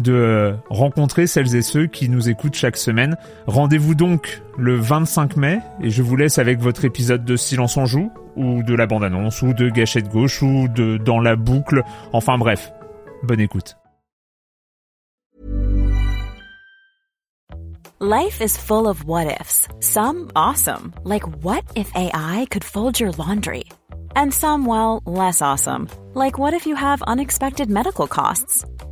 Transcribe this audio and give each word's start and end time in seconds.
de 0.00 0.54
rencontrer 0.70 1.26
celles 1.26 1.54
et 1.54 1.62
ceux 1.62 1.86
qui 1.86 2.08
nous 2.08 2.28
écoutent 2.28 2.54
chaque 2.54 2.76
semaine. 2.76 3.16
Rendez-vous 3.46 3.94
donc 3.94 4.42
le 4.58 4.76
25 4.76 5.36
mai 5.36 5.60
et 5.80 5.90
je 5.90 6.02
vous 6.02 6.16
laisse 6.16 6.38
avec 6.38 6.60
votre 6.60 6.84
épisode 6.84 7.24
de 7.24 7.36
Silence 7.36 7.76
en 7.76 7.86
joue 7.86 8.10
ou 8.36 8.62
de 8.62 8.74
la 8.74 8.86
bande-annonce 8.86 9.42
ou 9.42 9.52
de 9.52 9.68
Gâchette 9.68 10.08
gauche 10.08 10.42
ou 10.42 10.68
de 10.68 10.96
Dans 10.96 11.20
la 11.20 11.36
boucle. 11.36 11.82
Enfin 12.12 12.38
bref, 12.38 12.72
bonne 13.22 13.40
écoute. 13.40 13.76
Life 18.00 18.42
is 18.42 18.58
full 18.58 18.86
of 18.86 19.04
what 19.04 19.28
ifs. 19.40 19.66
Some 19.80 20.30
awesome, 20.34 20.92
like 21.04 21.22
what 21.42 21.62
if 21.74 21.90
AI 21.94 22.44
could 22.50 22.64
fold 22.64 23.00
your 23.00 23.12
laundry? 23.12 23.64
And 24.16 24.30
some 24.30 24.66
well, 24.66 25.00
less 25.06 25.40
awesome, 25.40 25.88
like 26.12 26.36
what 26.36 26.52
if 26.52 26.66
you 26.66 26.74
have 26.74 27.02
unexpected 27.06 27.70
medical 27.70 28.06
costs? 28.06 28.66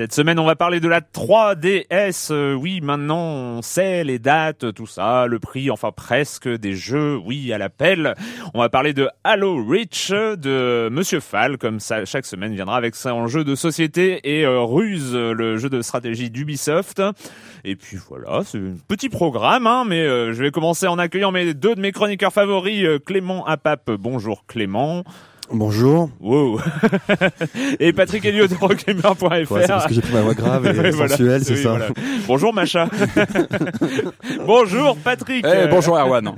Cette 0.00 0.14
semaine, 0.14 0.38
on 0.38 0.46
va 0.46 0.56
parler 0.56 0.80
de 0.80 0.88
la 0.88 1.02
3DS. 1.02 2.28
Euh, 2.30 2.54
oui, 2.54 2.80
maintenant, 2.80 3.18
on 3.18 3.60
sait 3.60 4.02
les 4.02 4.18
dates, 4.18 4.72
tout 4.72 4.86
ça, 4.86 5.26
le 5.26 5.38
prix, 5.38 5.70
enfin 5.70 5.90
presque 5.92 6.48
des 6.48 6.74
jeux, 6.74 7.18
oui, 7.18 7.52
à 7.52 7.58
l'appel. 7.58 8.14
On 8.54 8.60
va 8.60 8.70
parler 8.70 8.94
de 8.94 9.10
Halo 9.24 9.62
Reach, 9.62 10.10
de 10.10 10.88
Monsieur 10.90 11.20
Fall, 11.20 11.58
comme 11.58 11.80
ça, 11.80 12.06
chaque 12.06 12.24
semaine 12.24 12.54
viendra 12.54 12.78
avec 12.78 12.94
son 12.94 13.26
jeu 13.26 13.44
de 13.44 13.54
société, 13.54 14.20
et 14.24 14.46
euh, 14.46 14.62
Ruse, 14.62 15.14
le 15.14 15.58
jeu 15.58 15.68
de 15.68 15.82
stratégie 15.82 16.30
d'Ubisoft. 16.30 17.02
Et 17.64 17.76
puis 17.76 17.98
voilà, 18.08 18.40
c'est 18.42 18.56
un 18.56 18.76
petit 18.88 19.10
programme, 19.10 19.66
hein, 19.66 19.84
mais 19.86 20.00
euh, 20.00 20.32
je 20.32 20.42
vais 20.42 20.50
commencer 20.50 20.86
en 20.86 20.98
accueillant 20.98 21.30
mes 21.30 21.52
deux 21.52 21.74
de 21.74 21.80
mes 21.82 21.92
chroniqueurs 21.92 22.32
favoris, 22.32 22.86
Clément 23.04 23.44
Apap. 23.44 23.90
Bonjour 23.90 24.46
Clément. 24.46 25.04
Bonjour. 25.52 26.10
Wow. 26.20 26.60
et 27.80 27.92
Patrick 27.92 28.24
Elliot 28.24 28.46
de 28.46 28.54
rockgamer.fr. 28.54 29.52
Ouais, 29.52 29.62
c'est 29.62 29.66
parce 29.66 29.86
que 29.86 29.94
j'ai 29.94 30.00
pris 30.00 30.12
ma 30.12 30.20
voix 30.20 30.34
grave 30.34 30.64
et 30.66 30.92
sensuelle, 31.08 31.44
c'est 31.44 31.56
ça. 31.56 31.70
Voilà. 31.70 31.88
Bonjour 32.28 32.54
Macha. 32.54 32.88
bonjour 34.46 34.96
Patrick. 34.96 35.44
Hey, 35.44 35.68
bonjour 35.68 35.98
Erwan. 35.98 36.36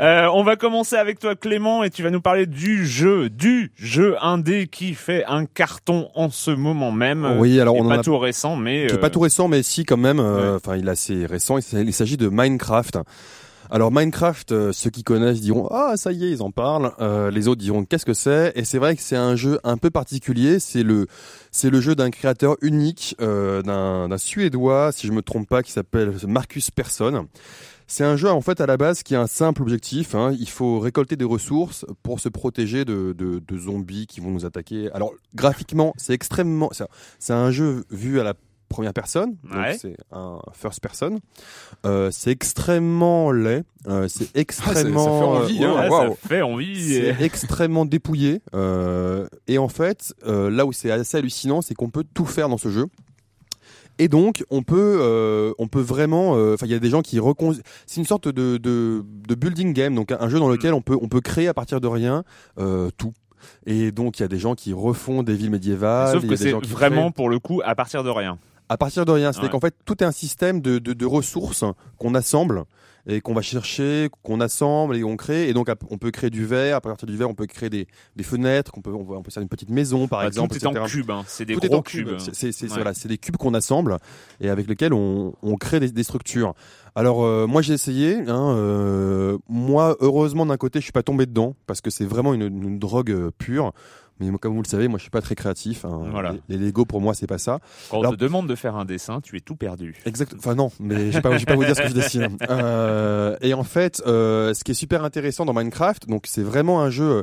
Euh, 0.00 0.26
on 0.34 0.42
va 0.42 0.56
commencer 0.56 0.96
avec 0.96 1.20
toi 1.20 1.36
Clément 1.36 1.84
et 1.84 1.90
tu 1.90 2.02
vas 2.02 2.10
nous 2.10 2.20
parler 2.20 2.46
du 2.46 2.86
jeu, 2.86 3.30
du 3.30 3.70
jeu 3.76 4.16
indé 4.20 4.66
qui 4.66 4.94
fait 4.94 5.24
un 5.26 5.44
carton 5.46 6.08
en 6.16 6.30
ce 6.30 6.50
moment 6.50 6.90
même. 6.90 7.36
Oui, 7.38 7.60
alors 7.60 7.76
on 7.76 7.88
pas 7.88 7.98
a... 7.98 8.02
tout 8.02 8.18
récent, 8.18 8.56
mais 8.56 8.88
qui 8.88 8.94
est 8.94 8.98
pas 8.98 9.10
tout 9.10 9.20
récent, 9.20 9.46
mais 9.46 9.62
si 9.62 9.84
quand 9.84 9.96
même. 9.96 10.18
Euh, 10.18 10.56
enfin, 10.56 10.76
il 10.76 10.88
est 10.88 10.90
assez 10.90 11.24
récent. 11.24 11.58
Il 11.58 11.94
s'agit 11.94 12.16
de 12.16 12.28
Minecraft. 12.28 12.98
Alors 13.72 13.92
Minecraft, 13.92 14.50
euh, 14.50 14.72
ceux 14.72 14.90
qui 14.90 15.04
connaissent 15.04 15.40
diront 15.40 15.68
ah 15.70 15.92
ça 15.96 16.10
y 16.10 16.24
est 16.24 16.30
ils 16.30 16.42
en 16.42 16.50
parlent. 16.50 16.92
Euh, 16.98 17.30
les 17.30 17.46
autres 17.46 17.60
diront 17.60 17.84
qu'est-ce 17.84 18.04
que 18.04 18.14
c'est? 18.14 18.52
Et 18.56 18.64
c'est 18.64 18.78
vrai 18.78 18.96
que 18.96 19.02
c'est 19.02 19.16
un 19.16 19.36
jeu 19.36 19.60
un 19.62 19.76
peu 19.76 19.90
particulier. 19.90 20.58
C'est 20.58 20.82
le 20.82 21.06
c'est 21.52 21.70
le 21.70 21.80
jeu 21.80 21.94
d'un 21.94 22.10
créateur 22.10 22.56
unique, 22.62 23.14
euh, 23.20 23.62
d'un 23.62 24.18
suédois 24.18 24.90
si 24.90 25.06
je 25.06 25.12
me 25.12 25.22
trompe 25.22 25.48
pas, 25.48 25.62
qui 25.62 25.70
s'appelle 25.70 26.12
Marcus 26.26 26.72
Persson. 26.72 27.28
C'est 27.86 28.04
un 28.04 28.16
jeu 28.16 28.28
en 28.28 28.40
fait 28.40 28.60
à 28.60 28.66
la 28.66 28.76
base 28.76 29.04
qui 29.04 29.14
a 29.14 29.20
un 29.20 29.28
simple 29.28 29.62
objectif. 29.62 30.16
Hein. 30.16 30.34
Il 30.38 30.48
faut 30.48 30.80
récolter 30.80 31.14
des 31.14 31.24
ressources 31.24 31.86
pour 32.02 32.18
se 32.18 32.28
protéger 32.28 32.84
de, 32.84 33.14
de, 33.16 33.38
de 33.38 33.58
zombies 33.58 34.08
qui 34.08 34.18
vont 34.18 34.32
nous 34.32 34.44
attaquer. 34.44 34.90
Alors 34.94 35.12
graphiquement, 35.36 35.94
c'est 35.96 36.12
extrêmement. 36.12 36.70
C'est 37.20 37.32
un 37.32 37.52
jeu 37.52 37.84
vu 37.90 38.18
à 38.18 38.24
la 38.24 38.34
première 38.70 38.94
personne, 38.94 39.36
ouais. 39.52 39.76
c'est 39.76 39.96
un 40.12 40.38
first 40.54 40.80
person. 40.80 41.20
Euh, 41.84 42.08
c'est 42.10 42.30
extrêmement 42.30 43.30
laid, 43.32 43.64
euh, 43.86 44.08
c'est 44.08 44.34
extrêmement, 44.34 45.00
ah, 45.42 45.42
ça, 45.42 45.48
ça, 45.48 45.56
fait 45.56 45.60
envie, 45.60 45.64
hein, 45.64 45.88
wow. 45.90 46.16
ça 46.22 46.28
fait 46.28 46.42
envie. 46.42 46.94
C'est 46.94 47.22
extrêmement 47.22 47.84
dépouillé. 47.84 48.40
Euh, 48.54 49.26
et 49.48 49.58
en 49.58 49.68
fait, 49.68 50.14
là 50.24 50.64
où 50.64 50.72
c'est 50.72 50.90
assez 50.90 51.18
hallucinant, 51.18 51.60
c'est 51.60 51.74
qu'on 51.74 51.90
peut 51.90 52.04
tout 52.14 52.24
faire 52.24 52.48
dans 52.48 52.58
ce 52.58 52.70
jeu. 52.70 52.86
Et 53.98 54.08
donc, 54.08 54.44
on 54.48 54.62
peut, 54.62 54.98
euh, 55.02 55.52
on 55.58 55.68
peut 55.68 55.82
vraiment, 55.82 56.30
enfin, 56.30 56.64
il 56.64 56.72
y 56.72 56.74
a 56.74 56.78
des 56.78 56.88
gens 56.88 57.02
qui 57.02 57.18
recon... 57.18 57.54
C'est 57.86 58.00
une 58.00 58.06
sorte 58.06 58.28
de, 58.28 58.56
de, 58.56 59.04
de, 59.04 59.34
building 59.34 59.74
game, 59.74 59.94
donc 59.94 60.10
un 60.10 60.28
jeu 60.30 60.38
dans 60.38 60.48
lequel 60.48 60.72
on 60.72 60.80
peut, 60.80 60.96
on 61.02 61.08
peut 61.08 61.20
créer 61.20 61.48
à 61.48 61.54
partir 61.54 61.82
de 61.82 61.86
rien 61.86 62.24
tout. 62.96 63.12
Et 63.66 63.90
donc, 63.90 64.18
il 64.18 64.22
y 64.22 64.24
a 64.24 64.28
des 64.28 64.38
gens 64.38 64.54
qui 64.54 64.72
refont 64.72 65.22
des 65.22 65.34
villes 65.34 65.50
médiévales. 65.50 66.12
Sauf 66.12 66.26
que 66.26 66.36
c'est 66.36 66.52
vraiment, 66.52 67.04
créent... 67.04 67.12
pour 67.12 67.28
le 67.28 67.38
coup, 67.38 67.60
à 67.64 67.74
partir 67.74 68.04
de 68.04 68.10
rien 68.10 68.38
à 68.70 68.78
partir 68.78 69.04
de 69.04 69.10
rien. 69.10 69.32
C'est-à-dire 69.32 69.50
qu'en 69.50 69.60
fait, 69.60 69.74
tout 69.84 70.02
est 70.02 70.06
un 70.06 70.12
système 70.12 70.60
de, 70.62 70.78
de, 70.78 70.94
de 70.94 71.06
ressources 71.06 71.64
qu'on 71.98 72.14
assemble 72.14 72.64
et 73.06 73.20
qu'on 73.20 73.34
va 73.34 73.42
chercher, 73.42 74.08
qu'on 74.22 74.40
assemble 74.40 74.96
et 74.96 75.02
on 75.02 75.16
crée. 75.16 75.48
Et 75.48 75.54
donc, 75.54 75.68
on 75.90 75.98
peut 75.98 76.12
créer 76.12 76.30
du 76.30 76.46
verre. 76.46 76.76
À 76.76 76.80
partir 76.80 77.08
du 77.08 77.16
verre, 77.16 77.28
on 77.28 77.34
peut 77.34 77.46
créer 77.46 77.68
des, 77.68 77.88
des 78.14 78.22
fenêtres. 78.22 78.70
On 78.76 78.80
peut, 78.80 78.92
on 78.92 79.22
peut 79.22 79.30
faire 79.32 79.42
une 79.42 79.48
petite 79.48 79.70
maison, 79.70 80.06
par 80.06 80.20
bah, 80.20 80.28
exemple. 80.28 80.56
Tout 80.56 80.64
est 80.64 80.78
en 80.78 80.86
cube. 80.86 81.10
Hein. 81.10 81.24
C'est 81.26 81.44
des 81.44 81.56
tout 81.56 81.66
gros 81.66 81.82
cubes. 81.82 82.16
Cube. 82.16 82.18
C'est 82.32 82.62
ouais. 82.62 82.68
voilà, 82.68 82.92
des 82.92 83.18
cubes 83.18 83.36
qu'on 83.36 83.54
assemble 83.54 83.96
et 84.40 84.48
avec 84.48 84.68
lesquels 84.68 84.94
on, 84.94 85.34
on 85.42 85.56
crée 85.56 85.80
des, 85.80 85.90
des 85.90 86.04
structures. 86.04 86.54
Alors 86.94 87.24
euh, 87.24 87.46
moi 87.46 87.62
j'ai 87.62 87.72
essayé. 87.72 88.18
Hein, 88.28 88.54
euh, 88.56 89.38
moi 89.48 89.96
heureusement 90.00 90.46
d'un 90.46 90.56
côté 90.56 90.80
je 90.80 90.84
suis 90.84 90.92
pas 90.92 91.02
tombé 91.02 91.26
dedans 91.26 91.54
parce 91.66 91.80
que 91.80 91.90
c'est 91.90 92.04
vraiment 92.04 92.34
une, 92.34 92.42
une 92.42 92.78
drogue 92.78 93.10
euh, 93.10 93.30
pure. 93.36 93.72
Mais 94.20 94.30
comme 94.38 94.54
vous 94.54 94.62
le 94.62 94.68
savez, 94.68 94.88
moi 94.88 94.98
je 94.98 95.02
suis 95.02 95.10
pas 95.10 95.22
très 95.22 95.34
créatif. 95.34 95.84
Hein. 95.84 96.02
Voilà. 96.10 96.34
Les, 96.48 96.58
les 96.58 96.66
Lego 96.66 96.84
pour 96.84 97.00
moi 97.00 97.14
c'est 97.14 97.26
pas 97.26 97.38
ça. 97.38 97.60
Quand 97.90 98.00
Alors, 98.00 98.12
on 98.12 98.16
te 98.16 98.20
demande 98.20 98.46
de 98.46 98.54
faire 98.54 98.76
un 98.76 98.84
dessin, 98.84 99.20
tu 99.20 99.36
es 99.36 99.40
tout 99.40 99.56
perdu. 99.56 99.96
Exact. 100.04 100.34
Enfin 100.38 100.54
non, 100.54 100.70
mais 100.78 101.10
je 101.10 101.16
vais 101.16 101.22
pas, 101.22 101.32
je 101.32 101.40
vais 101.40 101.44
pas 101.46 101.56
vous 101.56 101.64
dire 101.64 101.76
ce 101.76 101.82
que 101.82 101.88
je 101.88 101.94
dessine. 101.94 102.36
Euh, 102.50 103.36
et 103.42 103.54
en 103.54 103.62
fait, 103.62 104.02
euh, 104.06 104.54
ce 104.54 104.64
qui 104.64 104.72
est 104.72 104.74
super 104.74 105.04
intéressant 105.04 105.44
dans 105.44 105.52
Minecraft, 105.52 106.08
donc 106.08 106.26
c'est 106.26 106.42
vraiment 106.42 106.82
un 106.82 106.90
jeu 106.90 107.22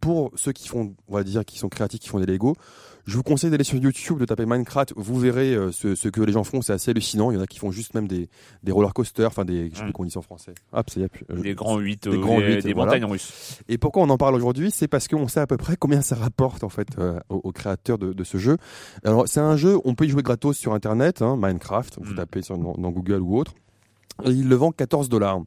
pour 0.00 0.30
ceux 0.34 0.52
qui 0.52 0.68
font, 0.68 0.94
on 1.08 1.14
va 1.14 1.24
dire, 1.24 1.44
qui 1.44 1.58
sont 1.58 1.68
créatifs, 1.68 2.00
qui 2.00 2.08
font 2.08 2.18
des 2.18 2.26
Lego. 2.26 2.56
Je 3.04 3.16
vous 3.16 3.22
conseille 3.22 3.50
d'aller 3.50 3.64
sur 3.64 3.78
YouTube, 3.78 4.18
de 4.18 4.24
taper 4.24 4.46
Minecraft. 4.46 4.92
Vous 4.96 5.18
verrez 5.18 5.54
euh, 5.54 5.72
ce, 5.72 5.94
ce, 5.96 6.08
que 6.08 6.20
les 6.20 6.32
gens 6.32 6.44
font, 6.44 6.62
c'est 6.62 6.72
assez 6.72 6.92
hallucinant. 6.92 7.30
Il 7.30 7.34
y 7.34 7.36
en 7.36 7.40
a 7.40 7.46
qui 7.46 7.58
font 7.58 7.72
juste 7.72 7.94
même 7.94 8.06
des, 8.06 8.28
des 8.62 8.70
roller 8.72 8.94
coasters, 8.94 9.26
enfin 9.26 9.44
des, 9.44 9.70
je 9.70 9.76
sais 9.78 9.82
plus 9.84 9.92
qu'on 9.92 10.04
dit 10.04 10.16
en 10.16 10.22
français. 10.22 10.54
Hop, 10.72 10.88
ça 10.88 11.00
y 11.00 11.04
a 11.04 11.08
plus. 11.08 11.24
Euh, 11.30 11.40
des 11.40 11.54
grands 11.54 11.78
8, 11.78 12.08
des, 12.08 12.18
grands 12.18 12.38
8, 12.38 12.62
des 12.62 12.72
voilà. 12.74 12.92
montagnes 12.92 13.10
russes. 13.10 13.58
Et 13.68 13.76
pourquoi 13.76 14.02
on 14.04 14.10
en 14.10 14.18
parle 14.18 14.36
aujourd'hui? 14.36 14.70
C'est 14.70 14.88
parce 14.88 15.08
qu'on 15.08 15.26
sait 15.26 15.40
à 15.40 15.46
peu 15.48 15.56
près 15.56 15.76
combien 15.76 16.00
ça 16.00 16.14
rapporte 16.14 16.62
en 16.62 16.68
fait 16.68 16.88
euh, 16.98 17.18
aux, 17.28 17.40
aux, 17.44 17.52
créateurs 17.52 17.98
de, 17.98 18.12
de, 18.12 18.24
ce 18.24 18.38
jeu. 18.38 18.56
Alors 19.04 19.26
c'est 19.26 19.40
un 19.40 19.56
jeu, 19.56 19.78
on 19.84 19.94
peut 19.94 20.04
y 20.04 20.08
jouer 20.08 20.22
gratos 20.22 20.56
sur 20.56 20.72
Internet, 20.72 21.22
hein, 21.22 21.36
Minecraft. 21.36 21.98
Vous 22.00 22.12
Mm. 22.12 22.16
tapez 22.16 22.42
sur, 22.42 22.56
dans, 22.58 22.74
dans 22.74 22.90
Google 22.90 23.20
ou 23.20 23.36
autre. 23.38 23.54
Et 24.24 24.30
il 24.30 24.48
le 24.48 24.54
vend 24.54 24.70
14 24.70 25.08
dollars. 25.08 25.40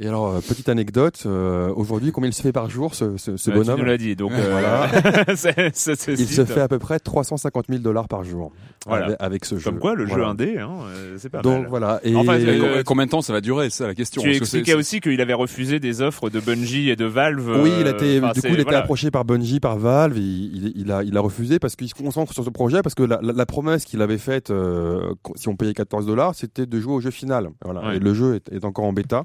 Et 0.00 0.08
alors, 0.08 0.26
euh, 0.34 0.40
petite 0.40 0.68
anecdote, 0.68 1.22
euh, 1.24 1.72
aujourd'hui, 1.76 2.10
combien 2.10 2.28
il 2.28 2.32
se 2.32 2.42
fait 2.42 2.50
par 2.50 2.68
jour, 2.68 2.96
ce, 2.96 3.16
ce, 3.16 3.36
ce 3.36 3.50
Ouais, 3.50 3.56
bonhomme 3.58 3.76
Tu 3.76 3.82
nous 3.82 3.86
l'as 3.86 3.96
dit, 3.96 4.16
donc 4.16 4.32
euh, 4.32 4.48
Voilà. 4.50 4.88
Il 6.08 6.26
se 6.26 6.44
fait 6.44 6.60
à 6.60 6.66
peu 6.66 6.80
près 6.80 6.98
350 6.98 7.66
000 7.68 7.80
dollars 7.80 8.08
par 8.08 8.24
jour 8.24 8.50
Voilà. 8.86 9.04
avec, 9.06 9.16
avec 9.20 9.44
ce 9.44 9.56
jeu. 9.56 9.70
Comme 9.70 9.78
quoi, 9.78 9.94
le 9.94 10.06
jeu 10.08 10.24
indé, 10.24 10.58
hein, 10.58 10.68
euh, 10.88 11.14
c'est 11.18 11.28
pas 11.28 11.42
Donc 11.42 11.60
mal. 11.60 11.68
voilà. 11.68 12.00
Et 12.02 12.16
Enfin, 12.16 12.34
euh, 12.40 12.82
combien 12.84 13.06
de 13.06 13.10
temps 13.12 13.22
ça 13.22 13.32
va 13.32 13.40
durer 13.40 13.70
C'est 13.70 13.84
ça 13.84 13.86
la 13.86 13.94
question. 13.94 14.20
Tu 14.20 14.26
parce 14.26 14.38
c'est- 14.38 14.42
expliquais 14.58 14.74
aussi 14.74 15.00
qu'il 15.00 15.20
avait 15.20 15.32
refusé 15.32 15.78
des 15.78 16.02
offres 16.02 16.28
de 16.28 16.40
Bungie 16.40 16.90
et 16.90 16.96
de 16.96 17.04
Valve. 17.04 17.60
oui, 17.62 17.70
il 17.80 17.86
a 17.86 17.90
été, 17.90 18.18
enfin, 18.18 18.32
du 18.32 18.40
coup, 18.40 18.46
il 18.48 18.50
a 18.50 18.54
été 18.54 18.62
voilà. 18.64 18.78
approché 18.80 19.12
par 19.12 19.24
Bungie, 19.24 19.60
par 19.60 19.78
Valve. 19.78 20.18
Il, 20.18 20.56
il, 20.56 20.72
il 20.74 20.90
a, 20.90 21.04
il 21.04 21.16
a 21.16 21.20
refusé 21.20 21.60
parce 21.60 21.76
qu'il 21.76 21.88
se 21.88 21.94
concentre 21.94 22.32
sur 22.32 22.42
ce 22.44 22.50
projet 22.50 22.82
parce 22.82 22.96
que 22.96 23.04
la, 23.04 23.20
la, 23.22 23.32
la 23.32 23.46
promesse 23.46 23.84
qu'il 23.84 24.02
avait 24.02 24.18
faite, 24.18 24.50
euh, 24.50 25.12
si 25.36 25.48
on 25.48 25.54
payait 25.54 25.72
14 25.72 26.04
dollars, 26.04 26.34
c'était 26.34 26.66
de 26.66 26.80
jouer 26.80 26.94
au 26.94 27.00
jeu 27.00 27.12
final. 27.12 27.50
Voilà. 27.64 27.86
Ouais. 27.90 27.96
Et 27.96 28.00
le 28.00 28.12
jeu 28.12 28.34
est, 28.34 28.52
est 28.52 28.64
encore 28.64 28.86
en 28.86 28.92
bêta. 28.92 29.24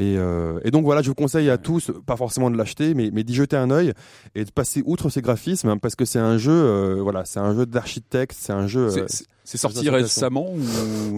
Et, 0.00 0.16
euh, 0.16 0.60
et 0.64 0.70
donc 0.70 0.84
voilà, 0.84 1.02
je 1.02 1.08
vous 1.08 1.14
conseille 1.16 1.50
à 1.50 1.58
tous, 1.58 1.90
pas 2.06 2.16
forcément 2.16 2.50
de 2.52 2.56
l'acheter, 2.56 2.94
mais, 2.94 3.10
mais 3.12 3.24
d'y 3.24 3.34
jeter 3.34 3.56
un 3.56 3.70
œil 3.72 3.92
et 4.36 4.44
de 4.44 4.50
passer 4.52 4.80
outre 4.86 5.10
ses 5.10 5.20
graphismes, 5.22 5.68
hein, 5.70 5.76
parce 5.76 5.96
que 5.96 6.04
c'est 6.04 6.20
un 6.20 6.38
jeu, 6.38 6.52
euh, 6.52 6.98
voilà, 7.02 7.24
c'est 7.24 7.40
un 7.40 7.52
jeu 7.52 7.66
d'architecte, 7.66 8.36
c'est 8.38 8.52
un 8.52 8.68
jeu. 8.68 8.88
c'est- 8.90 9.00
euh, 9.00 9.06
c'est- 9.50 9.58
sorti 9.58 9.88
récemment 9.90 10.46
ou 10.52 10.60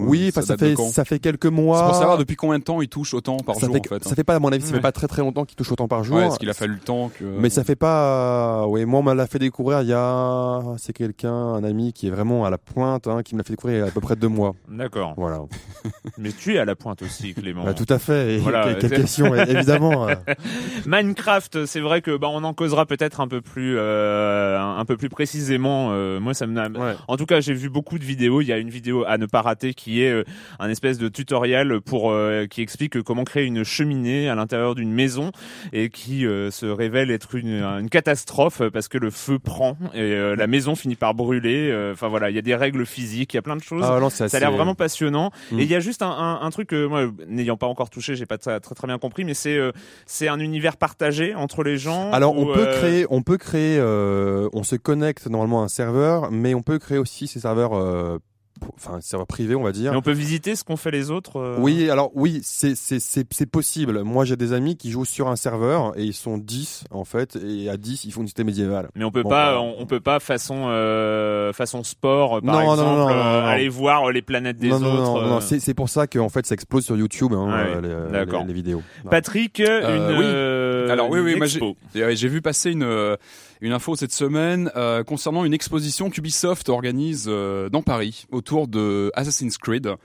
oui, 0.07 0.31
ça, 0.33 0.41
fait 0.57 0.75
ça 0.75 1.05
fait 1.05 1.19
quelques 1.19 1.45
mois. 1.45 1.77
C'est 1.79 1.85
pour 1.85 1.95
savoir 1.95 2.17
depuis 2.17 2.35
combien 2.35 2.59
de 2.59 2.63
temps 2.63 2.81
il 2.81 2.87
touche 2.87 3.13
autant 3.13 3.37
par 3.37 3.55
ça 3.55 3.65
jour 3.67 3.75
fait, 3.75 3.81
en 3.91 3.95
fait. 3.95 4.03
ça 4.07 4.15
fait 4.15 4.23
pas, 4.23 4.35
à 4.35 4.39
mon 4.39 4.51
avis, 4.51 4.63
ça 4.63 4.69
Ouais. 4.71 4.75
fait 4.77 4.81
pas 4.81 4.91
très 4.91 5.07
très 5.07 5.21
longtemps 5.21 5.45
qu'il 5.45 5.55
touche 5.55 5.71
autant 5.71 5.87
par 5.87 6.03
jour. 6.03 6.17
Ouais, 6.17 6.27
est-ce 6.27 6.39
qu'il 6.39 6.49
a 6.49 6.53
fallu 6.53 6.73
le 6.73 6.79
temps 6.79 7.09
que. 7.17 7.23
Mais 7.23 7.49
ça 7.49 7.63
fait 7.63 7.75
pas. 7.75 8.65
Oui, 8.67 8.85
moi, 8.85 8.99
on 8.99 9.03
me 9.03 9.13
l'a 9.13 9.27
fait 9.27 9.39
découvrir 9.39 9.81
il 9.81 9.89
y 9.89 9.93
a. 9.93 10.61
C'est 10.77 10.93
quelqu'un, 10.93 11.33
un 11.33 11.63
ami 11.63 11.93
qui 11.93 12.07
est 12.07 12.11
vraiment 12.11 12.45
à 12.45 12.49
la 12.49 12.57
pointe, 12.57 13.07
hein, 13.07 13.21
qui 13.23 13.35
me 13.35 13.39
l'a 13.39 13.43
fait 13.43 13.53
découvrir 13.53 13.77
il 13.77 13.81
y 13.81 13.83
a 13.83 13.87
à 13.87 13.91
peu 13.91 14.01
près 14.01 14.15
deux 14.15 14.27
mois. 14.29 14.55
D'accord. 14.69 15.13
Voilà. 15.17 15.41
Mais 16.17 16.31
tu 16.31 16.55
es 16.55 16.57
à 16.59 16.65
la 16.65 16.75
pointe 16.75 17.01
aussi, 17.01 17.33
Clément. 17.33 17.63
Bah, 17.65 17.73
tout 17.73 17.85
à 17.89 17.99
fait. 17.99 18.35
Et 18.35 18.37
Voilà, 18.37 18.73
quelle, 18.75 18.91
question, 18.91 19.35
évidemment. 19.35 20.07
euh. 20.07 20.15
Minecraft, 20.85 21.65
c'est 21.65 21.79
vrai 21.79 22.01
que 22.01 22.15
bah 22.17 22.27
on 22.31 22.43
en 22.43 22.53
causera 22.53 22.85
peut-être 22.85 23.19
un 23.21 23.27
peu 23.27 23.41
plus 23.41 23.75
euh, 23.77 24.59
un 24.59 24.77
un 24.79 24.85
peu 24.85 24.97
plus 24.97 25.09
précisément. 25.09 25.89
Euh, 25.91 26.19
moi, 26.19 26.33
ça 26.33 26.47
me 26.47 26.61
Ouais. 26.61 26.93
En 27.07 27.17
tout 27.17 27.25
cas, 27.25 27.39
j'ai 27.39 27.53
vu 27.53 27.69
beaucoup 27.69 27.97
de 27.97 28.03
vidéos. 28.03 28.20
Il 28.21 28.47
y 28.47 28.53
a 28.53 28.57
une 28.57 28.69
vidéo 28.69 29.03
à 29.07 29.17
ne 29.17 29.25
pas 29.25 29.41
rater 29.41 29.73
qui 29.73 30.03
est 30.03 30.11
euh, 30.11 30.23
un 30.59 30.69
espèce 30.69 30.97
de 30.97 31.07
tutoriel 31.09 31.81
pour 31.81 32.11
euh, 32.11 32.45
qui 32.45 32.61
explique 32.61 33.01
comment 33.01 33.23
créer 33.23 33.45
une 33.45 33.63
cheminée 33.63 34.29
à 34.29 34.35
l'intérieur 34.35 34.75
d'une 34.75 34.91
maison 34.91 35.31
et 35.73 35.89
qui 35.89 36.25
euh, 36.25 36.51
se 36.51 36.65
révèle 36.65 37.11
être 37.11 37.35
une, 37.35 37.63
une 37.63 37.89
catastrophe 37.89 38.61
parce 38.73 38.87
que 38.87 38.97
le 38.97 39.09
feu 39.09 39.39
prend 39.39 39.77
et 39.93 40.35
la 40.35 40.47
maison 40.47 40.75
finit 40.75 40.95
par 40.95 41.13
brûler. 41.13 41.91
Enfin 41.91 42.07
voilà, 42.07 42.29
il 42.29 42.35
y 42.35 42.39
a 42.39 42.41
des 42.41 42.55
règles 42.55 42.85
physiques, 42.85 43.33
il 43.33 43.37
y 43.37 43.39
a 43.39 43.41
plein 43.41 43.55
de 43.55 43.63
choses. 43.63 43.83
Ah, 43.85 43.99
non, 43.99 44.09
Ça 44.09 44.25
a 44.25 44.39
l'air 44.39 44.51
vraiment 44.51 44.75
passionnant. 44.75 45.31
Mm. 45.51 45.59
Et 45.59 45.63
il 45.63 45.69
y 45.69 45.75
a 45.75 45.79
juste 45.79 46.01
un, 46.01 46.09
un, 46.09 46.41
un 46.41 46.49
truc 46.51 46.69
que 46.69 46.85
moi, 46.85 47.07
n'ayant 47.27 47.57
pas 47.57 47.67
encore 47.67 47.89
touché, 47.89 48.15
j'ai 48.15 48.25
pas 48.25 48.37
très, 48.37 48.59
très 48.59 48.75
très 48.75 48.87
bien 48.87 48.97
compris, 48.97 49.23
mais 49.23 49.33
c'est 49.33 49.59
c'est 50.05 50.27
un 50.27 50.39
univers 50.39 50.77
partagé 50.77 51.35
entre 51.35 51.63
les 51.63 51.77
gens. 51.77 52.11
Alors 52.11 52.37
on 52.37 52.53
peut 52.53 52.65
créer, 52.65 53.05
on 53.09 53.21
peut 53.21 53.37
créer, 53.37 53.77
euh, 53.79 54.49
on 54.53 54.63
se 54.63 54.75
connecte 54.75 55.27
normalement 55.27 55.61
à 55.61 55.65
un 55.65 55.67
serveur, 55.67 56.31
mais 56.31 56.53
on 56.53 56.61
peut 56.61 56.79
créer 56.79 56.97
aussi 56.97 57.27
ces 57.27 57.39
serveurs, 57.39 57.71
enfin 58.75 58.99
serveurs 59.01 59.27
privés, 59.27 59.55
on 59.55 59.63
va 59.63 59.71
dire. 59.71 59.91
Mais 59.91 59.97
on 59.97 60.01
peut 60.01 60.11
visiter 60.11 60.55
ce 60.55 60.63
qu'ont 60.63 60.77
fait 60.77 60.91
les 60.91 61.11
autres. 61.11 61.37
euh, 61.37 61.55
Oui, 61.59 61.89
alors 61.89 62.11
oui, 62.13 62.41
c'est 62.43 62.75
c'est 62.75 62.99
c'est 62.99 63.25
c'est 63.31 63.45
possible. 63.49 64.03
Moi, 64.03 64.25
j'ai 64.25 64.35
des 64.35 64.53
amis 64.53 64.77
qui 64.77 64.91
jouent 64.91 65.05
sur 65.05 65.27
un 65.29 65.35
serveur 65.35 65.93
et 65.97 66.03
ils 66.03 66.13
sont 66.13 66.37
10 66.37 66.83
en 66.91 67.03
fait, 67.05 67.35
et 67.37 67.69
à 67.69 67.77
10 67.77 68.05
ils 68.05 68.11
font 68.11 68.21
une 68.21 68.27
cité 68.27 68.43
médiévale. 68.43 68.89
Mais 68.95 69.03
on 69.03 69.11
peut 69.11 69.23
Bon, 69.23 69.29
pas, 69.29 69.53
bah, 69.53 69.61
on, 69.61 69.75
on 69.79 69.85
peut 69.85 69.99
pas 69.99 70.19
façon 70.19 70.65
euh, 70.69 71.53
façon 71.53 71.83
sport, 71.83 72.41
par 72.41 72.53
Non, 72.53 72.61
exemple, 72.61 72.81
non, 72.81 72.95
non, 72.97 73.09
non, 73.09 73.09
euh, 73.09 73.41
non. 73.41 73.47
aller 73.47 73.69
voir 73.69 74.09
euh, 74.09 74.11
les 74.11 74.21
planètes 74.21 74.57
des 74.57 74.69
non, 74.69 74.75
autres. 74.77 74.85
non, 74.85 74.95
non, 75.21 75.27
non, 75.27 75.37
euh. 75.37 75.41
c'est 75.41 75.59
c'est 75.59 75.73
pour 75.73 75.89
ça 75.89 76.07
que 76.07 76.19
en 76.19 76.29
fait 76.29 76.45
ça 76.45 76.53
explose 76.53 76.85
sur 76.85 76.95
YouTube, 76.97 77.33
hein, 77.33 77.45
Ouais, 77.47 77.81
euh, 77.85 78.05
les- 78.07 78.11
d'accord. 78.11 78.41
les, 78.41 78.47
les 78.47 78.53
vidéos. 78.53 78.81
Patrick, 79.09 79.59
Euh, 79.59 80.11
une. 80.11 80.17
oui. 80.19 80.25
euh, 80.25 80.89
Alors, 80.91 81.09
oui, 81.09 81.19
oui, 81.19 81.33
une 81.33 81.37
moi, 81.37 81.47
J'ai 82.13 82.27
vu 82.27 82.41
passer 82.41 82.71
une 82.71 82.83
euh, 82.83 83.15
une 83.61 83.73
info 83.73 83.95
cette 83.95 84.11
semaine 84.11 84.71
euh, 84.75 85.03
concernant 85.03 85.45
une 85.45 85.53
exposition 85.53 86.09
qu'Ubisoft 86.09 86.67
organise 86.69 87.25
euh, 87.27 87.69
dans 87.69 87.83
Paris 87.83 88.25
autour 88.31 88.67
de 88.67 89.11
Assassin's 89.15 89.57
Creed. 89.57 89.95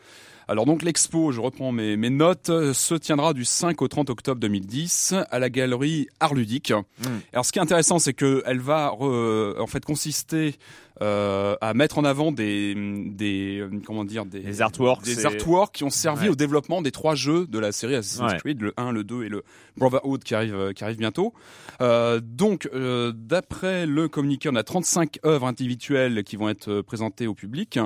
Alors 0.49 0.65
donc 0.65 0.83
l'expo, 0.83 1.33
je 1.33 1.41
reprends 1.41 1.73
mes, 1.73 1.97
mes 1.97 2.09
notes, 2.11 2.51
euh, 2.51 2.73
se 2.73 2.95
tiendra 2.95 3.33
du 3.35 3.45
5 3.45 3.83
au 3.83 3.89
30 3.89 4.11
octobre 4.11 4.41
2010 4.41 5.15
à 5.31 5.39
la 5.41 5.51
galerie 5.51 6.07
Art 6.21 6.35
Ludique. 6.35 6.71
Hmm. 6.71 7.19
Alors 7.33 7.45
ce 7.45 7.51
qui 7.51 7.59
est 7.59 7.63
intéressant, 7.63 7.99
c'est 7.99 8.13
que 8.15 8.45
elle 8.47 8.61
va 8.61 8.89
re- 8.97 9.59
en 9.61 9.67
fait 9.67 9.85
consister 9.85 10.55
euh, 11.03 11.57
à 11.61 11.75
mettre 11.75 11.99
en 11.99 12.05
avant 12.05 12.31
des 12.31 12.75
des 13.07 13.59
euh, 13.61 13.71
comment 13.85 14.05
dire 14.05 14.25
des 14.25 14.39
Des 14.41 14.63
artworks, 14.63 15.05
des 15.05 15.27
artworks 15.27 15.75
qui 15.75 15.83
ont 15.85 15.91
servi 15.91 16.27
Ouais. 16.27 16.31
au 16.31 16.37
développement 16.37 16.81
des 16.81 16.93
trois 16.93 17.17
jeux 17.17 17.47
de 17.49 17.59
la 17.59 17.73
série 17.73 17.97
Assassin's 17.97 18.33
Ouais. 18.33 18.39
Creed, 18.39 18.63
le 18.63 18.73
1, 18.77 18.93
le 18.93 19.03
2 19.03 19.25
et 19.25 19.29
le 19.29 19.43
Brotherhood 19.77 20.23
qui 20.23 20.35
arrive 20.37 20.55
euh, 20.55 20.73
qui 20.73 20.85
arrive 20.85 20.97
bientôt. 20.97 21.35
Euh, 21.81 22.21
donc 22.23 22.69
euh, 22.73 23.13
d'après 23.15 23.85
le 23.85 24.09
communiqué, 24.09 24.49
on 24.49 24.55
a 24.55 24.63
35 24.63 25.19
œuvres 25.27 25.47
individuelles 25.49 26.23
qui 26.23 26.37
vont 26.37 26.49
être 26.49 26.69
euh, 26.71 26.83
présentées 26.85 27.27
au 27.27 27.35
public. 27.35 27.79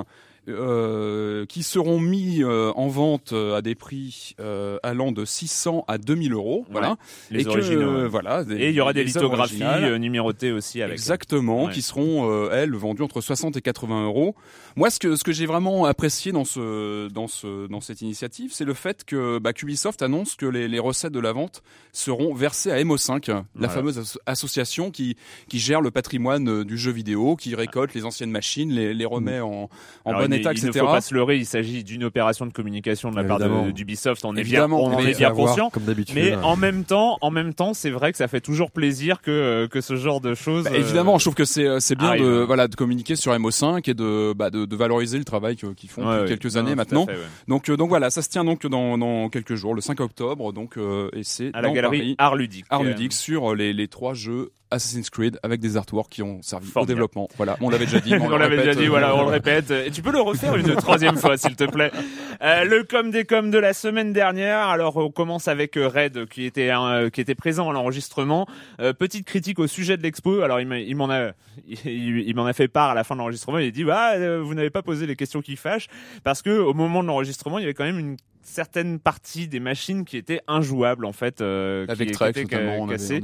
Euh, 0.47 1.45
qui 1.45 1.63
seront 1.63 1.99
mis 1.99 2.43
euh, 2.43 2.71
en 2.75 2.87
vente 2.87 3.33
euh, 3.33 3.55
à 3.55 3.61
des 3.61 3.75
prix 3.75 4.35
euh, 4.39 4.77
allant 4.83 5.11
de 5.11 5.23
600 5.25 5.85
à 5.87 5.97
2000 5.97 6.33
euros, 6.33 6.65
voilà. 6.71 6.97
Les 7.29 7.43
et 7.43 7.47
originaux. 7.47 8.09
voilà, 8.09 8.43
des- 8.43 8.55
Et 8.55 8.69
il 8.69 8.75
y 8.75 8.81
aura 8.81 8.93
des 8.93 9.03
lithographies 9.03 9.61
euh, 9.63 9.97
numérotées 9.97 10.51
aussi 10.51 10.81
avec. 10.81 10.93
Exactement, 10.93 11.65
Ouais. 11.65 11.71
qui 11.73 11.81
seront 11.81 12.49
elles 12.51 12.73
vendues 12.75 13.03
entre 13.03 13.21
60 13.21 13.55
et 13.57 13.61
80 13.61 14.05
euros. 14.05 14.35
Moi, 14.75 14.89
ce 14.89 14.99
que 14.99 15.15
ce 15.15 15.23
que 15.23 15.31
j'ai 15.31 15.45
vraiment 15.45 15.85
apprécié 15.85 16.31
dans 16.31 16.45
ce 16.45 17.07
dans 17.09 17.27
ce 17.27 17.67
dans 17.67 17.81
cette 17.81 18.01
initiative, 18.01 18.51
c'est 18.53 18.65
le 18.65 18.73
fait 18.73 19.03
que 19.03 19.37
bah, 19.39 19.51
Ubisoft 19.61 20.01
annonce 20.01 20.35
que 20.35 20.45
les, 20.45 20.67
les 20.67 20.79
recettes 20.79 21.11
de 21.13 21.19
la 21.19 21.33
vente 21.33 21.61
seront 21.91 22.33
versées 22.33 22.71
à 22.71 22.81
MO5, 22.81 23.29
la 23.29 23.43
Voilà. 23.55 23.69
fameuse 23.73 23.99
asso- 23.99 24.17
association 24.25 24.89
qui 24.91 25.17
qui 25.49 25.59
gère 25.59 25.81
le 25.81 25.91
patrimoine 25.91 26.63
du 26.63 26.77
jeu 26.77 26.91
vidéo, 26.91 27.35
qui 27.35 27.53
récolte 27.53 27.93
les 27.93 28.05
anciennes 28.05 28.31
machines, 28.31 28.71
les 28.71 28.93
les 28.93 29.05
remet 29.05 29.39
en 29.41 29.69
en 30.05 30.09
Alors, 30.09 30.21
bon 30.43 30.49
il, 30.49 30.51
état, 30.51 30.51
il 30.53 30.57
etc. 30.65 30.79
ne 30.83 30.87
faut 30.87 30.93
pas 30.93 31.01
se 31.01 31.13
leurrer, 31.13 31.37
il 31.37 31.45
s'agit 31.45 31.83
d'une 31.83 32.03
opération 32.03 32.45
de 32.45 32.51
communication 32.53 33.11
de 33.11 33.15
la 33.15 33.23
part 33.23 33.39
Évidemment. 33.41 33.67
d'Ubisoft. 33.69 34.25
On 34.25 34.35
est 34.35 34.43
bien, 34.43 34.69
on 34.71 34.99
est 34.99 35.17
bien 35.17 35.31
conscient. 35.31 35.69
comme 35.69 35.83
d'habitude. 35.83 36.15
Mais 36.15 36.35
en 36.35 36.55
même 36.55 36.83
temps, 36.83 37.17
en 37.21 37.31
même 37.31 37.53
temps, 37.53 37.73
c'est 37.73 37.89
vrai 37.89 38.11
que 38.11 38.17
ça 38.17 38.27
fait 38.27 38.41
toujours 38.41 38.71
plaisir 38.71 39.21
que 39.21 39.67
que 39.71 39.81
ce 39.81 39.95
genre 39.95 40.21
de 40.21 40.33
choses. 40.33 40.65
Bah, 40.65 40.71
euh, 40.73 40.79
évidemment, 40.79 41.17
je 41.17 41.25
trouve 41.25 41.35
que 41.35 41.45
c'est 41.45 41.65
euh, 41.65 41.79
c'est 41.79 41.95
bien 41.95 42.09
arrive. 42.09 42.23
de 42.25 42.43
voilà 42.43 42.67
de 42.67 42.75
communiquer 42.75 43.15
sur 43.15 43.33
MO5 43.33 43.89
et 43.89 43.93
de 43.93 44.33
bah, 44.33 44.49
de, 44.49 44.65
de 44.65 44.75
valoriser 44.75 45.17
le 45.17 45.23
travail 45.25 45.55
qu'ils 45.55 45.89
font 45.89 46.07
ouais, 46.07 46.21
depuis 46.21 46.37
quelques 46.37 46.55
Non, 46.55 46.61
années 46.61 46.75
maintenant. 46.75 47.05
fait, 47.05 47.13
ouais. 47.13 47.17
Donc 47.47 47.69
euh, 47.69 47.77
donc 47.77 47.89
voilà, 47.89 48.09
ça 48.09 48.21
se 48.21 48.29
tient 48.29 48.43
donc 48.43 48.65
dans, 48.67 48.97
dans 48.97 49.29
quelques 49.29 49.55
jours, 49.55 49.73
le 49.75 49.81
5 49.81 49.99
octobre, 49.99 50.51
donc 50.53 50.77
euh, 50.77 51.09
et 51.13 51.23
c'est 51.23 51.51
À 51.53 51.61
la 51.61 51.69
galerie 51.71 51.99
Paris, 51.99 52.15
Art 52.17 52.35
Ludique. 52.35 52.65
Art 52.69 52.81
Euh, 52.81 52.85
Ludique 52.85 53.13
sur 53.13 53.55
les, 53.55 53.73
les 53.73 53.87
trois 53.87 54.13
jeux 54.13 54.51
Assassin's 54.71 55.09
Creed 55.09 55.39
avec 55.43 55.59
des 55.59 55.77
artworks 55.77 56.09
qui 56.09 56.23
ont 56.23 56.41
servi 56.41 56.67
au 56.67 56.71
Formidable. 56.71 56.95
développement. 56.95 57.27
Voilà, 57.37 57.57
on 57.61 57.69
l'avait 57.69 57.85
déjà 57.85 57.99
dit. 57.99 58.13
on 58.19 58.37
l'avait 58.37 58.57
déjà 58.57 58.73
dit, 58.73 58.87
voilà, 58.87 59.15
on 59.15 59.23
le 59.23 59.29
répète. 59.31 59.71
Et 59.71 59.91
tu 59.91 60.01
peux 60.01 60.11
le 60.11 60.21
refaire 60.21 60.55
une 60.55 60.75
troisième 60.75 61.17
fois, 61.17 61.37
s'il 61.37 61.55
te 61.55 61.65
plaît. 61.65 61.91
Euh, 62.43 62.63
le 62.63 62.83
com 62.83 63.11
des 63.11 63.23
com 63.23 63.51
de 63.51 63.59
la 63.59 63.71
semaine 63.71 64.13
dernière. 64.13 64.67
Alors, 64.69 64.97
on 64.97 65.11
commence 65.11 65.47
avec 65.47 65.77
euh, 65.77 65.87
Red, 65.87 66.27
qui 66.27 66.45
était 66.45 66.71
euh, 66.71 67.11
qui 67.11 67.21
était 67.21 67.35
présent 67.35 67.69
à 67.69 67.73
l'enregistrement. 67.73 68.47
Euh, 68.79 68.93
petite 68.93 69.27
critique 69.27 69.59
au 69.59 69.67
sujet 69.67 69.95
de 69.95 70.01
l'expo. 70.01 70.41
Alors, 70.41 70.59
il 70.59 70.95
m'en 70.95 71.11
a, 71.11 71.33
il, 71.67 71.83
il 71.85 72.35
m'en 72.35 72.47
a 72.47 72.53
fait 72.53 72.67
part 72.67 72.89
à 72.89 72.93
la 72.95 73.03
fin 73.03 73.13
de 73.13 73.19
l'enregistrement. 73.19 73.59
Il 73.59 73.67
a 73.67 73.71
dit, 73.71 73.83
bah, 73.83 74.39
vous 74.39 74.55
n'avez 74.55 74.71
pas 74.71 74.81
posé 74.81 75.05
les 75.05 75.15
questions 75.15 75.41
qui 75.43 75.55
fâchent, 75.55 75.87
parce 76.23 76.41
que 76.41 76.49
au 76.49 76.73
moment 76.73 77.03
de 77.03 77.07
l'enregistrement, 77.09 77.59
il 77.59 77.61
y 77.61 77.65
avait 77.65 77.75
quand 77.75 77.83
même 77.83 77.99
une 77.99 78.17
certaine 78.41 78.99
partie 78.99 79.47
des 79.47 79.59
machines 79.59 80.05
qui 80.05 80.17
étaient 80.17 80.41
injouables 80.47 81.05
en 81.05 81.11
fait, 81.13 81.41
euh, 81.41 81.85
qui- 81.85 81.91
avec 81.91 82.11
qui, 82.11 82.17
étaient 82.29 82.45
cassées. 82.91 83.21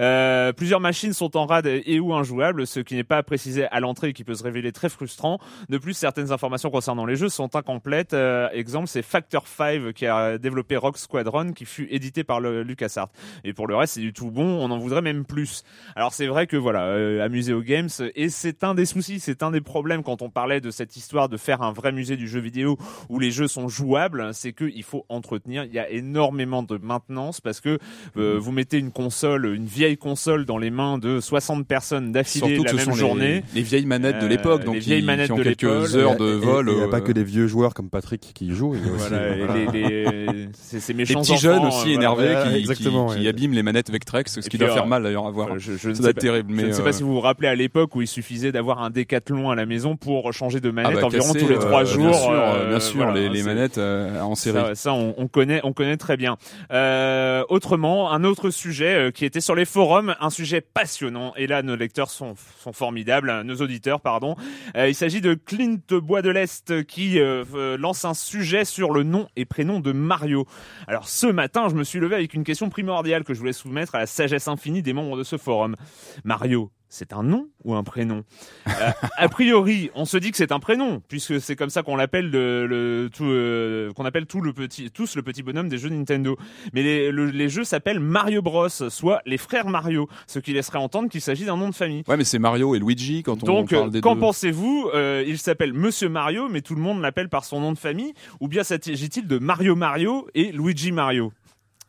Euh, 0.00 0.52
plusieurs 0.52 0.80
machines 0.80 1.12
sont 1.12 1.36
en 1.36 1.46
rade 1.46 1.66
et 1.66 2.00
ou 2.00 2.14
injouables, 2.14 2.66
ce 2.66 2.80
qui 2.80 2.94
n'est 2.94 3.04
pas 3.04 3.22
précisé 3.22 3.66
à 3.66 3.80
l'entrée 3.80 4.08
et 4.08 4.12
qui 4.12 4.24
peut 4.24 4.34
se 4.34 4.42
révéler 4.42 4.72
très 4.72 4.88
frustrant. 4.88 5.38
De 5.68 5.78
plus, 5.78 5.94
certaines 5.94 6.32
informations 6.32 6.70
concernant 6.70 7.06
les 7.06 7.16
jeux 7.16 7.28
sont 7.28 7.54
incomplètes. 7.56 8.14
Euh, 8.14 8.48
exemple, 8.52 8.88
c'est 8.88 9.02
Factor 9.02 9.46
5 9.46 9.92
qui 9.92 10.06
a 10.06 10.38
développé 10.38 10.76
Rock 10.76 10.98
Squadron, 10.98 11.52
qui 11.52 11.64
fut 11.64 11.86
édité 11.90 12.24
par 12.24 12.40
le 12.40 12.62
LucasArts. 12.62 13.10
Et 13.44 13.52
pour 13.52 13.66
le 13.66 13.76
reste, 13.76 13.94
c'est 13.94 14.00
du 14.00 14.12
tout 14.12 14.30
bon. 14.30 14.44
On 14.64 14.70
en 14.70 14.78
voudrait 14.78 15.02
même 15.02 15.24
plus. 15.24 15.62
Alors 15.96 16.12
c'est 16.14 16.26
vrai 16.26 16.46
que 16.46 16.56
voilà, 16.56 16.84
euh, 16.86 17.22
un 17.24 17.28
musée 17.28 17.52
aux 17.52 17.62
games, 17.62 17.88
et 18.14 18.28
c'est 18.28 18.64
un 18.64 18.74
des 18.74 18.86
soucis, 18.86 19.20
c'est 19.20 19.42
un 19.42 19.50
des 19.50 19.60
problèmes 19.60 20.02
quand 20.02 20.22
on 20.22 20.30
parlait 20.30 20.60
de 20.60 20.70
cette 20.70 20.96
histoire 20.96 21.28
de 21.28 21.36
faire 21.36 21.62
un 21.62 21.72
vrai 21.72 21.92
musée 21.92 22.16
du 22.16 22.28
jeu 22.28 22.40
vidéo 22.40 22.78
où 23.08 23.18
les 23.18 23.30
jeux 23.30 23.48
sont 23.48 23.68
jouables, 23.68 24.30
c'est 24.32 24.52
que 24.54 24.64
il 24.74 24.82
faut 24.82 25.04
entretenir. 25.08 25.64
Il 25.64 25.72
y 25.74 25.78
a 25.78 25.90
énormément 25.90 26.62
de 26.62 26.78
maintenance 26.82 27.40
parce 27.40 27.60
que 27.60 27.78
euh, 28.16 28.38
vous 28.40 28.52
mettez 28.52 28.78
une 28.78 28.90
console, 28.92 29.46
une 29.54 29.66
vieille 29.66 29.96
console 29.96 30.44
dans 30.46 30.58
les 30.58 30.70
mains 30.70 30.98
de 30.98 31.20
60 31.20 31.66
personnes 31.66 32.12
d'affilée 32.12 32.54
Surtout 32.56 32.62
que 32.64 32.76
la 32.76 32.82
ce 32.82 32.86
même 32.88 32.94
sont 32.94 33.00
journée. 33.00 33.44
les, 33.52 33.60
les 33.60 33.62
vieilles 33.62 33.86
manettes 33.86 34.18
de 34.20 34.24
Euh, 34.26 34.28
l'époque, 34.28 34.60
les 34.60 34.66
donc 34.66 34.76
vieilles 34.76 35.00
qui, 35.00 35.06
manettes 35.06 35.26
qui 35.26 35.32
ont 35.32 35.36
de 35.36 35.42
quelques 35.42 35.62
l'époque. 35.62 35.94
heures 35.96 36.16
de 36.16 36.24
vol. 36.32 36.68
Il 36.70 36.76
n'y 36.76 36.80
a 36.82 36.84
euh, 36.84 36.88
pas 36.88 37.00
que 37.00 37.12
des 37.12 37.24
vieux 37.24 37.46
joueurs 37.46 37.74
comme 37.74 37.90
Patrick 37.90 38.20
qui 38.34 38.46
y 38.46 38.54
jouent. 38.54 38.74
Voilà, 38.74 39.16
euh, 39.16 39.34
et 39.34 39.44
voilà. 39.44 39.54
les, 39.72 40.48
les, 40.94 41.04
petits 41.04 41.16
enfants, 41.16 41.36
jeunes 41.36 41.64
euh, 41.64 41.68
aussi 41.68 41.78
voilà. 41.80 41.94
énervés 41.94 42.32
voilà, 42.32 42.50
qui, 42.50 42.56
exactement, 42.58 43.06
qui, 43.08 43.14
ouais. 43.16 43.20
qui 43.22 43.28
abîment 43.28 43.54
les 43.54 43.62
manettes 43.62 43.90
Vectrex, 43.90 44.40
ce 44.40 44.48
qui 44.48 44.58
doit 44.58 44.68
euh, 44.70 44.74
faire 44.74 44.86
mal 44.86 45.02
d'ailleurs 45.02 45.26
à 45.26 45.30
voir. 45.30 45.48
Euh, 45.54 45.58
Je, 45.58 45.72
je 45.76 45.88
ne 45.90 45.94
Ça 45.94 45.98
sais 45.98 46.02
doit 46.02 46.04
pas, 46.04 46.10
être 46.10 46.20
terrible, 46.20 46.50
je 46.50 46.56
mais 46.56 46.62
ne 46.68 46.72
sais 46.72 46.80
euh, 46.80 46.84
pas 46.84 46.92
si 46.92 47.02
vous 47.02 47.12
vous 47.12 47.20
rappelez 47.20 47.48
à 47.48 47.54
l'époque 47.54 47.94
où 47.96 48.02
il 48.02 48.06
suffisait 48.08 48.52
d'avoir 48.52 48.82
un 48.82 48.90
décathlon 48.90 49.50
à 49.50 49.54
la 49.54 49.66
maison 49.66 49.96
pour 49.96 50.32
changer 50.32 50.60
de 50.60 50.70
manette 50.70 50.92
ah 50.96 51.00
bah, 51.00 51.06
environ 51.06 51.32
casser, 51.32 51.38
tous 51.44 51.48
les 51.48 51.56
euh, 51.56 51.60
trois 51.60 51.84
bien 51.84 51.92
jours. 51.92 52.14
sûr, 52.14 52.30
euh, 52.32 52.68
bien 52.70 52.80
sûr, 52.80 52.96
voilà, 52.96 53.14
les, 53.20 53.28
les 53.28 53.38
c'est- 53.40 53.44
manettes 53.44 53.78
euh, 53.78 54.20
en 54.20 54.34
Ça, 54.74 54.92
on, 54.92 55.14
on 55.16 55.28
connaît, 55.28 55.60
on 55.64 55.72
très 55.96 56.16
bien. 56.16 56.36
Euh, 56.72 57.44
autrement, 57.48 58.12
un 58.12 58.24
autre 58.24 58.50
sujet 58.50 58.94
euh, 58.94 59.10
qui 59.10 59.24
était 59.24 59.40
sur 59.40 59.54
les 59.54 59.64
forums, 59.64 60.14
un 60.20 60.30
sujet 60.30 60.60
passionnant. 60.60 61.34
Et 61.36 61.46
là, 61.46 61.62
nos 61.62 61.76
lecteurs 61.76 62.10
sont, 62.10 62.34
formidables, 62.72 63.30
hein, 63.30 63.44
nos 63.44 63.56
auditeurs, 63.56 64.00
pardon. 64.00 64.36
Euh, 64.76 64.88
il 64.88 64.94
s'agit 64.94 65.20
de 65.20 65.34
Clint 65.34 65.78
Bois 65.90 66.22
de 66.22 66.30
l'Est 66.30 66.84
qui 66.86 67.18
euh, 67.18 67.76
lance 67.76 68.04
un 68.04 68.14
sujet 68.14 68.64
sur 68.64 68.92
le 68.92 69.02
nom 69.02 69.28
et 69.36 69.44
prénom 69.44 69.80
de 69.80 69.92
Mario. 69.92 70.46
Alors 70.86 71.08
ce 71.08 71.26
matin, 71.26 71.68
je 71.68 71.74
me 71.74 71.84
suis 71.84 72.00
levé 72.00 72.14
avec 72.14 72.34
une 72.34 72.44
question 72.44 72.70
primordiale 72.70 73.24
que 73.24 73.34
je 73.34 73.38
voulais 73.38 73.52
soumettre 73.52 73.94
à 73.94 73.98
la 73.98 74.06
sagesse 74.06 74.48
infinie 74.48 74.82
des 74.82 74.92
membres 74.92 75.16
de 75.16 75.24
ce 75.24 75.36
forum. 75.36 75.76
Mario, 76.24 76.70
c'est 76.94 77.12
un 77.12 77.22
nom 77.22 77.48
ou 77.64 77.74
un 77.74 77.82
prénom? 77.82 78.22
Euh, 78.68 78.90
A 79.16 79.28
priori, 79.28 79.90
on 79.94 80.04
se 80.04 80.16
dit 80.16 80.30
que 80.30 80.36
c'est 80.36 80.52
un 80.52 80.60
prénom, 80.60 81.02
puisque 81.08 81.40
c'est 81.40 81.56
comme 81.56 81.70
ça 81.70 81.82
qu'on 81.82 81.96
l'appelle 81.96 82.30
le, 82.30 82.66
le- 82.66 83.10
tout, 83.12 83.24
euh, 83.24 83.92
qu'on 83.92 84.04
appelle 84.04 84.26
tout 84.26 84.40
le 84.40 84.52
petit, 84.52 84.90
tous 84.90 85.16
le 85.16 85.22
petit 85.22 85.42
bonhomme 85.42 85.68
des 85.68 85.78
jeux 85.78 85.88
Nintendo. 85.88 86.36
Mais 86.72 86.82
les, 86.82 87.10
le- 87.10 87.30
les 87.30 87.48
jeux 87.48 87.64
s'appellent 87.64 88.00
Mario 88.00 88.42
Bros, 88.42 88.68
soit 88.68 89.20
les 89.26 89.38
frères 89.38 89.66
Mario, 89.68 90.08
ce 90.26 90.38
qui 90.38 90.52
laisserait 90.52 90.78
entendre 90.78 91.08
qu'il 91.08 91.20
s'agit 91.20 91.44
d'un 91.44 91.56
nom 91.56 91.68
de 91.68 91.74
famille. 91.74 92.04
Ouais, 92.06 92.16
mais 92.16 92.24
c'est 92.24 92.38
Mario 92.38 92.74
et 92.74 92.78
Luigi 92.78 93.22
quand 93.22 93.42
on 93.42 93.46
Donc, 93.46 93.70
parle 93.70 93.88
euh, 93.88 93.90
des 93.90 94.00
qu'en 94.00 94.14
deux. 94.14 94.20
pensez-vous 94.20 94.90
Euh, 94.94 95.24
Il 95.26 95.38
s'appelle 95.38 95.72
Monsieur 95.72 96.08
Mario, 96.08 96.48
mais 96.48 96.60
tout 96.60 96.74
le 96.76 96.80
monde 96.80 97.00
l'appelle 97.02 97.28
par 97.28 97.44
son 97.44 97.60
nom 97.60 97.72
de 97.72 97.78
famille, 97.78 98.14
ou 98.40 98.46
bien 98.48 98.62
s'agit-il 98.62 99.26
de 99.26 99.38
Mario 99.38 99.74
Mario 99.74 100.28
et 100.34 100.52
Luigi 100.52 100.92
Mario? 100.92 101.32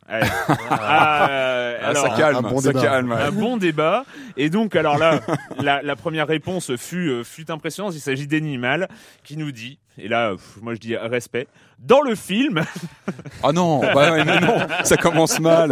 Allez. 0.08 0.26
Ah, 0.70 1.28
euh, 1.30 1.78
Ah, 1.82 1.88
alors, 1.90 2.06
ça 2.08 2.16
calme, 2.16 2.36
un 2.36 2.42
bon 2.42 2.60
ça 2.60 2.68
débat. 2.72 2.82
calme. 2.82 3.12
un 3.12 3.30
bon 3.32 3.56
débat. 3.56 4.04
Et 4.36 4.50
donc, 4.50 4.74
alors 4.76 4.98
là, 4.98 5.20
la, 5.60 5.82
la 5.82 5.96
première 5.96 6.26
réponse 6.26 6.74
fut, 6.76 7.08
euh, 7.08 7.24
fut 7.24 7.50
impressionnante. 7.50 7.94
Il 7.94 8.00
s'agit 8.00 8.26
d'Animal 8.26 8.88
qui 9.24 9.36
nous 9.36 9.52
dit, 9.52 9.78
et 9.98 10.08
là, 10.08 10.32
pff, 10.32 10.58
moi 10.62 10.74
je 10.74 10.80
dis 10.80 10.96
respect, 10.96 11.46
dans 11.78 12.00
le 12.00 12.14
film, 12.14 12.62
Ah 13.42 13.52
non, 13.52 13.80
bah 13.80 14.24
non, 14.24 14.58
ça 14.84 14.96
commence 14.96 15.38
mal. 15.40 15.68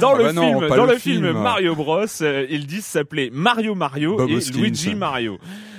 dans 0.00 0.14
Ah 0.14 0.18
le 0.18 0.24
bah 0.24 0.32
non, 0.32 0.42
film, 0.60 0.68
dans 0.68 0.84
le 0.86 0.92
le 0.92 0.98
film, 0.98 1.24
film. 1.26 1.38
Mario 1.42 1.74
Bros, 1.74 2.04
euh, 2.22 2.46
ils 2.48 2.66
disent 2.66 2.86
s'appeler 2.86 3.30
Mario 3.32 3.74
Mario 3.74 4.16
Bob 4.16 4.30
et 4.30 4.36
Hoskins. 4.36 4.58
Luigi 4.58 4.94
Mario. 4.94 5.38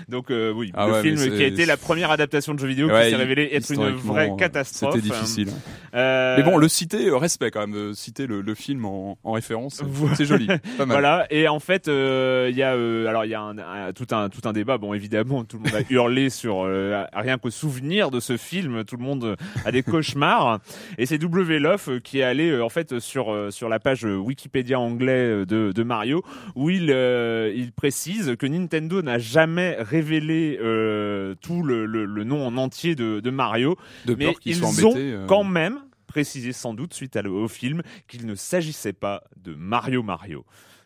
Donc 0.10 0.31
euh, 0.31 0.51
oui, 0.51 0.72
Ah 0.75 0.88
le 0.88 0.93
ouais, 0.93 1.01
film 1.01 1.17
qui 1.17 1.43
a 1.43 1.48
été 1.48 1.65
la 1.65 1.77
première 1.77 2.12
adaptation 2.12 2.53
de 2.53 2.60
jeu 2.60 2.67
vidéo 2.67 2.88
Ouais, 2.88 3.03
qui 3.05 3.10
s'est 3.12 3.15
révélé 3.15 3.50
être 3.53 3.72
une 3.72 3.89
vraie 3.95 4.29
euh, 4.31 4.36
catastrophe. 4.36 4.93
C'était 4.95 5.07
difficile. 5.07 5.50
Euh, 5.95 6.36
Mais 6.38 6.43
bon, 6.43 6.57
le 6.57 6.67
citer, 6.67 7.07
euh, 7.07 7.17
respect 7.17 7.51
quand 7.51 7.62
même, 7.62 7.75
euh, 7.75 7.93
citer 7.93 8.25
le, 8.27 8.41
le 8.41 8.55
film 8.55 8.86
en, 8.86 9.17
en 9.24 9.31
référence, 9.33 9.75
c'est- 9.75 9.86
Voilà. 9.86 10.15
c'est 10.15 10.25
joli, 10.25 10.48
pas 10.77 10.86
mal. 10.86 10.88
Voilà 10.89 11.27
et 11.29 11.48
en 11.48 11.60
fait 11.60 11.88
euh, 11.88 12.48
il 12.51 12.57
y 12.57 12.63
a 12.63 12.74
euh, 12.75 13.07
alors 13.07 13.25
il 13.25 13.31
y 13.31 13.36
a 13.36 13.41
un, 13.41 13.57
un- 13.57 13.93
tout 13.93 14.07
un 14.12 14.29
tout 14.29 14.41
un 14.45 14.53
débat 14.53 14.77
bon 14.77 14.93
évidemment 14.93 15.43
tout 15.43 15.57
le 15.57 15.63
monde 15.69 15.75
a 15.75 15.83
hurlé 15.93 16.29
sur 16.29 16.63
euh, 16.65 17.03
rien 17.13 17.38
qu'au 17.38 17.50
souvenir 17.51 18.10
de 18.12 18.19
ce 18.19 18.38
film 18.38 18.83
tout 18.86 18.98
le 18.98 19.03
monde 19.03 19.24
euh, 19.24 19.36
a 19.65 19.72
des 19.72 19.83
cauchemars 19.83 20.60
et 20.98 21.05
c'est 21.05 21.17
W 21.17 21.60
Love 21.60 21.86
euh, 21.89 22.00
qui 22.00 22.19
est 22.19 22.24
allé 22.24 22.50
euh, 22.50 22.63
en 22.63 22.69
fait 22.69 23.00
sur 23.00 23.31
euh, 23.31 23.51
sur 23.51 23.69
la 23.69 23.79
page 23.79 24.05
euh, 24.05 24.15
Wikipédia 24.17 24.79
anglais 24.79 25.12
euh, 25.12 25.45
de, 25.45 25.72
de 25.74 25.83
Mario 25.83 26.24
où 26.55 26.69
il 26.69 26.89
euh, 26.91 27.51
il 27.55 27.72
précise 27.72 28.36
que 28.38 28.45
Nintendo 28.48 29.01
n'a 29.01 29.19
jamais 29.19 29.77
révélé 29.97 30.57
euh, 30.62 31.35
tout 31.41 31.62
le, 31.63 31.85
le, 31.85 32.05
le 32.05 32.23
nom 32.23 32.45
en 32.45 32.57
entier 32.57 32.95
de, 32.95 33.19
de 33.19 33.29
Mario 33.29 33.77
De 34.05 34.15
mais 34.15 34.25
peur 34.25 34.39
qu'ils 34.39 34.53
ils 34.53 34.57
soient 34.75 34.89
ont 34.89 34.93
euh. 34.97 35.25
quand 35.27 35.43
même 35.43 35.77
précisé 36.07 36.51
sans 36.53 36.73
doute 36.73 36.93
suite 36.93 37.15
à 37.15 37.21
au 37.27 37.47
film 37.47 37.81
qu'il 38.07 38.25
ne 38.25 38.35
s'agissait 38.35 38.93
pas 38.93 39.23
de 39.43 39.53
Mario 39.55 40.03
Mario. 40.03 40.45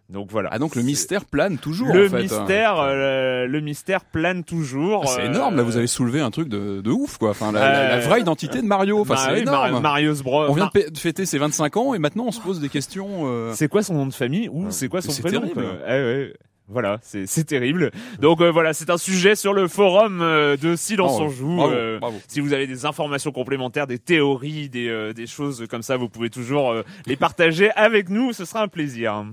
Donc 0.09 0.31
voilà. 0.31 0.47
Ah 0.53 0.57
donc 0.59 0.77
le 0.77 0.83
mystère 0.83 1.25
plane 1.25 1.57
toujours 1.57 1.93
le 1.93 2.05
en 2.05 2.09
fait. 2.09 2.15
hein. 2.15 2.19
mystère, 2.21 2.79
euh, 2.79 3.45
le 3.45 3.59
mystère 3.59 4.05
plane 4.05 4.45
toujours. 4.45 5.01
Ah, 5.03 5.07
c'est 5.13 5.23
euh, 5.23 5.31
énorme, 5.31 5.57
là 5.57 5.63
vous 5.63 5.75
avez 5.75 5.87
soulevé 5.87 6.21
un 6.21 6.31
truc 6.31 6.47
de, 6.47 6.79
de 6.79 6.91
ouf 6.91 7.17
quoi. 7.17 7.31
Enfin 7.31 7.51
la, 7.51 7.59
la- 7.59 7.87
la 7.89 7.95
Euh, 7.97 7.99
vraie 8.07 8.21
identité 8.21 8.61
de 8.61 8.67
Mario, 8.67 9.01
enfin 9.01 9.15
bah 9.15 9.21
c'est 9.25 9.33
oui, 9.39 9.43
Mar- 9.43 9.67
énorme. 9.67 9.83
Mario's 9.83 10.21
Bros. 10.23 10.45
On 10.47 10.53
vient 10.53 10.69
de 10.73 10.97
fêter 10.97 11.25
ses 11.25 11.37
25 11.39 11.75
ans 11.75 11.93
et 11.93 11.99
maintenant 11.99 12.23
on 12.27 12.31
se 12.31 12.39
pose 12.39 12.61
des 12.61 12.69
questions. 12.69 13.23
euh, 13.25 13.51
C'est 13.53 13.67
quoi 13.67 13.83
son 13.83 13.95
nom 13.95 14.05
de 14.07 14.13
famille 14.13 14.47
ou 14.47 14.67
c'est 14.69 14.87
quoi 14.87 15.01
son 15.01 15.11
c'est 15.11 15.23
prénom 15.23 15.41
terrible. 15.41 15.65
Eh 15.85 15.91
ouais. 15.91 16.33
Voilà, 16.69 16.99
c'est 17.01 17.45
terrible. 17.45 17.91
Donc 18.19 18.41
euh, 18.41 18.51
voilà, 18.51 18.73
c'est 18.73 18.89
un 18.89 18.97
sujet 18.97 19.35
sur 19.35 19.53
le 19.53 19.69
forum 19.69 20.21
euh, 20.21 20.57
de 20.57 20.75
Silence 20.75 21.15
bravo, 21.17 21.25
on 21.25 21.29
joue. 21.29 21.55
bravo, 21.55 21.73
euh, 21.73 21.99
bravo. 21.99 22.17
Si 22.27 22.41
vous 22.41 22.51
avez 22.51 22.67
des 22.67 22.85
informations 22.85 23.31
complémentaires, 23.31 23.87
des 23.87 23.99
théories, 23.99 24.67
des, 24.67 24.89
euh, 24.89 25.13
des 25.13 25.27
choses 25.27 25.65
comme 25.69 25.81
ça, 25.81 25.95
vous 25.95 26.09
pouvez 26.09 26.29
toujours 26.29 26.71
euh, 26.71 26.83
les 27.05 27.15
partager 27.15 27.71
avec 27.71 28.09
nous. 28.09 28.33
Ce 28.33 28.43
sera 28.43 28.63
un 28.63 28.67
plaisir. 28.67 29.23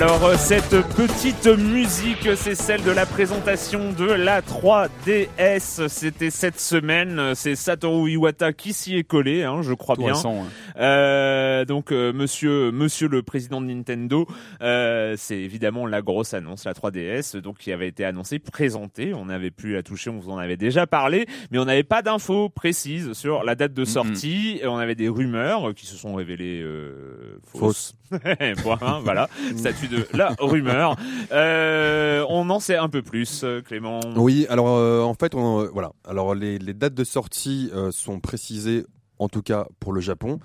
Alors 0.00 0.24
euh, 0.24 0.36
cette 0.38 0.80
petite 0.96 1.46
musique, 1.46 2.30
c'est 2.34 2.54
celle 2.54 2.82
de 2.82 2.90
la 2.90 3.04
présentation 3.04 3.92
de 3.92 4.06
la 4.06 4.40
3DS. 4.40 5.88
C'était 5.88 6.30
cette 6.30 6.58
semaine. 6.58 7.34
C'est 7.34 7.54
Satoru 7.54 8.12
Iwata 8.12 8.54
qui 8.54 8.72
s'y 8.72 8.96
est 8.96 9.04
collé, 9.04 9.44
hein, 9.44 9.60
je 9.60 9.74
crois 9.74 9.96
Tout 9.96 10.04
bien. 10.04 10.14
récent. 10.14 10.36
Euh, 10.80 11.64
donc 11.64 11.92
euh, 11.92 12.12
Monsieur, 12.12 12.72
Monsieur 12.72 13.08
le 13.08 13.22
président 13.22 13.60
de 13.60 13.66
Nintendo, 13.66 14.26
euh, 14.62 15.14
c'est 15.16 15.38
évidemment 15.38 15.86
la 15.86 16.02
grosse 16.02 16.34
annonce, 16.34 16.64
la 16.64 16.72
3DS, 16.72 17.36
donc 17.38 17.58
qui 17.58 17.72
avait 17.72 17.88
été 17.88 18.04
annoncée, 18.04 18.38
présentée. 18.38 19.12
On 19.14 19.28
avait 19.28 19.50
pu 19.50 19.72
la 19.74 19.82
toucher, 19.82 20.10
on 20.10 20.18
vous 20.18 20.30
en 20.30 20.38
avait 20.38 20.56
déjà 20.56 20.86
parlé, 20.86 21.26
mais 21.50 21.58
on 21.58 21.64
n'avait 21.64 21.82
pas 21.82 22.02
d'infos 22.02 22.48
précises 22.48 23.12
sur 23.12 23.44
la 23.44 23.54
date 23.54 23.74
de 23.74 23.84
sortie. 23.84 24.60
On 24.64 24.76
avait 24.78 24.94
des 24.94 25.08
rumeurs 25.08 25.74
qui 25.74 25.86
se 25.86 25.96
sont 25.96 26.14
révélées 26.14 26.60
euh, 26.62 27.38
fausses. 27.44 27.94
Point, 28.62 28.78
hein, 28.82 29.00
voilà, 29.04 29.28
statut 29.56 29.86
de 29.86 30.04
la 30.14 30.34
rumeur. 30.40 30.96
Euh, 31.30 32.24
on 32.28 32.50
en 32.50 32.58
sait 32.58 32.76
un 32.76 32.88
peu 32.88 33.02
plus, 33.02 33.44
Clément. 33.64 34.00
Oui, 34.16 34.46
alors 34.48 34.76
euh, 34.76 35.02
en 35.02 35.14
fait, 35.14 35.34
on, 35.34 35.60
euh, 35.60 35.70
voilà. 35.72 35.92
Alors 36.08 36.34
les, 36.34 36.58
les 36.58 36.74
dates 36.74 36.94
de 36.94 37.04
sortie 37.04 37.70
euh, 37.74 37.90
sont 37.92 38.20
précisées, 38.20 38.84
en 39.20 39.28
tout 39.28 39.42
cas 39.42 39.68
pour 39.78 39.92
le 39.92 40.00
Japon. 40.00 40.40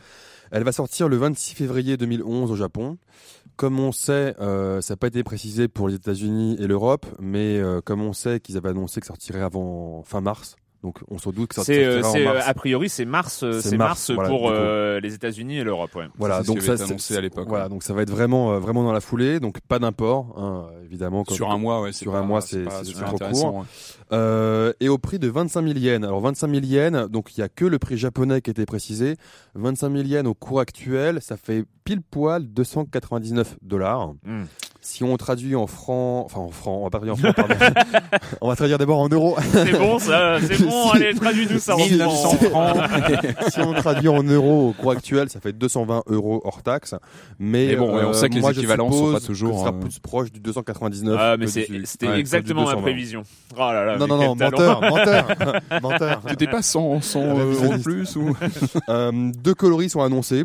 Elle 0.52 0.64
va 0.64 0.72
sortir 0.72 1.10
le 1.10 1.18
26 1.18 1.56
février 1.56 1.98
2011 1.98 2.52
au 2.52 2.56
Japon. 2.56 2.98
Comme 3.56 3.80
on 3.80 3.92
sait, 3.92 4.36
euh, 4.40 4.82
ça 4.82 4.94
n'a 4.94 4.98
pas 4.98 5.08
été 5.08 5.24
précisé 5.24 5.68
pour 5.68 5.88
les 5.88 5.96
États-Unis 5.96 6.58
et 6.60 6.68
l'Europe, 6.68 7.06
mais 7.20 7.58
euh, 7.58 7.82
comme 7.82 8.02
on 8.02 8.14
sait 8.14 8.40
qu'ils 8.40 8.58
avaient 8.58 8.70
annoncé 8.70 9.00
que 9.00 9.08
ça 9.08 9.14
sortirait 9.14 9.42
avant 9.42 10.04
fin 10.04 10.22
mars, 10.22 10.58
donc 10.86 11.00
on 11.10 11.18
se 11.18 11.30
doute 11.32 11.50
que 11.50 11.56
ça 11.56 11.64
C'est, 11.64 11.84
euh, 11.84 12.02
euh, 12.04 12.24
mars. 12.26 12.46
a 12.48 12.54
priori, 12.54 12.90
c'est 12.90 13.06
mars, 13.06 13.42
euh, 13.44 13.60
C'est 13.60 13.76
mars, 13.76 14.10
mars, 14.10 14.12
voilà, 14.12 14.30
pour 14.30 14.50
euh, 14.52 15.00
les 15.00 15.16
États-Unis 15.16 15.58
et 15.58 15.64
l'Europe. 15.64 15.96
Ouais. 15.96 16.06
Voilà, 16.20 16.44
donc 16.44 16.62
ça, 16.62 16.74
annoncé 16.74 17.18
à 17.18 17.22
l'époque, 17.22 17.48
Voilà, 17.48 17.64
ouais. 17.64 17.70
donc 17.72 17.82
ça 17.82 17.94
va 17.94 18.04
être 18.04 18.12
vraiment, 18.12 18.54
euh, 18.54 18.60
vraiment 18.60 18.84
dans 18.84 18.94
la 18.94 19.02
foulée, 19.02 19.40
donc 19.40 19.60
pas 19.62 19.80
d'import, 19.80 20.36
hein, 20.38 20.68
évidemment. 20.86 21.24
comme- 21.24 21.36
Sur 21.36 21.50
un 21.50 21.58
mois, 21.58 21.82
ouais. 21.82 21.92
sur 21.92 22.12
pas- 22.12 22.20
un 22.20 22.22
mois, 22.24 22.42
c'est- 22.42 22.66
trop 22.66 23.18
court. 23.18 23.56
ouais. 23.56 23.64
Euh, 24.14 24.72
et 24.80 24.88
au 24.90 25.00
prix 25.00 25.18
de 25.18 25.28
25 25.28 25.64
000 25.66 25.80
yens. 25.80 26.04
Alors 26.06 26.22
25 26.22 26.50
000 26.52 26.64
yens, 26.64 27.10
donc 27.10 27.36
il 27.36 27.40
y 27.40 27.44
a 27.44 27.50
que 27.50 27.66
le 27.66 27.80
prix 27.80 27.98
japonais 27.98 28.40
qui 28.42 28.50
a 28.50 28.52
été 28.52 28.66
précisé. 28.68 29.16
25 29.56 29.92
000 29.92 30.04
yens 30.06 30.28
au 30.28 30.36
cours 30.36 30.60
actuel, 30.60 31.20
ça 31.22 31.38
fait 31.38 31.66
pile 31.84 32.02
poil 32.04 32.46
299 32.48 33.58
dollars. 33.64 34.14
Hmm. 34.24 34.44
Si 34.86 35.04
on 35.04 35.18
traduit 35.18 35.56
en 35.56 35.66
francs, 35.66 36.26
enfin 36.26 36.42
en 36.42 36.52
francs, 36.52 36.78
on 36.80 36.84
va 36.84 36.90
pas 36.92 37.00
traduire 37.00 37.16
en 37.16 37.18
francs, 37.18 37.36
pardon. 37.36 37.56
on 38.42 38.48
va 38.50 38.56
traduire 38.56 38.78
d'abord 38.78 39.00
en 39.00 39.10
euros. 39.10 39.36
C'est 39.52 39.72
bon, 39.72 39.98
ça, 39.98 40.38
c'est 40.40 40.64
bon, 40.64 40.92
allez, 40.92 41.16
traduis-nous 41.16 41.58
ça 41.58 41.74
en 41.74 41.80
1900 41.80 42.30
francs. 42.52 42.78
si 43.52 43.60
on 43.62 43.74
traduit 43.74 44.10
en 44.10 44.22
euros 44.22 44.70
au 44.70 44.74
cours 44.74 44.92
actuel, 44.92 45.28
ça 45.32 45.40
fait 45.40 45.54
220 45.54 46.04
euros 46.06 46.40
hors 46.46 46.62
taxe. 46.62 46.94
Mais, 47.40 47.70
Mais 47.70 47.76
bon, 47.78 47.96
ouais, 47.96 48.04
on 48.06 48.14
sait 48.14 48.30
que 48.30 48.36
les 48.36 48.48
équivalents 48.48 48.92
sont 48.92 49.14
pas 49.14 49.20
toujours, 49.22 49.54
ce 49.56 49.60
sera 49.66 49.76
euh, 49.76 49.80
plus 49.80 49.98
proche 49.98 50.32
du 50.32 50.40
299. 50.40 51.18
Ah, 51.20 51.36
mais 51.36 51.48
c'était 51.48 52.08
ouais, 52.08 52.20
exactement 52.20 52.62
ma 52.66 52.74
220. 52.76 52.82
prévision. 52.84 53.24
Oh 53.56 53.58
là 53.58 53.86
là, 53.86 53.98
Non, 53.98 54.06
non, 54.06 54.18
non, 54.18 54.36
menteur, 54.40 54.82
menteur, 54.82 55.28
menteur. 55.82 56.22
T'étais 56.28 56.46
pas 56.48 56.62
100, 56.62 57.02
100 57.02 57.20
Ah, 57.22 57.24
euros 57.40 57.74
plus 57.84 58.16
ou 58.18 58.38
Euh, 58.90 59.12
deux 59.36 59.56
coloris 59.56 59.90
sont 59.90 60.02
annoncés. 60.02 60.44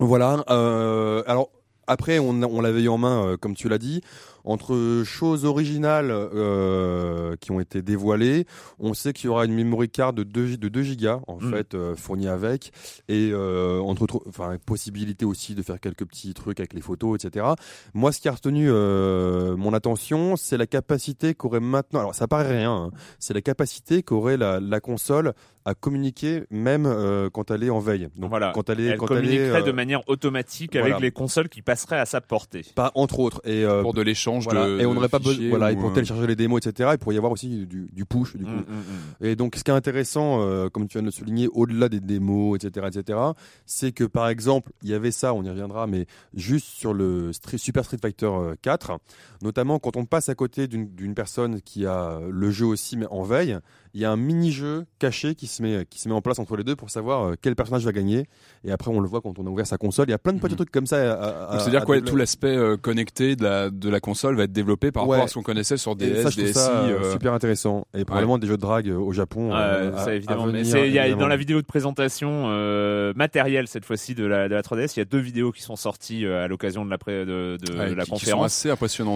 Voilà. 0.00 0.42
Euh, 0.50 1.22
alors 1.28 1.50
après, 1.90 2.18
on, 2.18 2.42
on 2.42 2.60
l'avait 2.60 2.82
eu 2.82 2.88
en 2.88 2.98
main, 2.98 3.24
euh, 3.26 3.36
comme 3.36 3.54
tu 3.54 3.68
l'as 3.68 3.78
dit. 3.78 4.00
Entre 4.42 5.02
choses 5.04 5.44
originales 5.44 6.10
euh, 6.10 7.36
qui 7.40 7.50
ont 7.50 7.60
été 7.60 7.82
dévoilées, 7.82 8.46
on 8.78 8.94
sait 8.94 9.12
qu'il 9.12 9.26
y 9.26 9.28
aura 9.28 9.44
une 9.44 9.52
memory 9.54 9.90
card 9.90 10.14
de 10.14 10.22
2, 10.22 10.56
de 10.56 10.68
2 10.68 10.82
gigas 10.82 11.20
en 11.26 11.36
Mm. 11.36 11.50
fait 11.50 11.74
euh, 11.74 11.94
fournie 11.94 12.26
avec, 12.26 12.72
et 13.08 13.30
euh, 13.34 13.80
entre 13.80 14.06
enfin 14.26 14.56
possibilité 14.64 15.26
aussi 15.26 15.54
de 15.54 15.60
faire 15.62 15.78
quelques 15.78 16.06
petits 16.06 16.32
trucs 16.32 16.58
avec 16.58 16.72
les 16.72 16.80
photos, 16.80 17.22
etc. 17.22 17.48
Moi, 17.92 18.12
ce 18.12 18.20
qui 18.20 18.28
a 18.28 18.32
retenu 18.32 18.70
mon 18.70 19.74
attention, 19.74 20.36
c'est 20.36 20.56
la 20.56 20.66
capacité 20.66 21.34
qu'aurait 21.34 21.60
maintenant. 21.60 22.00
Alors, 22.00 22.14
ça 22.14 22.26
paraît 22.26 22.56
rien. 22.58 22.72
hein, 22.72 22.90
c'est 23.18 23.34
la 23.34 23.42
capacité 23.42 24.02
qu'aurait 24.02 24.38
la, 24.38 24.58
la 24.58 24.80
console 24.80 25.34
à 25.64 25.74
communiquer 25.74 26.44
même 26.50 26.86
euh, 26.86 27.28
quand 27.30 27.50
elle 27.50 27.62
est 27.64 27.70
en 27.70 27.80
veille. 27.80 28.08
Donc 28.16 28.30
Voilà. 28.30 28.52
quand 28.54 28.70
elle 28.70 28.80
est 28.80 28.84
Elle 28.86 28.96
quand 28.98 29.08
elle 29.10 29.18
est 29.18 29.20
communiquerait 29.26 29.60
euh, 29.62 29.64
de 29.66 29.72
manière 29.72 30.08
automatique 30.08 30.72
voilà. 30.76 30.94
avec 30.96 31.02
les 31.02 31.10
consoles 31.10 31.48
qui 31.48 31.62
passeraient 31.62 31.98
à 31.98 32.06
sa 32.06 32.20
portée. 32.20 32.64
pas 32.74 32.92
entre 32.94 33.18
autres 33.18 33.40
et 33.44 33.64
euh, 33.64 33.82
pour 33.82 33.92
de 33.94 34.02
l'échange 34.02 34.44
voilà. 34.44 34.66
de 34.66 34.80
et 34.80 34.86
on 34.86 34.94
n'aurait 34.94 35.08
pas 35.08 35.18
besoin 35.18 35.48
voilà 35.50 35.72
et 35.72 35.76
ou, 35.76 35.80
pour 35.80 35.90
euh, 35.90 35.94
télécharger 35.94 36.26
les 36.26 36.36
démos 36.36 36.64
etc. 36.66 36.90
Il 36.94 36.98
pourrait 36.98 37.14
y 37.14 37.18
avoir 37.18 37.32
aussi 37.32 37.66
du, 37.66 37.88
du 37.92 38.04
push 38.04 38.36
du 38.36 38.44
coup. 38.44 38.50
Mm, 38.50 38.54
mm, 38.56 39.20
mm. 39.20 39.26
Et 39.26 39.36
donc, 39.36 39.56
ce 39.56 39.64
qui 39.64 39.70
est 39.70 39.74
intéressant, 39.74 40.40
euh, 40.42 40.68
comme 40.68 40.88
tu 40.88 40.94
viens 40.94 41.02
de 41.02 41.06
le 41.06 41.12
souligner, 41.12 41.48
au-delà 41.52 41.88
des 41.88 42.00
démos, 42.00 42.56
etc., 42.62 42.86
etc., 42.88 43.18
c'est 43.66 43.92
que 43.92 44.04
par 44.04 44.28
exemple, 44.28 44.72
il 44.82 44.88
y 44.90 44.94
avait 44.94 45.10
ça, 45.10 45.34
on 45.34 45.42
y 45.42 45.48
reviendra, 45.50 45.86
mais 45.86 46.06
juste 46.34 46.66
sur 46.66 46.94
le 46.94 47.32
Street- 47.32 47.58
Super 47.58 47.84
Street 47.84 47.98
Fighter 48.00 48.26
euh, 48.26 48.54
4, 48.62 48.98
notamment 49.42 49.78
quand 49.78 49.96
on 49.96 50.04
passe 50.06 50.28
à 50.28 50.34
côté 50.34 50.68
d'une 50.68 51.14
personne 51.14 51.60
qui 51.60 51.86
a 51.86 52.18
le 52.30 52.50
jeu 52.50 52.66
aussi 52.66 52.96
mais 52.96 53.06
en 53.10 53.22
veille, 53.22 53.58
il 53.94 54.00
y 54.00 54.04
a 54.04 54.10
un 54.10 54.16
mini-jeu 54.16 54.84
caché 54.98 55.34
qui 55.34 55.46
se 55.46 55.62
met 55.62 55.84
qui 55.88 56.00
se 56.00 56.08
met 56.08 56.14
en 56.14 56.20
place 56.20 56.38
entre 56.38 56.56
les 56.56 56.64
deux 56.64 56.76
pour 56.76 56.90
savoir 56.90 57.24
euh, 57.30 57.34
quel 57.40 57.56
personnage 57.56 57.84
va 57.84 57.92
gagner. 57.92 58.26
Et 58.64 58.70
après, 58.72 58.90
on 58.90 59.00
le 59.00 59.08
voit 59.08 59.20
quand 59.20 59.38
on 59.38 59.46
a 59.46 59.50
ouvert 59.50 59.66
sa 59.66 59.78
console. 59.78 60.06
Il 60.08 60.12
y 60.12 60.14
a 60.14 60.18
plein 60.18 60.32
de 60.32 60.38
petits 60.38 60.52
Mhm. 60.52 60.56
trucs 60.58 60.70
comme 60.70 60.86
ça. 60.86 60.98
Donc 61.14 61.18
à- 61.22 61.58
c'est-à-dire 61.58 61.84
quoi 61.84 62.00
tout 62.00 62.16
l'aspect 62.16 62.48
euh, 62.56 62.76
connecté 62.76 63.36
de 63.36 63.44
la 63.44 63.70
de 63.70 63.88
la 63.88 64.00
console 64.00 64.36
va 64.36 64.44
être 64.44 64.52
développé 64.52 64.90
par 64.92 65.04
Ouais. 65.08 65.16
rapport 65.16 65.24
à 65.24 65.28
ce 65.28 65.34
qu'on 65.34 65.42
connaissait 65.42 65.76
sur 65.76 65.96
DS, 65.96 66.22
ça, 66.22 66.30
je 66.30 66.36
DSi. 66.36 66.52
ça 66.54 66.70
euh, 66.84 66.98
euh, 67.04 67.12
super 67.12 67.32
intéressant. 67.32 67.86
Et 67.94 68.04
probablement 68.04 68.38
des 68.38 68.46
jeux 68.46 68.56
de 68.56 68.62
drague 68.62 68.88
euh, 68.88 68.96
au 68.96 69.12
Japon. 69.12 69.52
Euh, 69.54 69.92
à- 69.94 70.04
ça 70.04 70.14
évidemment. 70.14 70.46
mais 70.46 70.60
venir, 70.62 70.66
c'est- 70.66 70.86
il 70.88 70.92
y 70.92 70.98
a, 70.98 71.02
évidemment. 71.06 71.22
dans 71.22 71.28
la 71.28 71.36
vidéo 71.36 71.60
de 71.60 71.66
présentation 71.66 72.44
euh, 72.48 73.12
matérielle 73.16 73.66
cette 73.68 73.84
fois-ci 73.84 74.14
de 74.14 74.24
la, 74.24 74.48
de 74.48 74.54
la 74.54 74.62
3DS, 74.62 74.96
il 74.96 75.00
y 75.00 75.02
a 75.02 75.04
deux 75.06 75.18
vidéos 75.18 75.52
qui 75.52 75.62
sont 75.62 75.76
sorties 75.76 76.24
euh, 76.26 76.44
à 76.44 76.48
l'occasion 76.48 76.84
de 76.84 76.90
la, 76.90 76.98
pré- 76.98 77.24
de, 77.24 77.56
de 77.56 77.72
ouais, 77.78 77.94
la 77.94 78.04
qui, 78.04 78.10
qui 78.12 78.26
sont 78.26 78.32
conférence. 78.36 78.46
assez. 78.46 78.70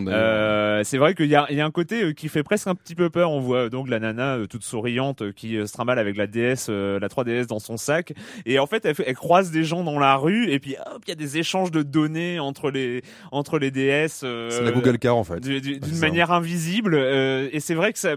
Euh, 0.09 0.83
c'est 0.85 0.99
vrai 0.99 1.15
qu'il 1.15 1.27
y 1.27 1.35
a, 1.37 1.47
il 1.51 1.57
y 1.57 1.61
a 1.61 1.65
un 1.67 1.71
côté 1.71 2.03
euh, 2.05 2.13
qui 2.13 2.29
fait 2.29 2.43
presque 2.43 2.67
un 2.67 2.75
petit 2.75 2.95
peu 2.95 3.11
peur. 3.11 3.31
On 3.31 3.41
voit 3.41 3.65
euh, 3.65 3.69
donc 3.71 3.89
la 3.89 3.99
nana 4.01 4.37
euh, 4.37 4.47
toute 4.65 4.71
souriante 4.71 5.23
euh, 5.23 5.33
qui 5.33 5.57
euh, 5.57 5.67
se 5.67 5.73
trimballe 5.73 5.99
avec 5.99 6.17
la 6.17 6.27
DS, 6.27 6.67
euh, 6.69 6.99
la 6.99 7.09
3DS 7.09 7.47
dans 7.47 7.59
son 7.59 7.77
sac. 7.77 8.13
Et 8.47 8.59
en 8.59 8.67
fait, 8.67 8.85
elle, 8.85 8.95
fait- 8.95 9.05
elle 9.07 9.15
croise 9.15 9.51
des 9.51 9.65
gens 9.65 9.85
dans 9.85 9.99
la 9.99 10.17
rue 10.17 10.51
et 10.51 10.59
puis 10.59 10.77
hop, 10.95 11.03
il 11.07 11.11
y 11.11 11.13
a 11.13 11.17
des 11.17 11.39
échanges 11.39 11.71
de 11.71 11.83
données 11.83 12.39
entre 12.41 12.71
les 12.71 13.03
entre 13.33 13.59
les 13.59 13.71
DS. 13.71 14.23
euh, 14.25 14.51
C'est 14.51 14.63
la 14.65 14.73
Google 14.73 14.99
Car 14.99 15.17
en 15.17 15.25
fait. 15.25 15.45
c'est 15.45 15.61
d'une 15.61 15.99
manière 16.01 16.33
invisible. 16.33 16.95
euh, 16.95 17.49
et 17.53 17.61
c'est 17.61 17.75
vrai 17.75 17.93
que 17.93 17.99
ça. 17.99 18.17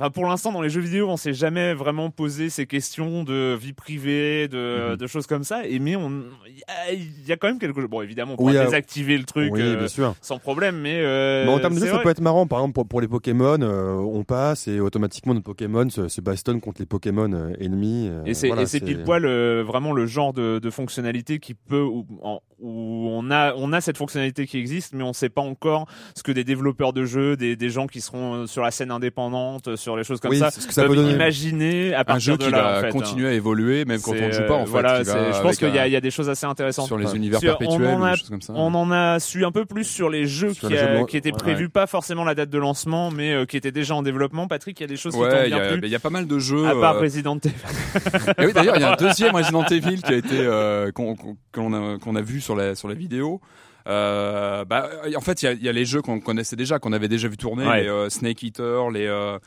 Enfin, 0.00 0.10
pour 0.10 0.24
l'instant, 0.26 0.50
dans 0.50 0.62
les 0.62 0.70
jeux 0.70 0.80
vidéo, 0.80 1.08
on 1.10 1.18
s'est 1.18 1.34
jamais 1.34 1.74
vraiment 1.74 2.08
posé 2.08 2.48
ces 2.48 2.64
questions 2.66 3.22
de 3.22 3.54
vie 3.54 3.74
privée, 3.74 4.48
de, 4.48 4.92
Mhm. 4.92 4.96
de 4.96 5.06
choses 5.06 5.26
comme 5.26 5.44
ça. 5.44 5.66
Et 5.66 5.78
mais 5.78 5.94
on, 5.94 6.22
il 6.46 6.56
y 6.56 6.62
a- 6.66 6.92
il 6.94 7.28
y, 7.28 7.32
a 7.32 7.36
quand 7.36 7.48
même 7.48 7.58
quelque 7.58 7.78
chose. 7.78 7.88
Bon, 7.90 8.00
évidemment, 8.00 8.32
on 8.32 8.36
pourra 8.36 8.50
Oui, 8.52 8.56
euh, 8.56 8.64
désactiver 8.64 9.18
le 9.18 9.24
truc 9.24 9.52
Oui, 9.52 9.60
euh, 9.60 9.86
sans 10.22 10.38
problème, 10.38 10.78
mais. 10.80 11.00
Euh, 11.02 11.44
Mais 11.44 11.52
en 11.52 11.58
termes 11.58 11.74
de 11.74 11.80
jeu, 11.80 11.88
ça 11.88 11.98
peut 11.98 12.08
être 12.08 12.22
marrant. 12.22 12.46
Par 12.46 12.60
exemple, 12.60 12.72
pour, 12.74 12.88
pour 12.88 13.00
les 13.02 13.08
Pokémon, 13.08 13.58
euh, 13.60 13.92
on 13.94 14.24
passe 14.24 14.68
et 14.68 14.80
automatiquement 14.80 15.34
notre 15.34 15.44
Pokémon 15.44 15.88
se, 15.90 16.08
se 16.08 16.20
bastonne 16.22 16.62
contre 16.62 16.80
les 16.80 16.86
Pokémon 16.86 17.52
ennemis. 17.60 18.10
Et 18.24 18.32
c'est 18.32 18.46
voilà, 18.46 18.64
pile 18.64 19.02
poil 19.04 19.26
vraiment 19.62 19.92
le 19.92 20.06
genre 20.06 20.32
de, 20.32 20.58
de 20.58 20.70
fonctionnalité 20.70 21.38
qui 21.40 21.52
peut 21.52 21.82
où, 21.82 22.06
en- 22.22 22.40
où 22.58 23.08
on 23.10 23.30
a 23.30 23.54
on 23.54 23.72
a 23.72 23.80
cette 23.80 23.96
fonctionnalité 23.96 24.46
qui 24.46 24.58
existe 24.58 24.92
mais 24.94 25.02
on 25.02 25.12
sait 25.14 25.30
pas 25.30 25.40
encore 25.40 25.86
ce 26.14 26.22
que 26.22 26.30
des 26.32 26.44
développeurs 26.44 26.92
de 26.92 27.04
jeux 27.06 27.34
des, 27.36 27.56
des 27.56 27.70
gens 27.70 27.86
qui 27.86 28.02
seront 28.02 28.46
sur 28.46 28.62
la 28.62 28.70
scène 28.70 28.90
indépendante 28.90 29.76
sur 29.90 29.96
les 29.96 30.04
choses 30.04 30.20
comme 30.20 30.30
Oui, 30.30 30.38
ça 30.38 30.50
ce 30.52 30.66
que 30.66 30.72
ça 30.72 30.86
peut 30.86 30.94
donner. 30.94 31.12
imaginer 31.12 31.94
à 31.94 32.00
un 32.00 32.04
partir 32.04 32.32
jeu 32.32 32.38
de 32.38 32.44
qui 32.44 32.50
là 32.50 32.62
va 32.62 32.78
en 32.78 32.80
fait, 32.80 32.86
hein. 32.86 32.90
continuer 32.90 33.28
à 33.28 33.32
évoluer 33.32 33.84
même 33.84 34.00
quand 34.00 34.12
on 34.12 34.26
ne 34.28 34.32
joue 34.32 34.46
pas 34.46 34.54
en 34.54 34.66
fait. 34.66 34.78
je 35.04 35.42
pense 35.42 35.56
qu'il 35.56 35.74
y 35.74 35.78
a 35.78 35.82
un- 35.82 35.86
il 35.86 35.92
y 35.92 35.96
a 35.96 36.00
des 36.00 36.10
choses 36.12 36.28
assez 36.28 36.46
intéressantes 36.46 36.86
sur 36.86 36.96
les 36.98 37.14
univers 37.16 37.40
sur- 37.40 37.54
on 37.54 37.58
perpétuels 37.58 37.88
en 37.94 38.00
ou 38.00 38.04
a- 38.04 38.10
des 38.12 38.16
choses 38.18 38.28
comme 38.30 38.42
ça. 38.42 38.52
on 38.56 38.72
en 38.74 38.90
a 38.92 39.18
su 39.18 39.44
un 39.44 39.50
peu 39.52 39.64
plus 39.64 39.84
sur 39.84 40.08
les 40.08 40.26
jeux 40.26 40.52
Sur 40.54 40.68
qui, 40.68 40.74
les 40.74 40.78
jeux 40.80 40.86
a- 40.86 40.92
blancs, 40.94 41.08
qui 41.08 41.16
étaient 41.16 41.32
ouais. 41.32 41.38
prévus 41.38 41.68
pas 41.68 41.86
forcément 41.88 42.22
la 42.24 42.34
date 42.34 42.50
de 42.50 42.58
lancement 42.58 43.10
mais 43.10 43.32
euh, 43.32 43.44
qui 43.46 43.56
étaient 43.56 43.72
déjà 43.72 43.94
en 43.96 44.02
développement 44.02 44.46
Patrick 44.46 44.78
il 44.78 44.82
y 44.82 44.84
a 44.84 44.88
des 44.88 44.96
choses 44.96 45.14
qui 45.14 45.20
Ouais, 45.20 45.46
y, 45.46 45.50
bien 45.50 45.58
a- 45.62 45.68
plu 45.68 45.80
mais 45.80 45.88
il 45.88 45.90
y 45.92 45.96
a 45.96 46.00
pas 46.00 46.10
mal 46.10 46.26
de 46.26 46.38
jeux. 46.38 46.66
à 46.66 46.74
part 46.76 46.96
euh, 46.96 47.00
Resident 47.00 47.38
Evil 47.38 47.54
Et 48.38 48.46
oui, 48.46 48.52
d'ailleurs, 48.52 48.76
il 48.76 48.82
y 48.82 48.84
a 48.84 48.92
un 48.92 48.96
deuxième 48.96 49.34
Resident 49.34 49.64
Evil 49.66 50.00
qui 50.02 50.12
a 50.12 50.16
été 50.16 50.38
euh, 50.38 50.92
qu'on 50.92 52.14
a 52.16 52.20
vu 52.22 52.40
sur 52.40 52.54
la 52.54 52.74
sur 52.74 52.86
la 52.88 52.94
vidéo. 52.94 53.40
Euh, 53.88 54.64
bah, 54.64 54.88
en 55.16 55.20
fait, 55.20 55.42
il 55.42 55.46
y 55.46 55.48
a, 55.48 55.52
il 55.52 55.62
y 55.64 55.68
a 55.68 55.72
les 55.72 55.84
jeux 55.86 56.02
qu'on 56.02 56.20
connaissait 56.20 56.54
déjà, 56.56 56.78
qu'on 56.78 56.92
avait 56.92 57.08
déjà 57.08 57.28
vu 57.28 57.36
tourner, 57.36 57.66
Ouais. 57.66 57.82
les 57.82 57.88
euh, 57.88 58.08
Snake 58.10 58.42
Eater, 58.42 58.90
les 58.92 59.06
euh, 59.06 59.38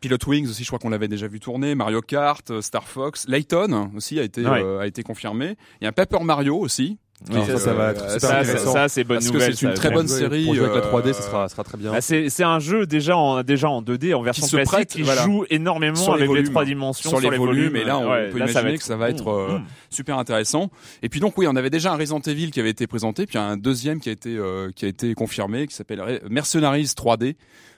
Pilot 0.00 0.18
Wings 0.26 0.48
aussi, 0.48 0.62
je 0.62 0.68
crois 0.68 0.78
qu'on 0.78 0.90
l'avait 0.90 1.08
déjà 1.08 1.26
vu 1.28 1.40
tourner, 1.40 1.74
Mario 1.74 2.00
Kart, 2.02 2.50
euh, 2.50 2.60
Star 2.60 2.86
Fox, 2.86 3.26
Layton 3.28 3.90
aussi 3.96 4.18
a 4.20 4.22
été 4.22 4.42
Ouais. 4.46 4.62
euh, 4.62 4.80
a 4.80 4.86
été 4.86 5.02
confirmé. 5.02 5.56
Il 5.80 5.84
y 5.84 5.86
a 5.86 5.90
un 5.90 5.92
Paper 5.92 6.22
Mario 6.22 6.56
aussi. 6.56 6.98
Qui, 7.30 7.32
ça, 7.46 7.56
ça 7.56 7.72
va 7.72 7.92
être 7.92 8.02
euh, 8.04 8.08
super 8.12 8.20
ça, 8.20 8.28
ça, 8.28 8.38
intéressant. 8.40 8.72
ça, 8.74 8.88
c'est 8.90 9.02
bonne 9.02 9.16
Parce 9.16 9.28
que 9.28 9.32
nouvelle 9.32 9.56
c'est 9.56 9.64
une 9.66 9.72
très 9.72 9.90
bonne 9.90 10.06
Pour 10.06 10.14
série, 10.16 10.44
jouer 10.54 10.58
avec 10.66 10.84
la 10.84 10.86
euh, 10.86 11.00
3D, 11.00 11.14
ça 11.14 11.22
sera, 11.22 11.48
ça 11.48 11.54
sera 11.54 11.64
très 11.64 11.78
bien. 11.78 11.90
Bah, 11.90 12.02
c'est 12.02 12.28
c'est 12.28 12.44
un 12.44 12.58
jeu 12.58 12.84
déjà 12.86 13.16
en 13.16 13.42
déjà 13.42 13.70
en 13.70 13.80
2D 13.80 14.12
en 14.12 14.20
version 14.20 14.46
se 14.46 14.56
classique 14.56 14.70
prête, 14.74 14.88
qui 14.90 15.00
voilà. 15.00 15.22
joue 15.24 15.46
énormément 15.48 15.94
Sur 15.96 16.10
les 16.14 16.16
avec 16.16 16.22
les 16.24 16.26
volumes. 16.42 16.50
trois 16.50 16.66
dimensions 16.66 17.08
sur, 17.08 17.18
les, 17.18 17.34
volumes, 17.38 17.74
et 17.74 17.84
là 17.84 17.96
on 17.98 18.10
Ouais, 18.10 18.28
peut 18.28 18.38
là, 18.38 18.44
ça 18.48 18.60
imaginer 18.60 18.74
être- 18.74 18.80
que 18.80 18.84
ça 18.86 18.96
va 18.98 19.08
être 19.08 19.28
euh, 19.30 19.58
Mmh. 19.60 19.64
super 19.88 20.18
intéressant. 20.18 20.70
Et 21.02 21.08
puis 21.08 21.20
donc 21.20 21.38
oui, 21.38 21.46
on 21.48 21.56
avait 21.56 21.70
déjà 21.70 21.90
un 21.90 21.96
Resident 21.96 22.20
Evil 22.20 22.50
qui 22.50 22.60
avait 22.60 22.68
été 22.68 22.86
présenté, 22.86 23.24
puis 23.24 23.38
un 23.38 23.56
deuxième 23.56 23.98
qui 23.98 24.10
a 24.10 24.12
été 24.12 24.36
euh, 24.36 24.70
qui 24.76 24.84
a 24.84 24.88
été 24.88 25.14
confirmé, 25.14 25.66
qui 25.66 25.74
s'appelle 25.74 26.20
Mercenaries 26.28 26.84
3D, 26.94 27.36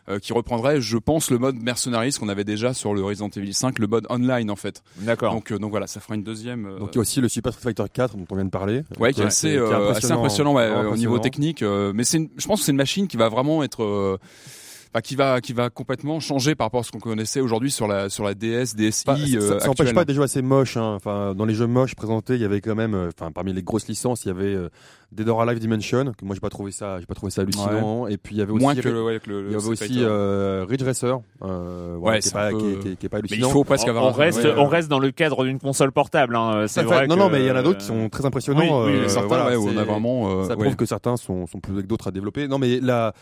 euh, 0.09 0.18
qui 0.18 0.33
reprendrait, 0.33 0.81
je 0.81 0.97
pense, 0.97 1.31
le 1.31 1.38
mode 1.38 1.57
Mercenaries 1.57 2.12
qu'on 2.18 2.29
avait 2.29 2.44
déjà 2.44 2.73
sur 2.75 2.94
le 2.94 3.03
Resident 3.05 3.29
Evil 3.37 3.53
5, 3.53 3.79
le 3.79 3.87
mode 3.87 4.07
online 4.11 4.51
en 4.51 4.57
fait. 4.57 4.83
D'accord. 4.99 5.35
Donc 5.35 5.53
euh, 5.53 5.59
donc 5.59 5.71
voilà, 5.71 5.87
ça 5.87 6.01
fera 6.01 6.14
une 6.14 6.23
deuxième. 6.25 6.66
euh, 6.66 6.79
Donc 6.79 6.90
il 6.92 6.97
y 6.97 6.99
a 6.99 7.01
aussi 7.03 7.21
le 7.21 7.29
Super 7.29 7.53
Street 7.53 7.62
Fighter 7.75 7.85
4 7.92 8.16
dont 8.16 8.25
on 8.31 8.35
vient 8.35 8.44
de 8.44 8.51
parler. 8.51 8.83
Ouais, 8.99 9.12
qui 9.12 9.21
est 9.21 9.25
assez, 9.25 9.49
qui 9.49 9.55
est 9.55 9.59
euh, 9.59 9.90
assez 9.90 10.11
impressionnant 10.11 10.55
ouais, 10.55 10.68
au 10.71 10.73
niveau 10.75 10.87
impressionnant. 11.16 11.18
technique. 11.18 11.62
euh, 11.62 11.92
mais 11.94 12.05
c'est, 12.05 12.16
une- 12.18 12.31
je 12.37 12.47
pense 12.47 12.61
que 12.61 12.64
c'est 12.66 12.73
une 12.73 12.79
machine 12.79 13.07
qui 13.09 13.16
va 13.16 13.29
vraiment 13.29 13.62
être, 13.62 13.83
euh, 13.83 14.18
enfin, 14.92 15.01
qui 15.03 15.16
va, 15.16 15.40
qui 15.40 15.53
va 15.53 15.70
complètement 15.70 16.20
changer 16.20 16.55
par 16.55 16.66
rapport 16.66 16.81
à 16.81 16.83
ce 16.85 16.90
qu'on 16.92 16.98
connaissait 16.98 17.40
aujourd'hui 17.40 17.70
sur 17.70 17.87
la, 17.88 18.09
sur 18.09 18.24
la 18.24 18.35
DS, 18.35 18.74
DSi. 18.77 19.05
Pas- 19.05 19.14
euh, 19.14 19.40
ça 19.40 19.61
ça 19.61 19.66
n'empêche 19.66 19.68
actuelle. 19.68 19.94
pas 19.94 20.05
des 20.05 20.14
jeux 20.14 20.22
assez 20.22 20.42
moches. 20.42 20.77
Hein. 20.77 20.94
Enfin, 20.96 21.35
dans 21.35 21.44
les 21.44 21.55
jeux 21.55 21.66
moches 21.66 21.94
présentés, 21.94 22.35
il 22.35 22.40
y 22.40 22.44
avait 22.44 22.61
quand 22.61 22.74
même, 22.74 22.94
euh, 22.94 23.09
enfin, 23.18 23.31
parmi 23.33 23.53
les 23.53 23.62
grosses 23.62 23.88
licences, 23.88 24.24
il 24.24 24.29
y 24.29 24.31
avait 24.31 24.55
euh, 24.55 24.68
Dead 25.12 25.29
or 25.29 25.40
Alive 25.40 25.59
Dimension, 25.59 26.12
que 26.16 26.24
moi 26.24 26.35
j'ai 26.35 26.40
pas 26.40 26.51
trouvé 26.51 26.70
ça, 26.70 27.01
j'ai 27.01 27.07
pas 27.07 27.14
trouvé 27.14 27.31
ça 27.31 27.40
hallucinant. 27.42 28.07
Et 28.09 28.18
puis 28.18 28.35
il 28.35 28.38
y 28.38 28.42
avait 28.42 28.53
aussi, 28.53 28.62
moins 28.62 28.74
que, 28.74 28.88
le- 28.88 29.03
ouais, 29.03 29.20
que 29.20 29.31
le. 29.31 29.46
il 29.46 29.53
y 29.53 29.57
avait 29.57 29.66
aussi 29.68 29.96
euh, 30.03 30.66
Ridge 30.68 30.83
Racer, 30.83 31.18
euh, 31.42 31.96
voilà, 31.98 32.16
Ouais, 32.16 32.20
qui, 32.20 32.27
est 32.27 32.31
c'est 32.31 32.35
pas, 32.35 32.51
peu- 32.51 32.59
qui, 32.59 32.66
est, 32.66 32.79
qui 32.81 32.88
est- 32.88 32.96
qui 32.96 33.07
est 33.07 33.09
pas 33.09 33.16
Mais 33.18 33.22
il 33.29 33.33
hallucinant. 33.35 33.48
faut 33.51 33.64
presque 33.64 33.87
on, 33.87 33.90
avoir. 33.90 34.05
on 34.05 34.12
reste 34.12 34.44
ouais, 34.44 34.53
on 34.57 34.66
euh, 34.66 34.68
reste 34.68 34.88
dans 34.88 34.98
le 34.98 35.11
cadre 35.11 35.44
d'une 35.44 35.59
console 35.59 35.92
portable. 35.92 36.37
Hein. 36.37 36.66
C'est 36.68 36.83
vrai. 36.83 37.07
non, 37.07 37.14
que- 37.14 37.20
non, 37.20 37.29
mais 37.31 37.40
il 37.40 37.46
y 37.46 37.51
en 37.51 37.57
a 37.57 37.62
d'autres 37.62 37.79
qui 37.79 37.87
sont 37.87 38.09
très 38.11 38.27
impressionnants. 38.27 38.85
Oui, 38.85 38.92
oui, 38.92 38.98
euh, 38.98 39.09
certains, 39.09 39.29
voilà, 39.29 39.48
ouais, 39.48 39.57
on 39.57 39.77
a 39.79 39.85
vraiment. 39.85 40.31
euh, 40.42 40.44
ça 40.44 40.57
ouais. 40.57 40.64
prouve 40.64 40.77
que 40.77 40.85
certains 40.87 41.16
sont, 41.16 41.46
sont 41.46 41.59
plus 41.61 41.74
que 41.74 41.81
d'autres 41.87 42.09
à 42.09 42.11
développer. 42.11 42.46
Non, 42.46 42.59
mais 42.59 42.79
là, 42.81 43.14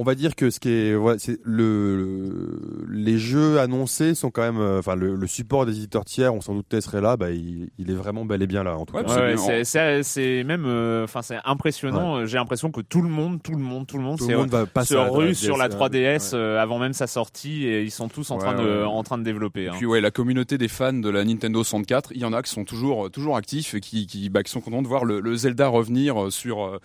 on 0.00 0.04
va 0.04 0.14
dire 0.14 0.34
que 0.34 0.48
ce 0.48 0.58
qui 0.60 0.70
est, 0.70 0.94
ouais, 0.94 1.16
c'est 1.18 1.38
le, 1.44 2.86
les 2.90 3.18
jeux 3.18 3.58
annoncés 3.60 4.14
sont 4.14 4.30
quand 4.30 4.42
même, 4.42 4.58
euh, 4.58 4.78
enfin, 4.78 4.94
le, 4.94 5.14
le 5.14 5.26
support 5.26 5.66
des 5.66 5.76
éditeurs 5.76 6.04
tiers, 6.04 6.34
on 6.34 6.40
s'en 6.40 6.54
doutait 6.54 6.80
serait 6.80 7.00
là, 7.00 7.16
bah, 7.16 7.30
il, 7.30 7.68
il 7.78 7.90
est 7.90 7.94
vraiment 7.94 8.24
bel 8.24 8.40
et 8.42 8.46
bien 8.46 8.64
là, 8.64 8.76
en 8.76 8.86
tout 8.86 8.96
Ouais, 8.96 9.04
cas. 9.04 9.14
Ouais, 9.14 9.36
c'est 9.36 9.64
c'est 9.64 9.64
c'est 9.64 10.02
c'est 10.02 10.44
même 10.44 10.64
euh, 10.66 11.04
enfin 11.04 11.22
c'est 11.22 11.38
impressionnant. 11.44 12.24
J'ai 12.26 12.38
l'impression 12.38 12.70
que 12.70 12.80
tout 12.80 13.02
le 13.02 13.08
monde, 13.08 13.42
tout 13.42 13.52
le 13.52 13.58
monde, 13.58 13.86
tout 13.86 13.98
le 13.98 14.02
monde, 14.02 14.18
Tout 14.18 14.24
s'est- 14.24 14.32
le 14.32 14.38
monde 14.38 14.50
va 14.50 14.66
passer 14.66 14.94
se 14.94 14.98
rue 14.98 15.30
3DS, 15.32 15.34
sur 15.34 15.56
la 15.58 15.68
ouais. 15.68 15.74
3DS 15.74 16.30
euh, 16.34 16.58
avant 16.60 16.78
même 16.78 16.92
sa 16.94 17.06
sortie 17.06 17.64
et 17.66 17.82
ils 17.82 17.90
sont 17.90 18.08
tous 18.08 18.30
en 18.30 18.36
Ouais, 18.36 18.40
train 18.44 18.54
de 18.62 18.84
en 18.84 19.02
train 19.02 19.18
de 19.18 19.22
développer. 19.24 19.68
hein. 19.68 19.72
Puis 19.76 19.86
ouais, 19.86 20.00
la 20.00 20.10
communauté 20.10 20.56
des 20.58 20.68
fans 20.68 20.92
de 20.94 21.10
la 21.10 21.24
Nintendo 21.24 21.62
64, 21.62 22.12
il 22.14 22.20
y 22.20 22.24
en 22.24 22.32
a 22.32 22.42
qui 22.42 22.50
sont 22.50 22.64
toujours 22.64 23.10
toujours 23.10 23.36
actifs 23.36 23.74
et 23.74 23.80
qui 23.80 24.06
qui, 24.06 24.30
bah, 24.30 24.42
qui 24.42 24.50
sont 24.50 24.60
contents 24.60 24.82
de 24.82 24.88
voir 24.88 25.04
le, 25.04 25.20
le 25.20 25.34
Zelda 25.36 25.68
revenir 25.68 26.20
euh, 26.24 26.30
sur 26.30 26.64
euh, 26.64 26.78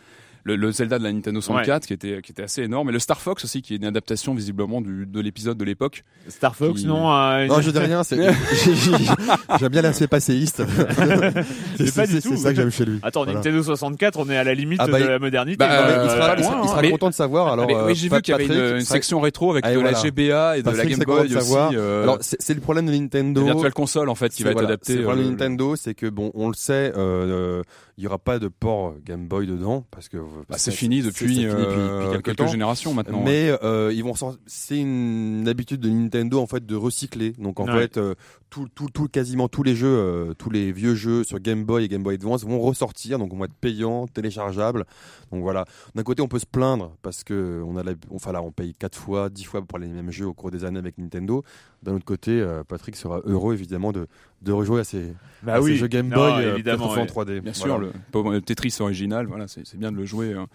le, 0.45 0.55
le 0.55 0.71
Zelda 0.71 0.97
de 0.99 1.03
la 1.03 1.12
Nintendo 1.12 1.41
64 1.41 1.86
qui 1.88 1.93
était 1.93 2.21
qui 2.21 2.31
était 2.31 2.43
assez 2.43 2.62
énorme 2.62 2.89
et 2.89 2.91
le 2.93 2.99
Star 2.99 3.19
Fox 3.19 3.43
aussi 3.43 3.62
qui 3.62 3.73
est 3.73 3.77
une 3.77 3.86
adaptation 3.86 4.34
visiblement 4.34 4.79
du, 4.79 5.05
de 5.05 5.19
l'épisode 5.19 5.58
de 5.58 5.65
l'époque. 5.65 6.03
Star 6.29 6.55
Fox, 6.55 6.81
qui- 6.81 6.88
non 6.88 7.12
euh, 7.12 7.47
Non, 7.47 7.60
je 7.62 7.71
dis 7.71 7.79
rien, 7.79 8.03
c'est, 8.03 8.15
j'ai- 8.15 8.75
j'ai- 8.75 8.91
j'aime 9.60 9.69
bien 9.69 9.81
l'aspect 9.81 10.08
passéiste. 10.08 10.62
Mais 11.79 11.91
pas 11.91 12.08
du 12.08 12.13
c'est, 12.13 12.21
tout. 12.21 12.29
c'est 12.29 12.38
ça 12.38 12.49
que 12.51 12.55
j'aime 12.55 12.71
chez 12.71 12.86
lui. 12.86 12.99
Attends, 13.03 13.23
Voilà. 13.23 13.39
Nintendo 13.39 13.63
64, 13.63 14.19
on 14.19 14.29
est 14.29 14.38
à 14.38 14.43
la 14.43 14.53
limite 14.53 14.79
Ah 14.81 14.88
bah, 14.88 14.99
de 14.99 15.05
la 15.05 15.19
modernité. 15.19 15.58
bah, 15.58 15.69
euh, 15.71 16.03
il 16.05 16.10
sera, 16.10 16.27
pas 16.27 16.36
il 16.38 16.43
sera- 16.43 16.53
loin, 16.55 16.63
il 16.63 16.69
sera 16.69 16.81
mais- 16.81 16.91
content 16.91 17.10
de 17.10 17.13
savoir. 17.15 17.51
Alors, 17.53 17.67
Mais 17.67 17.75
euh, 17.75 17.86
oui, 17.88 17.95
j'ai 17.95 18.03
vu 18.03 18.10
Pat- 18.10 18.21
qu'il 18.21 18.31
y 18.31 18.36
avait 18.36 18.77
une, 18.79 18.81
section 18.81 19.19
rétro 19.19 19.51
avec 19.51 19.65
Ah, 19.65 19.71
de 19.71 19.75
voilà. 19.75 19.91
la 19.91 20.01
GBA 20.01 20.58
et 20.58 20.63
de 20.63 20.69
la 20.69 20.86
Game 20.86 20.99
Boy 21.05 21.36
aussi. 21.36 21.53
euh, 21.75 22.03
Alors, 22.03 22.17
c'est, 22.21 22.38
c'est 22.39 22.53
le 22.53 22.62
problème 22.62 22.86
de 22.86 22.91
Nintendo. 22.91 23.41
la 23.41 23.51
Virtual 23.53 23.73
Console 23.73 24.10
en 24.10 24.15
fait 24.15 24.29
qui 24.29 24.38
C'est- 24.38 24.43
va 24.43 24.51
être 24.51 24.55
voilà, 24.55 24.67
adapté. 24.69 24.93
C'est 24.93 24.97
le 24.99 25.03
problème 25.05 25.23
euh, 25.25 25.27
de 25.27 25.31
Nintendo, 25.31 25.75
c'est 25.75 25.93
que 25.95 26.08
bon, 26.08 26.31
on 26.36 26.47
le 26.49 26.53
sait, 26.53 26.93
euh, 26.95 27.62
il 27.97 28.03
y 28.03 28.08
aura 28.08 28.17
pas 28.17 28.39
de 28.39 28.47
port 28.49 28.95
Game 29.05 29.25
Boy 29.27 29.47
dedans 29.47 29.86
parce 29.89 30.10
que 30.10 30.17
bah, 30.49 30.58
c'est 30.58 30.71
fini 30.71 31.01
depuis, 31.01 31.27
fini 31.27 31.45
euh, 31.45 32.12
depuis 32.13 32.23
quelques 32.23 32.49
générations 32.51 32.93
maintenant. 32.93 33.19
ouais. 33.19 33.23
Mais 33.25 33.58
euh, 33.63 33.93
ils 33.93 34.03
vont 34.03 34.13
c'est 34.45 34.77
une 34.77 35.47
habitude 35.47 35.79
de 35.79 35.89
Nintendo 35.89 36.39
en 36.41 36.47
fait 36.47 36.65
de 36.65 36.75
recycler. 36.75 37.31
Donc 37.38 37.60
en 37.60 37.65
Ouais. 37.67 37.81
fait 37.81 37.97
euh, 37.97 38.15
tout, 38.56 38.68
tout, 38.74 38.88
tout 38.94 39.08
quasiment 39.10 39.50
tous 39.50 39.63
les 39.63 39.76
jeux, 39.76 39.88
euh, 39.88 40.34
tous 40.34 40.50
les 40.50 40.72
vieux 40.72 40.96
jeux 40.96 41.26
sur 41.26 41.39
Game 41.41 41.65
Boy 41.65 41.84
et 41.84 41.88
Game 41.89 42.04
Boy 42.04 42.15
Advance 42.15 42.46
vont 42.46 42.60
ressortir. 42.60 43.20
Donc 43.20 43.34
vont 43.34 43.44
être 43.44 43.54
payants, 43.54 44.08
téléchargeables. 44.08 44.86
Donc 45.34 45.41
voilà. 45.41 45.65
D'un 45.94 46.04
côté 46.04 46.22
on 46.22 46.30
peut 46.30 46.39
se 46.39 46.46
plaindre 46.46 46.96
parce 47.02 47.26
que 47.26 47.62
on 47.65 47.76
a 47.76 47.84
la, 47.84 47.91
enfin 48.12 48.32
là 48.32 48.41
on 48.41 48.52
paye 48.52 48.74
quatre 48.74 48.98
fois, 48.98 49.30
dix 49.30 49.44
fois 49.44 49.62
pour 49.62 49.78
les 49.78 49.88
mêmes 49.88 50.10
jeux 50.12 50.26
au 50.28 50.34
cours 50.34 50.52
des 50.52 50.63
années 50.63 50.80
avec 50.80 50.98
Nintendo. 50.98 51.44
D'un 51.84 51.96
autre 51.96 52.06
côté, 52.06 52.32
euh, 52.39 52.63
Patrick 52.63 52.96
sera 52.96 53.20
heureux 53.26 53.54
évidemment 53.54 53.91
de 53.91 54.08
de 54.41 54.52
rejouer 54.54 54.80
à 54.80 54.84
ces, 54.86 55.13
bah 55.44 55.56
à 55.56 55.62
oui, 55.62 55.76
jeux 55.76 55.88
Game 55.88 56.08
Non, 56.08 56.15
Boy 56.15 56.46
euh, 56.46 56.54
évidemment. 56.54 56.86
en 56.91 56.96
3D. 57.06 57.41
Bien 57.41 57.52
Voilà. 57.52 57.54
sûr, 57.54 57.78
le, 57.80 57.91
le 58.32 58.41
Tetris 58.41 58.76
original, 58.80 59.26
voilà, 59.26 59.48
c'est 59.48 59.76
bien 59.78 59.91
de 59.91 59.98
le 59.98 60.06
jouer. 60.06 60.34
euh, 60.34 60.46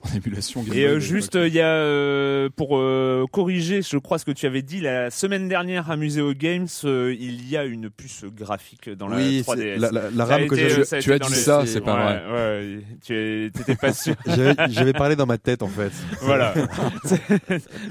en 0.12 0.16
émulation. 0.16 0.62
Game 0.62 0.72
Et 0.72 0.84
Boy 0.86 0.94
euh, 0.96 1.00
juste, 1.00 1.34
il 1.34 1.52
y 1.52 1.60
a 1.60 1.66
euh, 1.66 2.48
pour 2.54 2.78
euh, 2.78 3.26
corriger, 3.32 3.82
je 3.82 3.96
crois 3.98 4.18
ce 4.18 4.24
que 4.24 4.30
tu 4.30 4.46
avais 4.46 4.62
dit 4.62 4.80
la 4.80 5.10
semaine 5.10 5.48
dernière 5.48 5.90
à 5.90 5.96
Museo 5.96 6.32
Games, 6.34 6.68
euh, 6.84 7.14
il 7.18 7.48
y 7.48 7.56
a 7.56 7.64
une 7.64 7.90
puce 7.90 8.24
graphique 8.24 8.88
dans 8.90 9.08
la 9.08 9.16
Oui, 9.16 9.42
3DS. 9.46 9.56
c'est 9.56 9.76
la, 9.78 10.10
la, 10.10 10.24
RAM 10.24 10.46
que 10.46 10.54
été, 10.54 10.80
euh, 10.96 11.00
tu 11.00 11.12
as 11.12 11.18
dit 11.18 11.30
les- 11.30 11.36
ça, 11.36 11.64
c'est 11.66 11.80
pas 11.80 11.96
ouais, 11.96 12.20
vrai. 12.20 12.32
Ouais, 12.32 12.80
tu 13.04 13.50
t'étais 13.52 13.74
pas 13.76 13.92
sûr. 13.92 14.14
j'avais 14.70 14.92
parlé 14.92 15.16
dans 15.16 15.26
ma 15.26 15.38
tête 15.38 15.62
en 15.62 15.68
fait. 15.68 15.92
voilà. 16.22 16.54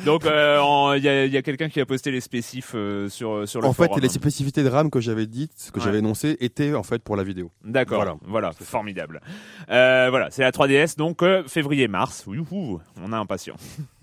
Donc 0.05 0.25
euh, 0.25 0.93
il 0.97 1.03
y 1.03 1.09
a, 1.09 1.25
il 1.25 1.31
y 1.31 1.37
a 1.37 1.41
quelqu'un 1.41 1.69
qui 1.69 1.79
a 1.81 1.85
posté 1.85 2.11
les 2.11 2.21
spécifs 2.21 2.71
euh, 2.75 3.09
sur 3.09 3.47
sur 3.47 3.61
le 3.61 3.67
En 3.67 3.73
fait, 3.73 3.89
les 4.01 4.09
spécificités 4.09 4.63
de 4.63 4.69
RAM 4.69 4.89
que 4.89 4.99
j'avais 4.99 5.27
dites, 5.27 5.71
que 5.73 5.79
Ouais. 5.79 5.85
j'avais 5.85 5.99
énoncées, 5.99 6.37
étaient 6.39 6.73
en 6.73 6.83
fait 6.83 7.03
pour 7.03 7.15
la 7.15 7.23
vidéo. 7.23 7.51
D'accord, 7.63 7.97
voilà, 7.97 8.15
Voilà. 8.25 8.51
formidable. 8.53 9.21
Euh, 9.69 10.07
voilà, 10.09 10.29
c'est 10.31 10.41
la 10.41 10.51
3DS, 10.51 10.97
donc 10.97 11.21
euh, 11.21 11.43
février-mars. 11.47 11.96
Youhou, 12.27 12.81
on 13.01 13.11
a 13.13 13.17
impatient. 13.17 13.55
C'est 13.59 13.83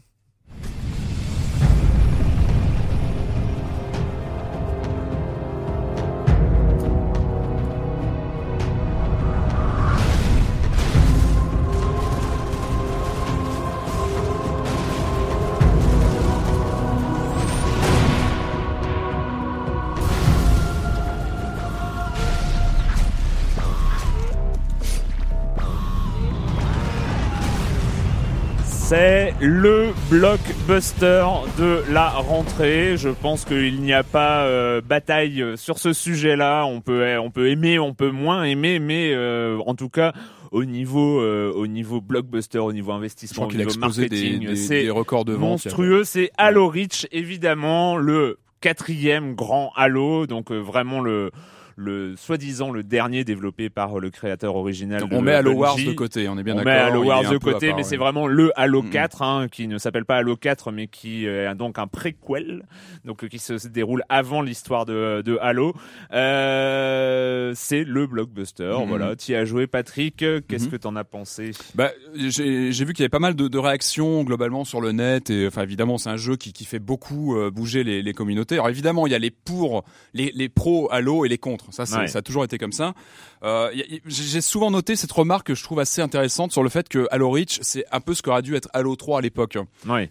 le 29.47 29.93
blockbuster 30.11 31.27
de 31.59 31.83
la 31.93 32.09
rentrée. 32.09 32.97
Je 32.97 33.11
pense 33.11 33.45
qu'il 33.45 33.81
n'y 33.81 33.93
a 33.93 34.03
pas 34.03 34.45
euh, 34.45 34.81
bataille 34.81 35.45
sur 35.57 35.79
ce 35.79 35.93
sujet-là. 35.93 36.65
On 36.65 36.81
peut, 36.81 37.19
on 37.19 37.31
peut 37.31 37.51
aimer, 37.51 37.79
on 37.79 37.95
peut 37.95 38.11
moins 38.11 38.45
aimer, 38.45 38.79
mais 38.79 39.13
euh, 39.13 39.59
en 39.67 39.75
tout 39.75 39.89
cas, 39.89 40.13
au 40.51 40.65
niveau, 40.65 41.21
euh, 41.21 41.53
au 41.53 41.67
niveau 41.67 42.01
blockbuster, 42.01 42.59
au 42.59 42.73
niveau 42.73 42.93
investissement, 42.93 43.47
au 43.47 43.53
niveau 43.53 43.79
marketing, 43.79 44.55
c'est 44.55 44.89
records 44.89 45.25
de 45.25 45.33
vente. 45.33 45.65
monstrueux. 45.65 46.05
C'est 46.05 46.31
Halo 46.39 46.69
Reach, 46.69 47.07
évidemment, 47.13 47.97
le 47.97 48.39
quatrième 48.61 49.35
grand 49.35 49.73
Halo, 49.77 50.27
donc 50.27 50.51
euh, 50.51 50.59
vraiment 50.59 51.01
le 51.01 51.31
le 51.77 52.15
soi-disant 52.17 52.71
le 52.71 52.83
dernier 52.83 53.25
développé 53.25 53.71
par 53.71 53.99
le 53.99 54.11
créateur 54.11 54.57
original. 54.57 55.01
Donc, 55.01 55.11
de 55.11 55.17
on 55.17 55.23
met 55.23 55.33
Halo 55.35 55.53
Wars 55.53 55.77
de 55.77 55.93
côté, 55.93 56.29
on 56.29 56.39
est 56.39 56.43
bien 56.43 56.55
on 56.55 56.57
d'accord. 56.59 56.73
met 56.73 56.79
Halo 56.79 57.05
Wars 57.05 57.31
de 57.31 57.39
côté, 57.39 57.69
part, 57.69 57.77
mais 57.77 57.83
c'est 57.83 57.97
vraiment 57.97 58.27
le 58.27 58.53
Halo 58.59 58.83
Mhm. 58.83 58.91
4, 58.91 59.23
hein, 59.23 59.49
qui 59.51 59.67
ne 59.69 59.79
s'appelle 59.79 60.05
pas 60.05 60.17
Halo 60.17 60.37
4, 60.37 60.73
mais 60.73 60.87
qui 60.87 61.27
est 61.27 61.55
donc 61.55 61.79
un 61.79 61.87
préquel, 61.87 62.65
donc 63.05 63.25
euh, 63.25 63.29
qui 63.29 63.39
se 63.39 63.67
déroule 63.69 64.03
avant 64.09 64.43
l'histoire 64.43 64.85
de, 64.87 65.23
de 65.23 65.39
Halo. 65.41 65.75
Euh, 66.13 67.53
c'est 67.55 67.85
le 67.85 68.07
blockbuster, 68.07 68.77
Mhm. 68.81 68.89
voilà. 68.89 69.17
Tu 69.17 69.35
as 69.35 69.45
joué, 69.45 69.67
Patrick. 69.67 70.17
Qu'est-ce 70.17 70.65
Mhm. 70.67 70.71
que 70.71 70.77
t'en 70.77 70.97
as 70.97 71.05
pensé? 71.05 71.51
Bah, 71.75 71.91
j'ai 72.15 72.73
j'ai 72.73 72.85
vu 72.85 72.93
qu'il 72.93 73.03
y 73.03 73.05
avait 73.05 73.09
pas 73.09 73.19
mal 73.19 73.35
de, 73.35 73.49
de 73.49 73.59
réactions 73.59 74.23
globalement 74.25 74.65
sur 74.65 74.81
le 74.81 74.93
net 74.93 75.31
et 75.31 75.47
enfin 75.47 75.63
évidemment 75.63 75.99
c'est 75.99 76.11
un 76.11 76.17
jeu 76.17 76.37
qui, 76.37 76.53
qui 76.53 76.65
fait 76.65 76.79
beaucoup 76.79 77.37
euh, 77.37 77.51
bouger 77.51 77.85
les, 77.85 78.03
les 78.03 78.13
communautés. 78.13 78.55
Alors 78.57 78.69
évidemment 78.69 79.07
il 79.07 79.11
y 79.13 79.15
a 79.15 79.19
les 79.19 79.31
pour, 79.31 79.85
les, 80.13 80.33
les 80.35 80.49
pros 80.49 80.89
Halo 80.91 81.25
et 81.25 81.29
les 81.29 81.39
contre. 81.39 81.64
Ça 81.71 81.85
Ouais. 81.85 82.09
ça 82.09 82.19
a 82.19 82.23
toujours 82.23 82.45
été 82.45 82.59
comme 82.59 82.73
ça. 82.73 82.95
Euh, 83.43 83.71
j'ai 84.07 84.41
souvent 84.41 84.71
noté 84.71 84.97
cette 84.97 85.13
remarque 85.13 85.49
que 85.49 85.55
je 85.55 85.63
trouve 85.63 85.81
assez 85.81 86.01
intéressante 86.01 86.51
sur 86.53 86.63
le 86.63 86.69
fait 86.69 86.89
que 86.89 87.07
Halo 87.11 87.31
Reach 87.31 87.59
c'est 87.63 87.85
un 87.93 88.01
peu 88.01 88.15
ce 88.15 88.23
qu'aurait 88.23 88.43
dû 88.43 88.55
être 88.57 88.69
Halo 88.73 88.97
3 88.97 89.19
à 89.19 89.21
l'époque. 89.23 89.59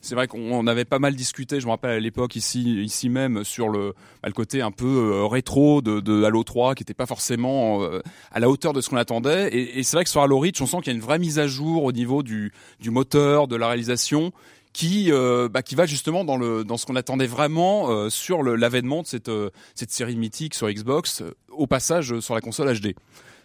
C'est 0.01 0.15
vrai 0.15 0.27
qu'on 0.27 0.51
on 0.51 0.67
avait 0.67 0.85
pas 0.85 0.99
mal 0.99 1.15
discuté, 1.15 1.59
je 1.59 1.65
me 1.65 1.71
rappelle 1.71 1.91
à 1.91 1.99
l'époque 1.99 2.35
ici, 2.35 2.83
ici 2.83 3.09
même, 3.09 3.43
sur 3.43 3.69
le, 3.69 3.93
bah, 4.21 4.27
le 4.29 4.33
côté 4.33 4.61
un 4.61 4.71
peu 4.71 4.85
euh, 4.85 5.25
rétro 5.25 5.81
de, 5.81 5.99
de 5.99 6.23
Halo 6.23 6.43
3, 6.43 6.75
qui 6.75 6.83
était 6.83 6.93
pas 6.93 7.05
forcément 7.05 7.81
euh, 7.83 8.01
à 8.31 8.39
la 8.39 8.49
hauteur 8.49 8.73
de 8.73 8.81
ce 8.81 8.89
qu'on 8.89 8.97
attendait. 8.97 9.49
Et, 9.49 9.79
et 9.79 9.83
c'est 9.83 9.97
vrai 9.97 10.03
que 10.03 10.09
sur 10.09 10.21
Halo 10.21 10.39
Reach, 10.39 10.61
on 10.61 10.65
sent 10.67 10.77
qu'il 10.77 10.87
y 10.87 10.95
a 10.95 10.97
une 10.97 11.01
vraie 11.03 11.19
mise 11.19 11.39
à 11.39 11.47
jour 11.47 11.83
au 11.83 11.91
niveau 11.91 12.23
du, 12.23 12.51
du 12.79 12.91
moteur, 12.91 13.47
de 13.47 13.55
la 13.55 13.67
réalisation, 13.67 14.31
qui, 14.73 15.11
euh, 15.11 15.47
bah, 15.49 15.61
qui 15.61 15.75
va 15.75 15.85
justement 15.85 16.25
dans, 16.25 16.37
le, 16.37 16.63
dans 16.63 16.77
ce 16.77 16.85
qu'on 16.85 16.95
attendait 16.95 17.27
vraiment 17.27 17.91
euh, 17.91 18.09
sur 18.09 18.43
l'avènement 18.43 19.03
de 19.03 19.07
cette, 19.07 19.29
euh, 19.29 19.51
cette 19.75 19.91
série 19.91 20.15
mythique 20.15 20.55
sur 20.55 20.69
Xbox, 20.69 21.21
euh, 21.21 21.35
au 21.49 21.67
passage 21.67 22.11
euh, 22.11 22.21
sur 22.21 22.33
la 22.33 22.41
console 22.41 22.73
HD. 22.77 22.95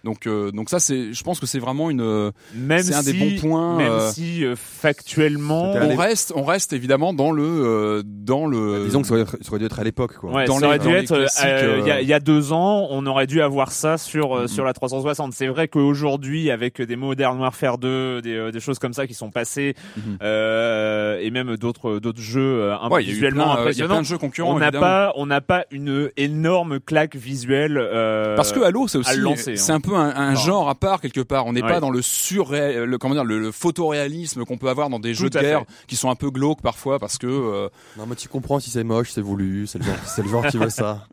Donc, 0.04 0.26
euh, 0.26 0.50
donc 0.52 0.70
ça, 0.70 0.78
c'est, 0.78 1.12
je 1.12 1.22
pense 1.24 1.40
que 1.40 1.46
c'est 1.46 1.58
vraiment 1.58 1.90
une. 1.90 2.32
Même 2.54 2.82
C'est 2.82 2.94
un 2.94 3.02
des 3.02 3.12
si, 3.12 3.18
bons 3.18 3.40
points, 3.48 3.76
Même 3.78 3.90
euh, 3.92 4.10
si 4.10 4.44
euh, 4.44 4.54
factuellement, 4.56 5.72
On 5.74 5.96
reste, 5.96 6.32
on 6.36 6.44
reste 6.44 6.72
évidemment 6.72 7.12
dans 7.12 7.32
le, 7.32 7.42
euh, 7.44 8.02
dans 8.04 8.46
le. 8.46 8.84
Disons 8.84 9.02
que 9.02 9.08
ça 9.08 9.14
aurait, 9.14 9.24
ça 9.24 9.48
aurait 9.48 9.58
dû 9.58 9.64
être 9.66 9.80
à 9.80 9.84
l'époque, 9.84 10.16
quoi. 10.18 10.32
Ouais, 10.32 10.44
dans 10.46 10.58
ça 10.58 10.66
aurait 10.66 10.78
les- 10.78 10.84
dû 10.86 10.94
être 10.94 11.16
classiques, 11.16 11.44
il 11.80 11.86
y, 11.86 11.90
a, 11.90 12.00
il 12.00 12.08
y 12.08 12.12
a 12.12 12.20
deux 12.20 12.52
ans, 12.52 12.86
on 12.90 13.04
aurait 13.06 13.26
dû 13.26 13.42
avoir 13.42 13.72
ça 13.72 13.98
sur 13.98 14.34
Mhm. 14.36 14.48
sur 14.48 14.64
la 14.64 14.72
360. 14.72 15.32
C'est 15.32 15.46
vrai 15.48 15.68
qu'aujourd'hui, 15.68 16.50
avec 16.50 16.80
des 16.80 16.96
Modern 16.96 17.38
Warfare 17.40 17.78
2, 17.78 18.22
des, 18.22 18.34
euh, 18.34 18.50
des 18.52 18.60
choses 18.60 18.78
comme 18.78 18.92
ça 18.92 19.06
qui 19.06 19.14
sont 19.14 19.30
passées, 19.30 19.74
Mhm. 19.96 20.18
euh, 20.22 21.18
et 21.20 21.30
même 21.30 21.56
d'autres 21.56 21.98
d'autres 21.98 22.20
jeux 22.20 22.72
un- 22.72 22.88
Ouais, 22.88 23.02
visuellement 23.02 23.44
plein, 23.44 23.52
il 23.52 23.56
y 23.56 23.58
a 23.58 23.60
impressionnants, 23.62 23.94
plein 23.94 24.00
de 24.02 24.06
jeux 24.06 24.18
concurrents. 24.18 24.54
on 24.54 24.58
n'a 24.58 24.72
pas 24.72 25.12
on 25.16 25.26
n'a 25.26 25.40
pas 25.40 25.64
une 25.70 26.10
énorme 26.16 26.80
claque 26.80 27.16
visuelle. 27.16 27.78
euh, 27.78 28.36
Parce 28.36 28.52
que 28.52 28.60
Halo, 28.60 28.88
c'est 28.88 28.98
aussi, 28.98 29.16
lancer, 29.18 29.56
c'est 29.56 29.72
hein. 29.72 29.76
un 29.76 29.80
peu 29.80 29.87
un, 29.96 30.34
genre 30.34 30.68
à 30.68 30.74
part 30.74 31.00
quelque 31.00 31.20
part. 31.20 31.46
On 31.46 31.52
n'est 31.52 31.62
ouais. 31.62 31.68
pas 31.68 31.80
dans 31.80 31.90
le 31.90 32.02
sur, 32.02 32.52
le 32.52 32.96
comment 32.98 33.14
dire, 33.14 33.24
le, 33.24 33.38
le 33.38 33.52
photoréalisme 33.52 34.44
qu'on 34.44 34.58
peut 34.58 34.68
avoir 34.68 34.88
dans 34.90 34.98
des 34.98 35.12
Tout 35.12 35.18
jeux 35.24 35.30
de 35.30 35.38
guerre 35.40 35.60
fait. 35.60 35.86
qui 35.86 35.96
sont 35.96 36.10
un 36.10 36.14
peu 36.14 36.30
glauques 36.30 36.62
parfois 36.62 36.98
parce 36.98 37.18
que 37.18 37.26
euh, 37.26 37.68
Non, 37.96 38.06
mais 38.06 38.14
tu 38.16 38.28
comprends 38.28 38.60
si 38.60 38.70
c'est 38.70 38.84
moche, 38.84 39.10
c'est 39.12 39.20
voulu, 39.20 39.66
c'est 39.66 39.78
le 39.78 39.84
genre, 39.84 39.94
c'est 40.06 40.22
le 40.22 40.28
genre 40.28 40.46
qui 40.46 40.58
veut 40.58 40.70
ça. 40.70 41.06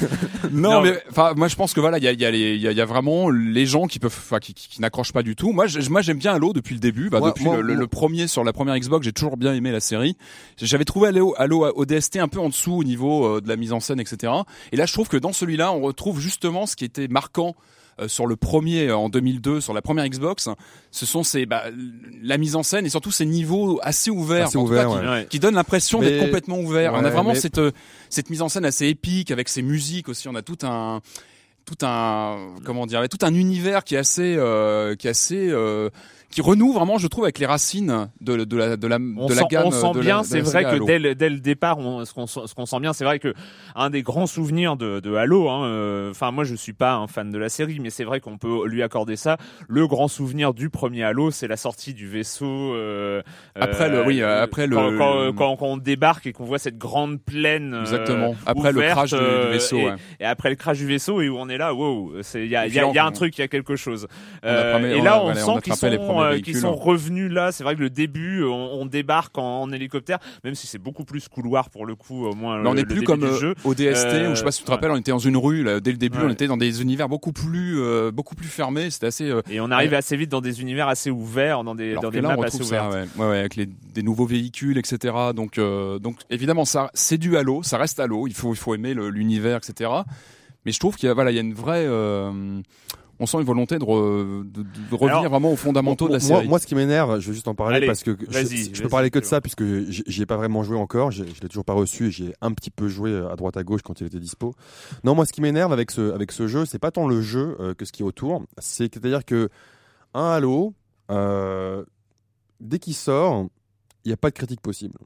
non, 0.50 0.72
Non. 0.74 0.80
mais 0.82 0.98
enfin 1.10 1.32
moi 1.36 1.48
je 1.48 1.56
pense 1.56 1.74
que 1.74 1.80
voilà 1.80 1.98
il 1.98 2.04
y 2.04 2.08
a 2.08 2.12
il 2.12 2.20
y 2.20 2.24
a 2.24 2.30
y 2.30 2.58
y 2.76 2.80
a 2.80 2.84
vraiment 2.84 3.30
les 3.30 3.66
gens 3.66 3.86
qui 3.86 3.98
peuvent 3.98 4.14
enfin 4.16 4.38
qui, 4.38 4.54
qui, 4.54 4.68
qui 4.68 4.80
n'accrochent 4.80 5.12
pas 5.12 5.22
du 5.22 5.34
tout. 5.36 5.52
Moi 5.52 5.66
je- 5.66 5.88
moi 5.90 6.02
j'aime 6.02 6.18
bien 6.18 6.32
Halo 6.34 6.52
depuis 6.52 6.74
le 6.74 6.80
début. 6.80 7.10
Bah, 7.10 7.20
depuis 7.20 7.44
moi- 7.44 7.56
le, 7.56 7.62
le- 7.62 7.72
moi- 7.74 7.80
le 7.80 7.86
premier 7.88 8.26
sur 8.28 8.44
la 8.44 8.52
première 8.52 8.78
Xbox 8.78 9.04
j'ai 9.04 9.12
toujours 9.12 9.36
bien 9.36 9.54
aimé 9.54 9.70
la 9.72 9.80
série. 9.80 10.16
J'avais 10.58 10.84
trouvé 10.84 11.08
Halo 11.08 11.34
Halo 11.36 11.66
ODST 11.74 12.16
un 12.16 12.28
peu 12.28 12.38
en 12.40 12.48
dessous 12.48 12.74
au 12.74 12.84
niveau 12.84 13.26
euh, 13.26 13.40
de 13.40 13.48
la 13.48 13.56
mise 13.56 13.72
en 13.72 13.80
scène 13.80 14.00
etc. 14.00 14.32
Et 14.72 14.76
là 14.76 14.86
je 14.86 14.92
trouve 14.92 15.08
que 15.08 15.16
dans 15.16 15.32
celui-là 15.32 15.72
on 15.72 15.80
retrouve 15.80 16.20
justement 16.20 16.66
ce 16.66 16.76
qui 16.76 16.84
était 16.84 17.08
marquant 17.08 17.54
sur 18.06 18.26
le 18.26 18.36
premier 18.36 18.88
euh, 18.88 18.96
en 18.96 19.08
2002 19.08 19.60
sur 19.60 19.74
la 19.74 19.82
première 19.82 20.06
Xbox, 20.08 20.48
ce 20.90 21.06
sont 21.06 21.22
ces 21.22 21.46
bah, 21.46 21.64
la 22.22 22.38
mise 22.38 22.56
en 22.56 22.62
scène 22.62 22.86
et 22.86 22.88
surtout 22.90 23.10
ces 23.10 23.26
niveaux 23.26 23.78
assez 23.82 24.10
ouverts, 24.10 24.46
Assez 24.46 24.58
cas, 24.58 24.64
ouverts, 24.64 24.88
qui, 24.88 24.94
ouais. 24.96 25.08
Ouais. 25.08 25.26
qui 25.28 25.38
donnent 25.38 25.54
l'impression 25.54 26.00
Mais- 26.00 26.10
d'être 26.10 26.24
complètement 26.24 26.58
ouvert. 26.58 26.94
on 26.94 27.04
a 27.04 27.10
vraiment 27.10 27.32
mais- 27.34 27.40
cette 27.40 27.58
euh, 27.58 27.70
cette 28.08 28.30
mise 28.30 28.42
en 28.42 28.48
scène 28.48 28.64
assez 28.64 28.86
épique 28.88 29.30
avec 29.30 29.48
ses 29.48 29.62
musiques 29.62 30.08
aussi. 30.08 30.28
On 30.28 30.34
a 30.34 30.42
tout 30.42 30.58
un 30.62 31.00
tout 31.64 31.84
un 31.86 32.36
comment 32.64 32.86
dire 32.86 33.06
tout 33.08 33.24
un 33.24 33.34
univers 33.34 33.84
qui 33.84 33.94
est 33.94 33.98
assez 33.98 34.34
euh, 34.36 34.94
qui 34.96 35.06
est 35.06 35.10
assez 35.10 35.48
euh, 35.50 35.90
qui 36.30 36.40
renoue 36.40 36.72
vraiment 36.72 36.96
je 36.96 37.06
trouve 37.08 37.24
avec 37.24 37.38
les 37.38 37.44
racines 37.44 38.08
de, 38.22 38.44
de 38.44 38.56
la 38.56 38.76
de 38.78 38.86
la 38.86 38.96
On 38.96 39.26
de 39.26 39.34
sent, 39.34 39.40
la 39.42 39.46
gamme 39.48 39.66
on 39.66 39.70
sent 39.70 39.90
de 39.92 39.98
la- 39.98 40.00
bien, 40.04 40.20
de 40.22 40.26
c'est 40.26 40.38
la 40.38 40.42
vrai 40.44 40.64
que 40.64 40.84
dès 40.86 40.98
le, 40.98 41.14
dès 41.14 41.28
le 41.28 41.40
départ, 41.40 41.76
on, 41.78 42.06
ce 42.06 42.14
qu'on 42.14 42.26
sent- 42.26 42.40
ce 42.46 42.54
qu'on 42.54 42.64
sent 42.64 42.80
bien, 42.80 42.94
c'est 42.94 43.04
vrai 43.04 43.18
que 43.18 43.34
un 43.76 43.90
des 43.90 44.00
grands 44.02 44.26
souvenirs 44.26 44.76
de, 44.78 45.00
de 45.00 45.14
Halo, 45.14 45.50
hein, 45.50 45.66
euh, 45.66 46.10
enfin 46.10 46.30
moi 46.30 46.44
je 46.44 46.54
suis 46.54 46.72
pas 46.72 46.94
un 46.94 47.06
fan 47.06 47.30
de 47.30 47.36
la 47.36 47.50
série, 47.50 47.80
mais 47.80 47.90
c'est 47.90 48.04
vrai 48.04 48.20
qu'on 48.20 48.38
peut 48.38 48.66
lui 48.66 48.82
accorder 48.82 49.16
ça. 49.16 49.36
Le 49.68 49.86
grand 49.86 50.08
souvenir 50.08 50.54
du 50.54 50.70
premier 50.70 51.02
Halo, 51.04 51.30
c'est 51.30 51.48
la 51.48 51.58
sortie 51.58 51.92
du 51.92 52.08
vaisseau. 52.08 52.46
euh, 52.74 53.20
Après 53.54 53.90
le- 53.90 54.02
oui, 54.06 54.22
après 54.22 54.66
le- 54.66 54.74
quand, 54.74 54.96
quand, 54.96 55.20
le- 55.24 55.32
quand- 55.32 55.56
quand 55.56 55.66
on 55.66 55.76
débarque 55.76 56.26
et 56.26 56.32
qu'on 56.32 56.44
voit 56.46 56.58
cette 56.58 56.78
grande 56.78 57.20
plaine. 57.22 57.76
exactement 57.82 58.34
après 58.46 58.72
le 58.72 58.80
crash 58.80 59.10
du, 59.10 59.18
du 59.18 59.50
vaisseau 59.52 59.76
et, 59.76 59.84
ouais. 59.84 59.96
et 60.20 60.24
après 60.24 60.48
le 60.48 60.56
crash 60.56 60.78
du 60.78 60.86
vaisseau 60.86 61.20
et 61.20 61.28
où 61.28 61.36
on 61.36 61.50
est 61.50 61.51
là, 61.58 61.74
wow, 61.74 62.12
il 62.34 62.46
y 62.46 62.56
a, 62.56 62.66
y 62.66 62.72
y 62.72 62.98
un 62.98 63.12
truc, 63.12 63.36
il 63.38 63.40
y 63.40 63.44
a 63.44 63.48
quelque 63.48 63.76
chose. 63.76 64.06
Euh, 64.44 64.96
et 64.96 65.00
là, 65.00 65.22
on 65.22 65.34
sent 65.34 65.60
qu'ils 65.62 65.74
sont, 65.74 65.86
euh, 65.86 66.38
sont 66.54 66.74
revenus 66.74 67.30
là. 67.30 67.52
C'est 67.52 67.64
vrai 67.64 67.74
que 67.74 67.80
le 67.80 67.90
début, 67.90 68.44
on, 68.44 68.80
on 68.80 68.86
débarque 68.86 69.36
en, 69.38 69.62
en 69.62 69.72
hélicoptère, 69.72 70.18
même 70.44 70.54
si 70.54 70.66
c'est 70.66 70.78
beaucoup 70.78 71.04
plus 71.04 71.28
couloir 71.28 71.70
pour 71.70 71.86
le 71.86 71.94
coup, 71.94 72.26
au 72.26 72.34
moins. 72.34 72.58
Le, 72.58 72.68
on 72.68 72.74
n'est 72.74 72.82
le 72.82 72.88
plus 72.88 73.02
comme 73.02 73.24
euh, 73.24 73.54
au 73.64 73.74
DST 73.74 74.06
Euh, 74.06 74.30
où 74.30 74.30
je 74.30 74.38
sais 74.38 74.44
pas 74.44 74.52
si 74.52 74.60
tu 74.60 74.64
te 74.64 74.70
ouais. 74.70 74.76
rappelles 74.76 74.90
on 74.90 74.96
était 74.96 75.10
dans 75.10 75.18
une 75.18 75.36
rue 75.36 75.62
là, 75.62 75.80
dès 75.80 75.90
le 75.92 75.96
début 75.96 76.18
Ouais. 76.18 76.24
on 76.26 76.30
était 76.30 76.46
dans 76.46 76.56
des 76.56 76.82
univers 76.82 77.08
beaucoup 77.08 77.32
plus 77.32 77.80
euh, 77.80 78.10
beaucoup 78.10 78.34
plus 78.34 78.48
fermés 78.48 78.90
c'était 78.90 79.06
assez 79.06 79.30
euh, 79.30 79.40
Et 79.50 79.60
on 79.60 79.70
arrive 79.70 79.94
assez 79.94 80.16
vite 80.16 80.30
dans 80.30 80.40
des 80.40 80.60
univers 80.60 80.88
assez 80.88 81.10
ouverts, 81.10 81.64
dans 81.64 81.74
des, 81.74 81.94
dans 81.94 82.10
des 82.10 82.20
là, 82.20 82.28
maps 82.28 82.36
on 82.38 82.42
assez 82.42 82.62
ouais. 82.70 83.04
Ouais, 83.16 83.38
avec 83.38 83.56
les, 83.56 83.66
des 83.66 84.02
nouveaux 84.02 84.26
véhicules, 84.26 84.78
etc. 84.78 85.14
Donc, 85.34 85.58
euh, 85.58 85.98
donc 85.98 86.16
évidemment, 86.30 86.64
ça, 86.64 86.90
c'est 86.94 87.18
du 87.18 87.36
Halo, 87.36 87.62
ça 87.62 87.78
reste 87.78 88.00
Halo. 88.00 88.26
Il 88.26 88.34
faut, 88.34 88.52
il 88.52 88.56
faut 88.58 88.74
aimer 88.74 88.94
l'univers, 88.94 89.58
etc. 89.58 89.90
Mais 90.64 90.72
je 90.72 90.78
trouve 90.78 90.96
qu'il 90.96 91.06
y 91.06 91.10
a, 91.10 91.14
voilà, 91.14 91.30
il 91.30 91.34
y 91.34 91.38
a 91.38 91.42
une 91.42 91.54
vraie, 91.54 91.84
euh, 91.86 92.60
on 93.18 93.26
sent 93.26 93.38
une 93.38 93.44
volonté 93.44 93.78
de, 93.78 93.84
re- 93.84 94.42
de- 94.50 94.62
de 94.62 94.94
revenir 94.94 95.18
Alors, 95.18 95.30
vraiment 95.30 95.52
aux 95.52 95.56
fondamentaux 95.56 96.06
de 96.08 96.12
la 96.14 96.20
série. 96.20 96.48
moi, 96.48 96.58
ce 96.58 96.66
qui 96.66 96.74
m'énerve, 96.74 97.18
je 97.20 97.28
vais 97.28 97.34
juste 97.34 97.48
en 97.48 97.54
parler 97.54 97.76
Allez, 97.76 97.86
parce 97.86 98.02
que 98.02 98.16
je, 98.28 98.28
je 98.74 98.82
peux 98.82 98.88
parler 98.88 99.10
que 99.10 99.18
de 99.18 99.24
ça 99.24 99.40
puisque 99.40 99.64
j'y 99.90 100.22
ai 100.22 100.26
pas 100.26 100.36
vraiment 100.36 100.62
joué 100.62 100.76
encore. 100.76 101.10
j'ai- 101.10 101.26
Je 101.34 101.40
l'ai 101.40 101.48
toujours 101.48 101.64
pas 101.64 101.72
reçu 101.72 102.06
et 102.06 102.10
j'ai 102.10 102.32
un 102.40 102.52
petit 102.52 102.70
peu 102.70 102.88
joué 102.88 103.16
à 103.30 103.34
droite 103.36 103.56
à 103.56 103.64
gauche 103.64 103.82
quand 103.82 104.00
il 104.00 104.06
était 104.06 104.18
dispo. 104.20 104.54
Non, 105.04 105.14
moi, 105.14 105.26
ce 105.26 105.32
qui 105.32 105.40
m'énerve 105.40 105.72
avec 105.72 105.90
ce 105.90 106.12
avec 106.12 106.30
ce 106.32 106.46
jeu, 106.46 106.64
c'est 106.64 106.78
pas 106.78 106.90
tant 106.90 107.06
le 107.08 107.20
jeu 107.22 107.56
euh, 107.60 107.74
que 107.74 107.84
ce 107.84 107.92
qui 107.92 108.02
est 108.02 108.06
autour. 108.06 108.42
C'est 108.58 108.92
c'est-à-dire 108.94 109.24
que 109.24 109.48
un 110.14 110.30
Halo, 110.30 110.74
euh, 111.10 111.84
dès 112.60 112.78
qu'il 112.78 112.94
sort, 112.94 113.46
il 114.04 114.08
n'y 114.08 114.12
a 114.14 114.16
pas 114.16 114.30
de 114.30 114.34
critique 114.34 114.60
possible. 114.60 114.98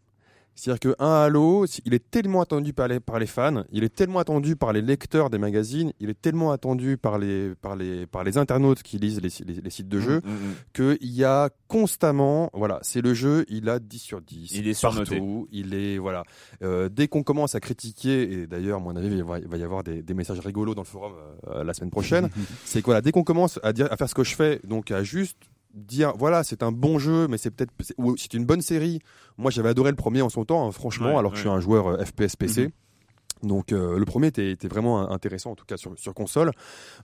C'est-à-dire 0.57 0.81
que 0.81 0.97
un 0.99 1.12
Halo, 1.23 1.66
il 1.85 1.95
est 1.95 2.11
tellement 2.11 2.40
attendu 2.40 2.73
par 2.73 2.88
les, 2.88 2.99
par 2.99 3.19
les 3.19 3.27
fans, 3.27 3.64
il 3.71 3.85
est 3.85 3.95
tellement 3.95 4.19
attendu 4.19 4.57
par 4.57 4.73
les 4.73 4.83
lecteurs 4.83 5.31
des 5.31 5.38
magazines, 5.38 5.92
il 6.01 6.11
est 6.11 6.21
tellement 6.21 6.51
attendu 6.51 6.97
par 6.97 7.19
les, 7.19 7.55
par 7.61 7.77
les, 7.77 8.07
par 8.07 8.25
les 8.25 8.38
internautes 8.38 8.83
qui 8.83 8.99
lisent 8.99 9.21
les, 9.21 9.31
les, 9.62 9.71
sites 9.71 9.88
de 9.88 10.01
jeux, 10.01 10.21
Mm, 10.25 10.31
mm, 10.31 10.35
mm. 10.35 10.55
qu'il 10.99 11.11
y 11.11 11.25
a 11.25 11.51
constamment, 11.69 12.51
voilà, 12.55 12.79
c'est 12.83 13.01
le 13.01 13.14
jeu, 13.14 13.45
il 13.49 13.69
a 13.69 13.79
10 13.79 13.99
sur 13.99 14.21
10. 14.21 14.53
Il 14.55 14.69
est 14.69 14.75
surnoté. 14.75 15.16
partout, 15.16 15.49
il 15.53 15.75
est, 15.75 15.99
voilà. 15.99 16.25
Euh, 16.62 16.88
dès 16.88 17.09
qu'on 17.09 17.23
commence 17.23 17.55
à 17.55 17.61
critiquer, 17.61 18.33
et 18.33 18.47
d'ailleurs, 18.47 18.79
à 18.79 18.81
mon 18.81 18.97
avis, 18.97 19.09
il 19.09 19.23
va, 19.23 19.38
il 19.38 19.49
va 19.49 19.57
y 19.57 19.62
avoir 19.62 19.83
des, 19.83 20.03
des 20.03 20.14
messages 20.14 20.40
rigolos 20.40 20.75
dans 20.75 20.83
le 20.83 20.87
forum 20.87 21.12
euh, 21.49 21.64
la 21.64 21.75
semaine 21.75 21.90
prochaine, 21.90 22.31
c'est 22.64 22.81
que 22.81 22.87
voilà, 22.87 23.01
dès 23.01 23.12
qu'on 23.12 23.25
commence 23.25 23.61
à 23.62 23.73
dire, 23.73 23.88
à 23.90 23.97
faire 23.97 24.09
ce 24.09 24.14
que 24.14 24.25
je 24.25 24.35
fais, 24.35 24.61
donc 24.64 24.90
à 24.90 25.03
juste 25.03 25.37
dire 25.77 26.15
voilà 26.19 26.43
c'est 26.43 26.62
un 26.62 26.73
bon 26.73 26.99
jeu 26.99 27.29
mais 27.29 27.39
c'est 27.39 27.51
peut-être 27.51 27.71
c'est- 27.81 27.95
ou 27.99 28.17
c'est 28.17 28.35
une 28.35 28.45
bonne 28.45 28.62
série. 28.62 28.99
Moi 29.39 29.51
j'avais 29.51 29.69
adoré 29.69 29.91
le 29.91 29.97
premier 29.97 30.23
en 30.23 30.29
son 30.31 30.45
temps 30.45 30.67
hein, 30.67 30.73
franchement 30.73 31.12
Ouais, 31.12 31.19
alors 31.19 31.31
que 31.33 31.37
je 31.37 31.43
suis 31.43 31.51
un 31.51 31.61
joueur 31.61 31.87
euh, 31.89 32.05
FPS 32.05 32.35
PC 32.37 32.65
Mhm. 33.43 33.49
donc 33.51 33.71
euh, 33.73 33.99
le 33.99 34.05
premier 34.07 34.29
était, 34.29 34.51
était 34.51 34.67
vraiment 34.69 35.11
intéressant 35.11 35.51
en 35.51 35.55
tout 35.55 35.67
cas 35.67 35.77
sur, 35.77 35.93
sur 35.99 36.15
console. 36.15 36.53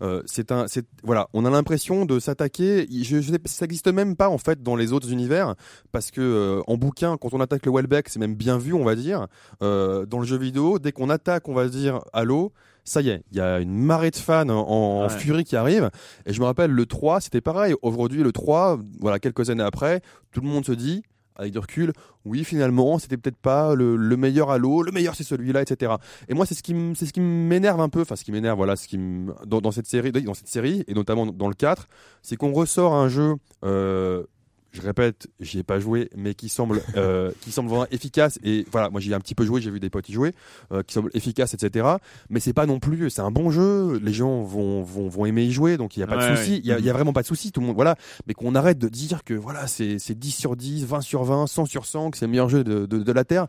Euh, 0.01 0.23
c'est 0.25 0.51
un 0.51 0.67
c'est 0.67 0.87
voilà 1.05 1.29
on 1.35 1.45
a 1.45 1.51
l'impression 1.51 2.07
de 2.07 2.19
s'attaquer 2.19 2.87
je, 2.91 3.21
je, 3.21 3.33
ça 3.45 3.65
n'existe 3.67 3.89
même 3.89 4.17
pas 4.17 4.31
en 4.31 4.39
fait 4.39 4.63
dans 4.63 4.75
les 4.75 4.93
autres 4.95 5.13
univers 5.13 5.55
parce 5.93 6.11
que 6.11 6.21
euh, 6.23 6.63
en 6.67 6.77
bouquin 6.79 7.19
quand 7.19 7.35
on 7.35 7.41
attaque 7.41 7.67
le 7.67 7.73
Welbeck 7.73 8.09
c'est 8.09 8.19
même 8.19 8.35
bien 8.35 8.57
vu 8.57 8.73
on 8.73 8.85
va 8.85 8.95
dire. 8.97 9.27
Dans 9.61 10.19
le 10.19 10.25
jeu 10.25 10.39
vidéo 10.39 10.79
dès 10.79 10.93
qu'on 10.93 11.11
attaque 11.11 11.49
on 11.49 11.55
va 11.55 11.69
dire 11.69 12.01
Halo 12.15 12.53
ça 12.85 13.01
y 13.01 13.09
est, 13.11 13.23
il 13.31 13.39
y 13.39 13.41
a 13.41 13.61
une 13.61 13.75
marée 13.79 14.11
de 14.11 14.17
fans 14.17 14.49
en, 14.49 14.53
en 14.69 15.03
Ouais. 15.05 15.09
furie 15.11 15.45
qui 15.45 15.57
arrive. 15.57 15.91
Et 16.27 16.33
je 16.33 16.41
me 16.41 16.47
rappelle, 16.47 16.71
le 16.71 16.87
3, 16.87 17.21
c'était 17.21 17.41
pareil. 17.41 17.75
Aujourd'hui, 17.83 18.23
le 18.23 18.33
3, 18.33 18.79
voilà, 19.01 19.19
quelques 19.19 19.51
années 19.51 19.63
après, 19.63 20.01
tout 20.33 20.41
le 20.41 20.49
monde 20.49 20.65
se 20.65 20.73
dit, 20.73 21.03
avec 21.37 21.53
du 21.53 21.59
recul, 21.59 21.93
oui, 22.27 22.45
finalement, 22.45 22.99
c'était 22.99 23.17
peut-être 23.17 23.39
pas 23.39 23.75
le, 23.75 23.97
le 23.97 24.17
meilleur 24.17 24.51
Halo, 24.51 24.83
le 24.83 24.93
meilleur 24.93 25.15
c'est 25.15 25.25
celui-là, 25.25 25.63
etc. 25.63 25.93
Et 26.29 26.35
moi, 26.35 26.45
c'est 26.45 26.55
ce 26.55 26.63
qui 26.63 26.73
m- 26.73 26.95
c'est 26.95 27.07
ce 27.07 27.13
qui 27.13 27.21
m'énerve 27.21 27.81
un 27.81 27.89
peu, 27.89 28.03
enfin, 28.03 28.17
ce 28.17 28.23
qui 28.25 28.33
m'énerve, 28.33 28.57
voilà, 28.59 28.77
ce 28.77 28.87
qui 28.87 28.99
dans 29.47 29.71
cette 29.73 29.87
série, 29.87 30.13
dans 30.13 30.35
cette 30.35 30.49
série, 30.49 30.85
et 30.89 30.95
notamment 30.95 31.25
dans 31.27 31.49
le 31.49 31.55
4, 31.55 31.89
c'est 32.21 32.37
qu'on 32.37 32.53
ressort 32.53 32.95
un 32.95 33.09
jeu, 33.09 33.35
euh, 33.65 34.25
je 34.73 34.81
répète, 34.81 35.29
j'y 35.39 35.59
ai 35.59 35.63
pas 35.63 35.79
joué, 35.81 36.09
mais 36.17 36.35
qui 36.35 36.49
semble, 36.49 36.81
euh, 36.97 37.31
qui 37.43 37.53
semble 37.53 37.69
vraiment 37.69 37.87
efficace. 37.91 38.39
Et 38.43 38.67
voilà, 38.73 38.91
moi 38.91 39.01
j'y 39.01 39.11
ai 39.11 39.15
un 39.15 39.21
petit 39.21 39.35
peu 39.35 39.45
joué, 39.45 39.61
j'ai 39.61 39.71
vu 39.71 39.81
des 39.81 39.91
potes 39.91 40.09
y 40.09 40.13
jouer, 40.13 40.33
euh, 40.73 40.83
qui 40.83 40.95
semble 40.95 41.11
efficace, 41.15 41.55
etc. 41.55 41.87
Mais 42.31 42.41
c'est 42.41 42.53
pas 42.53 42.67
non 42.67 42.81
plus, 42.81 43.11
c'est 43.11 43.21
un 43.23 43.31
bon 43.31 43.51
jeu. 43.51 43.99
Les 44.03 44.13
gens 44.13 44.43
vont 44.43 44.83
vont, 44.83 45.09
vont 45.09 45.27
aimer 45.27 45.45
y 45.45 45.53
jouer, 45.53 45.77
donc 45.77 45.97
il 45.97 46.01
y 46.01 46.03
a 46.03 46.07
pas 46.07 46.17
Ouais, 46.17 46.31
de 46.31 46.37
souci. 46.37 46.53
ouais. 46.53 46.61
Il 46.65 46.67
y 46.67 46.73
a, 46.73 46.79
il 46.79 46.85
y 46.85 46.91
a 46.91 46.93
vraiment 46.93 47.13
pas 47.13 47.23
de 47.23 47.27
souci. 47.27 47.53
Tout 47.53 47.61
le 47.61 47.67
monde, 47.67 47.77
voilà. 47.77 47.97
Mais 48.27 48.35
qu'on 48.35 48.55
arrête 48.55 48.79
de 48.79 48.89
dire 48.89 49.25
que 49.25 49.35
voilà, 49.35 49.67
c'est 49.67 49.99
c'est 49.99 50.19
10 50.19 50.31
sur 50.33 50.57
10, 50.57 50.85
20 50.87 51.01
sur 51.03 51.25
20, 51.25 51.47
100 51.47 51.67
sur 51.67 51.85
100, 51.87 52.11
que 52.11 52.19
c'est 52.19 52.25
le 52.27 52.31
meilleur 52.31 52.49
jeu 52.49 52.65
de, 52.65 52.87
de, 52.87 52.99
de 52.99 53.13
la 53.13 53.25
terre. 53.25 53.47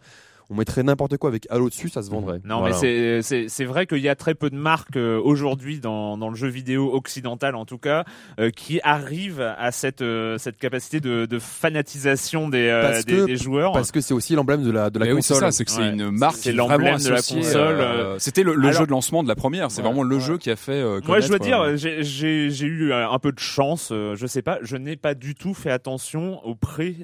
On 0.49 0.55
mettrait 0.55 0.83
n'importe 0.83 1.17
quoi 1.17 1.29
avec 1.29 1.47
Halo 1.49 1.69
dessus, 1.69 1.89
ça 1.89 2.01
se 2.03 2.09
vendrait. 2.11 2.39
Non, 2.43 2.59
Voilà. 2.59 2.75
mais 2.75 2.79
c'est- 2.79 3.21
c'est 3.21 3.47
c'est 3.49 3.65
vrai 3.65 3.85
qu'il 3.87 3.99
y 3.99 4.09
a 4.09 4.15
très 4.15 4.35
peu 4.35 4.49
de 4.49 4.55
marques 4.55 4.97
euh, 4.97 5.19
aujourd'hui 5.23 5.79
dans, 5.79 6.17
dans 6.17 6.29
le 6.29 6.35
jeu 6.35 6.47
vidéo 6.49 6.93
occidental 6.93 7.55
en 7.55 7.65
tout 7.65 7.77
cas 7.77 8.03
euh, 8.39 8.49
qui 8.51 8.79
arrivent 8.83 9.41
à 9.57 9.71
cette 9.71 10.01
euh, 10.01 10.37
cette 10.37 10.57
capacité 10.57 10.99
de, 10.99 11.25
de 11.25 11.39
fanatisation 11.39 12.49
des, 12.49 12.67
euh, 12.67 12.81
Parce 12.81 13.05
des, 13.05 13.13
que- 13.15 13.25
des 13.25 13.37
joueurs. 13.37 13.71
parce 13.71 13.91
que 13.91 14.01
c'est 14.01 14.13
aussi 14.13 14.35
l'emblème 14.35 14.63
de 14.63 14.71
la 14.71 14.89
de 14.89 14.99
la 14.99 15.05
Mais 15.05 15.11
oui, 15.13 15.23
c'est 15.23 15.33
console. 15.33 15.51
ça, 15.51 15.57
c'est 15.57 15.65
que 15.65 15.71
c'est 15.71 15.79
Ouais. 15.81 15.89
une 15.93 16.11
marque 16.11 16.35
C'est 16.35 16.41
qui 16.43 16.49
est 16.49 16.53
l'emblème 16.53 16.97
de 16.99 17.09
la 17.09 17.15
console, 17.21 17.77
euh, 17.79 18.19
C'était 18.19 18.43
le, 18.43 18.53
le 18.55 18.67
Alors- 18.67 18.81
jeu 18.81 18.85
de 18.85 18.91
lancement 18.91 19.23
de 19.23 19.27
la 19.27 19.35
première. 19.35 19.71
C'est 19.71 19.81
Ouais, 19.81 19.87
vraiment 19.87 20.03
le 20.03 20.15
ouais. 20.15 20.21
jeu 20.21 20.37
qui 20.37 20.51
a 20.51 20.55
fait. 20.55 20.73
euh, 20.73 20.99
Moi, 21.07 21.19
je 21.19 21.27
dois 21.29 21.39
dire, 21.39 21.75
j'ai- 21.77 22.03
j'ai 22.03 22.49
j'ai 22.49 22.67
eu 22.67 22.93
un 22.93 23.19
peu 23.19 23.31
de 23.31 23.39
chance. 23.39 23.89
euh, 23.91 24.15
Je 24.15 24.27
sais 24.27 24.41
pas, 24.41 24.59
je 24.61 24.77
n'ai 24.77 24.95
pas 24.97 25.13
du 25.15 25.35
tout 25.35 25.53
fait 25.53 25.71
attention 25.71 26.45
au 26.45 26.55
pré 26.55 26.95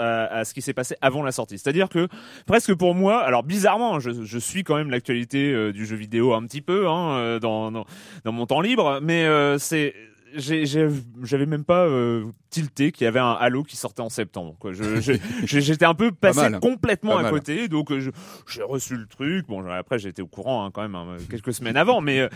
à, 0.00 0.24
à 0.38 0.44
ce 0.44 0.54
qui 0.54 0.62
s'est 0.62 0.72
passé 0.74 0.96
avant 1.00 1.22
la 1.22 1.32
sortie. 1.32 1.58
C'est-à-dire 1.58 1.88
que 1.88 2.08
presque 2.46 2.74
pour 2.74 2.85
moi, 2.94 3.20
alors 3.20 3.42
bizarrement, 3.42 4.00
je, 4.00 4.10
je 4.24 4.38
suis 4.38 4.64
quand 4.64 4.76
même 4.76 4.90
l'actualité 4.90 5.52
euh, 5.52 5.72
du 5.72 5.86
jeu 5.86 5.96
vidéo 5.96 6.34
un 6.34 6.42
petit 6.44 6.62
peu 6.62 6.88
hein, 6.88 7.16
euh, 7.16 7.38
dans, 7.38 7.70
dans 7.72 7.84
dans 8.24 8.32
mon 8.32 8.46
temps 8.46 8.60
libre, 8.60 9.00
mais 9.02 9.24
euh, 9.24 9.58
c'est 9.58 9.94
j'avais 10.36 11.46
même 11.46 11.64
pas 11.64 11.86
euh, 11.86 12.24
tilté 12.50 12.92
qu'il 12.92 13.04
y 13.04 13.08
avait 13.08 13.20
un 13.20 13.32
Halo 13.32 13.62
qui 13.62 13.76
sortait 13.76 14.02
en 14.02 14.08
septembre. 14.08 14.56
J'étais 15.44 15.84
un 15.84 15.94
peu 15.94 16.12
passé 16.12 16.40
mal. 16.40 16.60
complètement 16.60 17.14
Pas 17.14 17.20
à 17.20 17.22
mal. 17.22 17.32
côté, 17.32 17.68
donc 17.68 17.90
euh, 17.90 18.12
j'ai 18.46 18.62
reçu 18.62 18.96
le 18.96 19.06
truc. 19.06 19.46
Bon, 19.46 19.66
après 19.70 19.98
j'étais 19.98 20.22
au 20.22 20.26
courant 20.26 20.64
hein, 20.64 20.70
quand 20.72 20.82
même 20.82 20.94
hein, 20.94 21.16
quelques 21.30 21.54
semaines 21.54 21.76
avant, 21.76 22.00
mais 22.00 22.20
euh, 22.20 22.28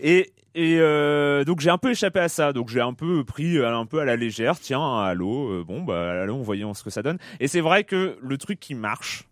et 0.00 0.32
et 0.54 0.78
donc 1.44 1.60
j'ai 1.60 1.70
un 1.70 1.78
peu 1.78 1.90
échappé 1.92 2.18
à 2.18 2.28
ça. 2.28 2.52
Donc 2.52 2.68
j'ai 2.68 2.80
un 2.80 2.92
peu 2.92 3.22
pris 3.24 3.58
un 3.58 3.86
peu 3.86 4.00
à 4.00 4.04
la 4.04 4.16
légère. 4.16 4.58
Tiens, 4.58 4.80
un 4.80 5.04
Halo, 5.04 5.64
bon 5.64 5.82
bah 5.82 6.22
allons 6.22 6.42
voyons 6.42 6.74
ce 6.74 6.82
que 6.82 6.90
ça 6.90 7.02
donne. 7.02 7.18
Et 7.38 7.46
c'est 7.46 7.60
vrai 7.60 7.84
que 7.84 8.18
le 8.20 8.38
truc 8.38 8.58
qui 8.58 8.74
marche. 8.74 9.27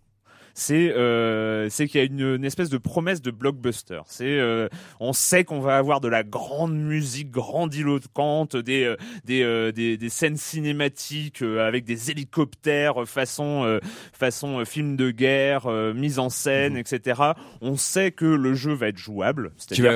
C'est 0.58 0.90
euh, 0.96 1.68
c'est 1.68 1.86
qu'il 1.86 2.00
y 2.00 2.02
a 2.02 2.06
une, 2.06 2.36
une 2.36 2.44
espèce 2.46 2.70
de 2.70 2.78
promesse 2.78 3.20
de 3.20 3.30
blockbuster. 3.30 4.00
C'est 4.06 4.24
euh, 4.38 4.68
on 5.00 5.12
sait 5.12 5.44
qu'on 5.44 5.60
va 5.60 5.76
avoir 5.76 6.00
de 6.00 6.08
la 6.08 6.22
grande 6.22 6.74
musique 6.74 7.30
grandiloquente, 7.30 8.56
des 8.56 8.84
euh, 8.84 8.96
des, 9.26 9.42
euh, 9.42 9.70
des 9.70 9.98
des 9.98 10.08
scènes 10.08 10.38
cinématiques 10.38 11.42
euh, 11.42 11.66
avec 11.68 11.84
des 11.84 12.10
hélicoptères 12.10 13.06
façon 13.06 13.64
euh, 13.64 13.80
façon 14.14 14.60
euh, 14.60 14.64
film 14.64 14.96
de 14.96 15.10
guerre, 15.10 15.66
euh, 15.66 15.92
mise 15.92 16.18
en 16.18 16.30
scène, 16.30 16.72
Mhm. 16.72 16.78
etc. 16.78 17.20
On 17.60 17.76
sait 17.76 18.10
que 18.10 18.24
le 18.24 18.54
jeu 18.54 18.72
va 18.72 18.88
être 18.88 18.96
jouable. 18.96 19.52
C'est-à-dire 19.58 19.92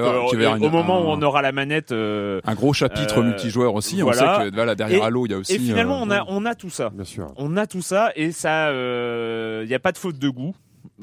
au 0.60 0.68
moment 0.68 0.98
un- 0.98 1.04
où 1.04 1.08
on 1.08 1.22
aura 1.22 1.40
la 1.40 1.52
manette. 1.52 1.90
euh, 1.92 2.42
un 2.44 2.54
gros 2.54 2.74
chapitre 2.74 3.20
Euh, 3.20 3.22
multijoueur 3.22 3.74
aussi. 3.74 4.02
voilà. 4.02 4.36
On 4.36 4.44
sait 4.44 4.50
que 4.50 4.54
voilà, 4.54 4.74
derrière 4.74 4.98
Et- 5.02 5.06
Halo, 5.06 5.24
il 5.24 5.30
y 5.32 5.34
a 5.34 5.38
aussi. 5.38 5.54
et 5.54 5.58
finalement, 5.58 6.02
euh, 6.02 6.04
on 6.04 6.10
a 6.10 6.24
on 6.28 6.44
a 6.44 6.54
tout 6.54 6.68
ça. 6.68 6.90
Bien 6.90 7.04
sûr. 7.04 7.32
On 7.38 7.56
a 7.56 7.66
tout 7.66 7.80
ça 7.82 8.12
et 8.14 8.30
ça, 8.32 8.70
il 8.72 9.66
n'y 9.68 9.74
a 9.74 9.78
pas 9.80 9.92
de 9.92 9.98
faute 9.98 10.18
de 10.18 10.28
goût. 10.28 10.49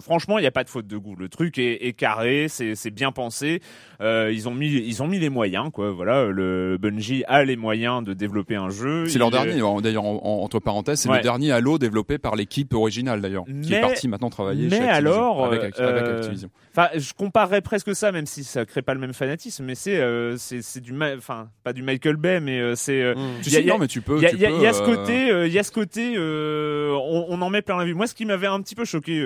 Franchement, 0.01 0.37
il 0.37 0.41
n'y 0.41 0.47
a 0.47 0.51
pas 0.51 0.63
de 0.63 0.69
faute 0.69 0.87
de 0.87 0.97
goût. 0.97 1.15
Le 1.15 1.29
truc 1.29 1.57
est, 1.57 1.85
est 1.87 1.93
carré, 1.93 2.47
c'est 2.49 2.91
bien 2.91 3.11
pensé. 3.11 3.61
Euh, 4.01 4.31
ils 4.31 4.47
ont 4.47 4.53
mis 4.53 4.67
ils 4.71 5.01
ont 5.01 5.07
mis 5.07 5.17
les 5.19 5.29
moyens 5.29 5.69
quoi. 5.73 5.91
Voilà, 5.91 6.25
le 6.25 6.77
Bungie 6.79 7.23
a 7.27 7.43
les 7.43 7.55
moyens 7.55 8.03
de 8.03 8.13
développer 8.13 8.55
un 8.55 8.69
jeu. 8.69 9.07
C'est 9.07 9.17
leur 9.19 9.31
dernier, 9.31 9.61
en- 9.61 9.81
d'ailleurs, 9.81 10.03
en- 10.05 10.21
en- 10.23 10.43
entre 10.43 10.59
parenthèses, 10.59 10.99
c'est 11.01 11.09
Ouais. 11.09 11.17
le 11.17 11.23
dernier 11.23 11.51
Halo 11.51 11.77
développé 11.79 12.17
par 12.19 12.35
l'équipe 12.35 12.73
originale, 12.73 13.21
d'ailleurs, 13.21 13.45
qui 13.63 13.73
est 13.73 13.81
parti 13.81 14.07
maintenant 14.07 14.29
travailler 14.29 14.67
mais 14.69 14.77
chez 14.77 14.83
alors, 14.83 15.45
avec, 15.45 15.61
avec 15.61 15.79
euh, 15.79 16.17
Activision. 16.19 16.49
Enfin, 16.75 16.89
je 16.95 17.11
comparerais 17.13 17.61
presque 17.61 17.95
ça, 17.95 18.11
même 18.11 18.27
si 18.27 18.43
ça 18.43 18.65
crée 18.65 18.83
pas 18.83 18.93
le 18.93 18.99
même 18.99 19.13
fanatisme, 19.13 19.65
mais 19.65 19.73
c'est 19.73 19.97
euh, 19.97 20.35
c'est 20.37 20.79
du 20.81 20.93
enfin 21.17 21.49
pas 21.63 21.73
du 21.73 21.81
Michael 21.81 22.17
Bay, 22.17 22.39
mais 22.39 22.59
euh, 22.59 22.75
c'est 22.75 23.01
euh, 23.01 23.15
Tu 23.41 23.49
sais, 23.49 23.63
non, 23.63 23.79
mais 23.79 23.87
tu 23.87 24.01
peux. 24.01 24.17
Il 24.17 24.21
y 24.39 24.45
a, 24.45 24.49
y 24.51 24.63
y 24.63 24.73
ce 24.73 24.83
côté, 24.83 25.27
il 25.47 25.51
y 25.51 25.57
a 25.57 25.63
ce 25.63 25.71
côté, 25.71 26.15
on, 26.19 27.25
on 27.29 27.41
en 27.41 27.49
met 27.49 27.61
plein 27.63 27.77
la 27.77 27.85
vue. 27.85 27.93
Moi, 27.95 28.05
ce 28.07 28.13
qui 28.13 28.25
m'avait 28.25 28.47
un 28.47 28.61
petit 28.61 28.75
peu 28.75 28.85
choqué, 28.85 29.19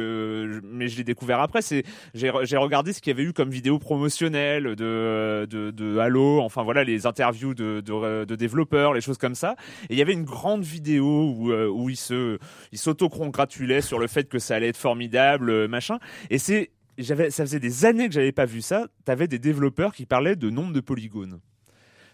mais 0.64 0.88
je 0.88 0.98
l'ai 0.98 1.04
découvert 1.04 1.40
après, 1.40 1.62
c'est 1.62 1.84
j'ai 2.14 2.30
re- 2.30 2.46
j'ai 2.46 2.58
regardé 2.58 2.94
ce 2.94 3.02
qu'il 3.02 3.12
y 3.12 3.14
avait 3.14 3.24
eu 3.28 3.34
comme 3.34 3.50
vidéo 3.50 3.80
promotionnelle 3.80 4.76
de, 4.76 5.48
de 5.50 5.72
de 5.72 5.98
Halo, 5.98 6.42
enfin 6.42 6.64
voilà 6.64 6.84
les 6.84 7.06
interviews 7.06 7.54
de, 7.54 7.82
de 7.82 8.36
développeurs, 8.36 8.94
les 8.94 9.02
choses 9.02 9.18
comme 9.18 9.36
ça. 9.36 9.56
Et 9.90 9.94
il 9.94 9.98
y 9.98 10.02
avait 10.02 10.14
une 10.14 10.26
grande 10.26 10.64
vidéo 10.64 11.34
où 11.36 11.52
euh, 11.52 11.68
où 11.68 11.90
ils 11.90 11.96
se 11.96 12.38
ils 12.72 12.78
s'auto-congratulaient 12.78 13.82
sur 13.82 14.00
le 14.00 14.08
fait 14.08 14.30
que 14.30 14.40
ça 14.40 14.56
allait 14.56 14.70
être 14.70 14.78
formidable, 14.78 15.68
machin. 15.68 16.00
Et 16.30 16.38
c'est 16.38 16.72
j'avais 16.98 17.32
ça 17.32 17.44
faisait 17.46 17.60
des 17.60 17.86
années 17.86 18.08
que 18.08 18.14
j'avais 18.14 18.32
pas 18.32 18.46
vu 18.46 18.62
ça. 18.62 18.88
T'avais 19.06 19.28
des 19.28 19.40
développeurs 19.40 19.94
qui 19.94 20.06
parlaient 20.06 20.36
de 20.36 20.50
nombre 20.50 20.74
de 20.74 20.82
polygones. 20.82 21.40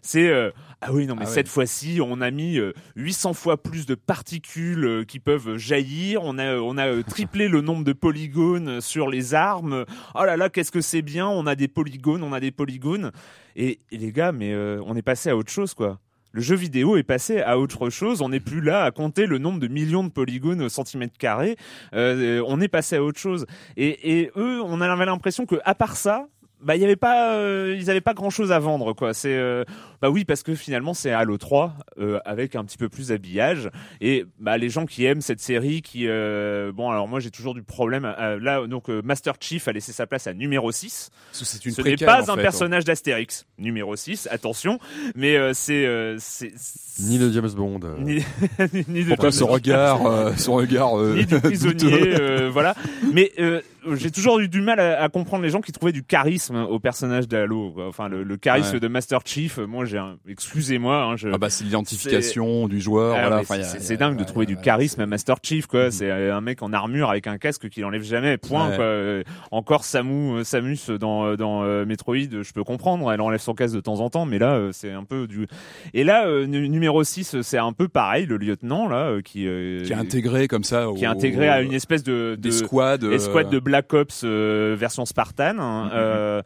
C'est 0.02 0.30
euh, 0.30 0.52
ah 0.82 0.94
oui 0.94 1.06
non 1.08 1.16
mais 1.16 1.24
Ah 1.24 1.28
ouais. 1.28 1.34
cette 1.34 1.48
fois-ci 1.48 2.00
on 2.04 2.22
a 2.22 2.32
mis 2.32 2.58
euh, 2.60 2.72
800 2.96 3.34
fois 3.34 3.62
plus 3.62 3.86
de 3.86 3.96
particules 3.96 4.86
euh, 4.86 5.04
qui 5.04 5.20
peuvent 5.20 5.58
jaillir. 5.58 6.22
On 6.24 6.38
a 6.38 6.56
on 6.58 6.78
a 6.78 6.88
euh, 6.88 7.04
triplé 7.04 7.48
le 7.48 7.62
nombre 7.62 7.84
de 7.84 7.94
polygones 7.94 8.80
sur 8.82 9.10
les 9.10 9.34
armes. 9.34 9.86
Oh 10.16 10.24
là 10.24 10.38
là 10.38 10.50
qu'est-ce 10.50 10.72
que 10.72 10.82
c'est 10.82 11.02
bien. 11.02 11.28
On 11.28 11.46
a 11.48 11.56
des 11.56 11.68
polygones, 11.68 12.24
on 12.24 12.34
a 12.34 12.40
des 12.40 12.52
polygones. 12.52 13.12
Et, 13.56 13.80
et 13.92 13.98
les 13.98 14.12
gars 14.12 14.32
mais 14.32 14.54
euh, 14.54 14.82
on 14.86 14.96
est 14.96 15.02
passé 15.02 15.30
à 15.30 15.36
autre 15.38 15.52
chose 15.52 15.74
quoi. 15.74 16.00
Le 16.34 16.42
jeu 16.42 16.56
vidéo 16.56 16.98
est 16.98 17.04
passé 17.04 17.42
à 17.42 17.58
autre 17.58 17.90
chose. 17.90 18.22
On 18.22 18.30
n'est 18.30 18.40
plus 18.42 18.62
là 18.62 18.84
à 18.84 18.92
compter 18.92 19.26
le 19.26 19.40
nombre 19.40 19.60
de 19.60 19.68
millions 19.68 20.04
de 20.04 20.10
polygones 20.10 20.62
au 20.62 20.70
centimètre 20.70 21.18
carré. 21.18 21.56
Euh, 21.96 22.44
on 22.48 22.62
est 22.62 22.68
passé 22.68 22.98
à 22.98 23.04
autre 23.04 23.18
chose. 23.20 23.48
Et, 23.76 24.20
et 24.20 24.32
eux, 24.36 24.62
on 24.62 24.80
avait 24.82 25.06
l'impression 25.06 25.48
que 25.48 25.56
à 25.66 25.74
part 25.74 25.96
ça, 25.96 26.28
bah 26.62 26.76
il 26.76 26.82
y 26.82 26.86
avait 26.86 26.96
pas, 26.96 27.34
euh, 27.36 27.76
ils 27.78 27.90
avaient 27.90 28.02
pas 28.02 28.14
grand 28.14 28.30
chose 28.30 28.52
à 28.52 28.60
vendre 28.60 28.94
quoi. 28.94 29.14
C'est 29.14 29.36
euh, 29.36 29.64
bah 30.02 30.10
oui 30.10 30.26
parce 30.26 30.44
que 30.44 30.56
finalement 30.56 30.94
c'est 30.94 31.12
Halo 31.12 31.38
3 31.38 31.76
euh, 32.00 32.20
avec 32.26 32.56
un 32.56 32.64
petit 32.66 32.78
peu 32.78 32.90
plus 32.90 33.10
d'habillage 33.10 33.70
et 34.02 34.26
bah 34.40 34.58
les 34.58 34.70
gens 34.70 34.86
qui 34.86 35.06
aiment 35.06 35.22
cette 35.22 35.40
série 35.40 35.82
qui 35.82 36.08
euh, 36.08 36.72
bon 36.74 36.90
alors 36.90 37.08
moi 37.08 37.20
j'ai 37.20 37.32
toujours 37.32 37.54
du 37.54 37.64
problème 37.64 38.06
euh, 38.20 38.40
là 38.42 38.66
donc 38.68 38.90
euh, 38.90 39.02
Master 39.04 39.36
Chief 39.40 39.68
a 39.68 39.72
laissé 39.72 39.92
sa 39.92 40.08
place 40.08 40.28
à 40.28 40.34
numéro 40.34 40.72
6 40.72 41.10
parce 41.32 41.40
que 41.40 41.46
c'est 41.46 41.66
une 41.66 41.72
ce 41.74 41.82
n'est 41.82 41.96
pas 41.98 42.30
en 42.30 42.34
un 42.34 42.36
fait. 42.36 42.42
personnage 42.42 42.86
d'Astérix 42.86 43.46
numéro 43.58 43.96
6 43.96 44.28
attention 44.32 44.80
mais 45.16 45.36
euh, 45.38 45.52
c'est 45.54 45.86
euh, 45.86 46.16
c'est 46.20 46.54
Ni 47.00 47.20
de 47.20 47.32
James 47.32 47.50
Bond. 47.56 47.80
euh. 47.84 47.96
ni, 48.00 48.24
ni 48.88 49.04
de 49.04 49.10
Pourquoi 49.10 49.32
ce 49.32 49.44
regard, 49.44 50.06
euh, 50.08 50.34
son 50.36 50.56
regard 50.56 50.98
euh, 51.00 51.16
ni 51.16 51.26
du 51.28 51.40
prisonnier, 51.40 52.16
euh, 52.20 52.50
voilà. 52.52 52.74
Mais 53.14 53.32
euh, 53.40 53.62
j'ai 53.96 54.12
toujours 54.12 54.40
eu 54.40 54.48
du 54.48 54.62
mal 54.62 54.80
à, 54.80 55.02
à, 55.02 55.10
comprendre 55.10 55.44
les 55.44 55.50
gens 55.50 55.62
qui 55.62 55.72
trouvaient 55.72 55.92
du 55.92 56.04
charisme 56.04 56.56
au 56.70 56.80
personnage 56.80 57.28
d'Halo. 57.28 57.74
Enfin, 57.88 58.08
le, 58.10 58.24
le 58.24 58.38
charisme 58.38 58.74
Ouais. 58.76 58.80
de 58.80 58.88
Master 58.88 59.20
Chief. 59.26 59.58
Moi, 59.60 59.86
j'ai 59.86 59.98
un, 59.98 60.18
excusez-moi, 60.28 61.04
hein, 61.04 61.16
je. 61.16 61.30
Ah 61.34 61.38
bah 61.38 61.50
c'est 61.50 61.64
l'identification 61.64 62.68
du 62.68 62.80
joueur. 62.80 63.16
Ah, 63.18 63.22
voilà. 63.28 63.38
Enfin, 63.42 63.62
c'est 63.62 63.98
dingue 63.98 64.18
de 64.18 64.24
trouver 64.24 64.46
du 64.46 64.58
charisme 64.58 65.02
à 65.02 65.06
Master 65.06 65.36
Chief, 65.44 65.68
quoi. 65.68 65.86
Mhm. 65.86 65.92
C'est 65.92 66.10
euh, 66.12 66.36
un 66.36 66.42
mec 66.42 66.62
en 66.62 66.74
armure 66.74 67.10
avec 67.10 67.28
un 67.28 67.38
casque 67.38 67.70
qu'il 67.70 67.86
enlève 67.86 68.04
jamais. 68.04 68.38
Point. 68.38 68.72
Quoi. 68.76 68.84
Euh, 68.84 69.24
Encore 69.52 69.84
Samu, 69.84 70.40
euh, 70.40 70.44
Samus 70.44 70.90
dans 71.00 71.26
euh, 71.26 71.36
dans 71.36 71.64
euh, 71.64 71.86
Metroid, 71.86 72.16
je 72.18 72.52
peux 72.54 72.64
comprendre. 72.64 73.12
Elle 73.12 73.22
enlève 73.22 73.40
son 73.40 73.54
casque 73.54 73.76
de 73.76 73.80
temps 73.82 74.00
en 74.00 74.10
temps, 74.10 74.26
mais 74.26 74.40
là, 74.40 74.54
euh, 74.56 74.70
c'est 74.72 74.92
un 74.92 75.04
peu 75.04 75.28
du. 75.28 75.48
Et 75.94 76.04
là, 76.04 76.28
euh, 76.28 76.46
nu- 76.46 76.70
numéro 76.70 77.04
6 77.04 77.42
c'est 77.42 77.58
un 77.58 77.74
peu 77.74 77.88
pareil, 77.88 78.26
le 78.26 78.38
lieutenant 78.38 78.88
là, 78.88 79.08
euh, 79.10 79.22
qui 79.22 79.48
euh, 79.48 79.84
qui 79.84 79.92
est 79.92 79.96
intégré 79.96 80.48
comme 80.48 80.64
ça. 80.64 80.88
qui 80.96 81.04
est 81.04 81.08
au- 81.08 81.12
intégré 81.12 81.48
à 81.50 81.62
une 81.62 81.74
espèce 81.74 82.04
de, 82.04 82.36
des 82.40 82.50
de 82.50 82.54
squads. 82.54 83.04
euh, 83.04 83.12
escouade 83.14 83.50
de 83.50 83.60
Black 83.78 83.94
Ops 83.94 84.22
euh, 84.24 84.76
version 84.78 85.06
Spartan. 85.06 85.60
hein. 85.60 85.86
Mhm. 85.86 85.92
Euh, 85.94 86.42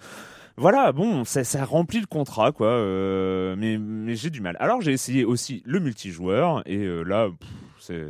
voilà, 0.57 0.91
bon, 0.91 1.23
ça, 1.23 1.43
ça 1.45 1.63
remplit 1.63 2.01
le 2.01 2.05
contrat, 2.07 2.51
quoi. 2.51 2.67
euh, 2.67 3.55
mais 3.57 3.77
mais 3.77 4.15
j'ai 4.15 4.29
du 4.29 4.41
mal. 4.41 4.57
Alors 4.59 4.81
j'ai 4.81 4.91
essayé 4.91 5.23
aussi 5.23 5.63
le 5.65 5.79
multijoueur 5.79 6.61
et 6.65 6.77
euh, 6.77 7.03
là, 7.03 7.29
c'est 7.79 8.03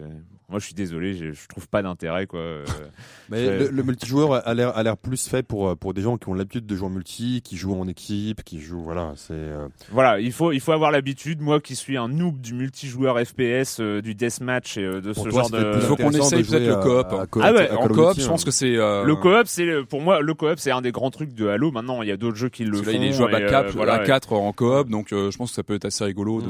moi 0.51 0.59
je 0.59 0.65
suis 0.65 0.73
désolé, 0.75 1.15
j'ai- 1.15 1.33
je 1.33 1.47
trouve 1.47 1.67
pas 1.67 1.81
d'intérêt, 1.81 2.27
quoi. 2.27 2.39
euh. 2.39 2.65
Mais 3.29 3.57
le, 3.59 3.69
le 3.69 3.83
multijoueur 3.83 4.45
a 4.47 4.53
l'air 4.53 4.75
a 4.77 4.83
l'air 4.83 4.97
plus 4.97 5.27
fait 5.27 5.41
pour 5.41 5.69
euh, 5.69 5.75
pour 5.75 5.93
des 5.93 6.01
gens 6.01 6.17
qui 6.17 6.27
ont 6.29 6.33
l'habitude 6.33 6.65
de 6.65 6.75
jouer 6.75 6.87
en 6.87 6.91
multi, 6.91 7.41
qui 7.41 7.55
jouent 7.57 7.79
en 7.79 7.87
équipe, 7.87 8.43
qui 8.43 8.59
jouent 8.59 8.83
voilà, 8.83 9.13
c'est 9.15 9.31
euh, 9.33 9.67
voilà, 9.91 10.19
il 10.19 10.31
faut 10.33 10.51
il 10.51 10.59
faut 10.59 10.73
avoir 10.73 10.91
l'habitude. 10.91 11.41
Moi 11.41 11.59
qui 11.61 11.75
suis 11.75 11.95
un 11.97 12.09
noob 12.09 12.39
du 12.41 12.53
multijoueur 12.53 13.17
FPS, 13.19 13.79
euh, 13.79 14.01
du 14.01 14.13
deathmatch 14.15 14.77
et 14.77 14.83
euh, 14.83 14.99
de 15.01 15.13
Pour 15.13 15.23
ce 15.23 15.29
toi, 15.29 15.41
genre 15.43 15.49
de. 15.51 15.71
Il 15.75 15.81
faut 15.81 15.95
qu'on 15.95 16.11
essaye 16.11 16.43
peut-être 16.43 16.67
le 16.67 16.75
coop. 16.75 17.39
Ah 17.41 17.53
ouais, 17.53 17.69
à 17.69 17.77
En 17.79 17.87
coop, 17.87 18.13
je 18.17 18.25
hein. 18.25 18.27
pense 18.27 18.43
que 18.43 18.51
c'est. 18.51 18.75
euh, 18.75 19.05
Le 19.05 19.15
coop, 19.15 19.43
c'est 19.45 19.83
pour 19.89 20.01
moi 20.01 20.19
le 20.21 20.33
coop, 20.33 20.55
c'est 20.57 20.71
un 20.71 20.81
des 20.81 20.91
grands 20.91 21.09
trucs 21.11 21.33
de 21.33 21.47
Halo. 21.47 21.71
Maintenant, 21.71 22.01
il 22.01 22.09
y 22.09 22.11
a 22.11 22.17
d'autres 22.17 22.35
jeux 22.37 22.49
qui 22.49 22.65
le 22.65 22.77
font. 22.83 22.91
Il 22.91 23.03
est 23.03 23.13
jouable 23.13 23.35
à, 23.35 23.39
et, 23.39 23.43
euh, 23.43 23.49
cap, 23.49 23.67
voilà, 23.69 23.93
à 23.93 23.99
4 24.05 24.33
en 24.33 24.51
coop, 24.51 24.89
donc 24.89 25.13
euh, 25.13 25.31
je 25.31 25.37
pense 25.37 25.51
que 25.51 25.55
ça 25.55 25.63
peut 25.63 25.75
être 25.75 25.85
assez 25.85 26.03
rigolo. 26.03 26.41
De... 26.41 26.47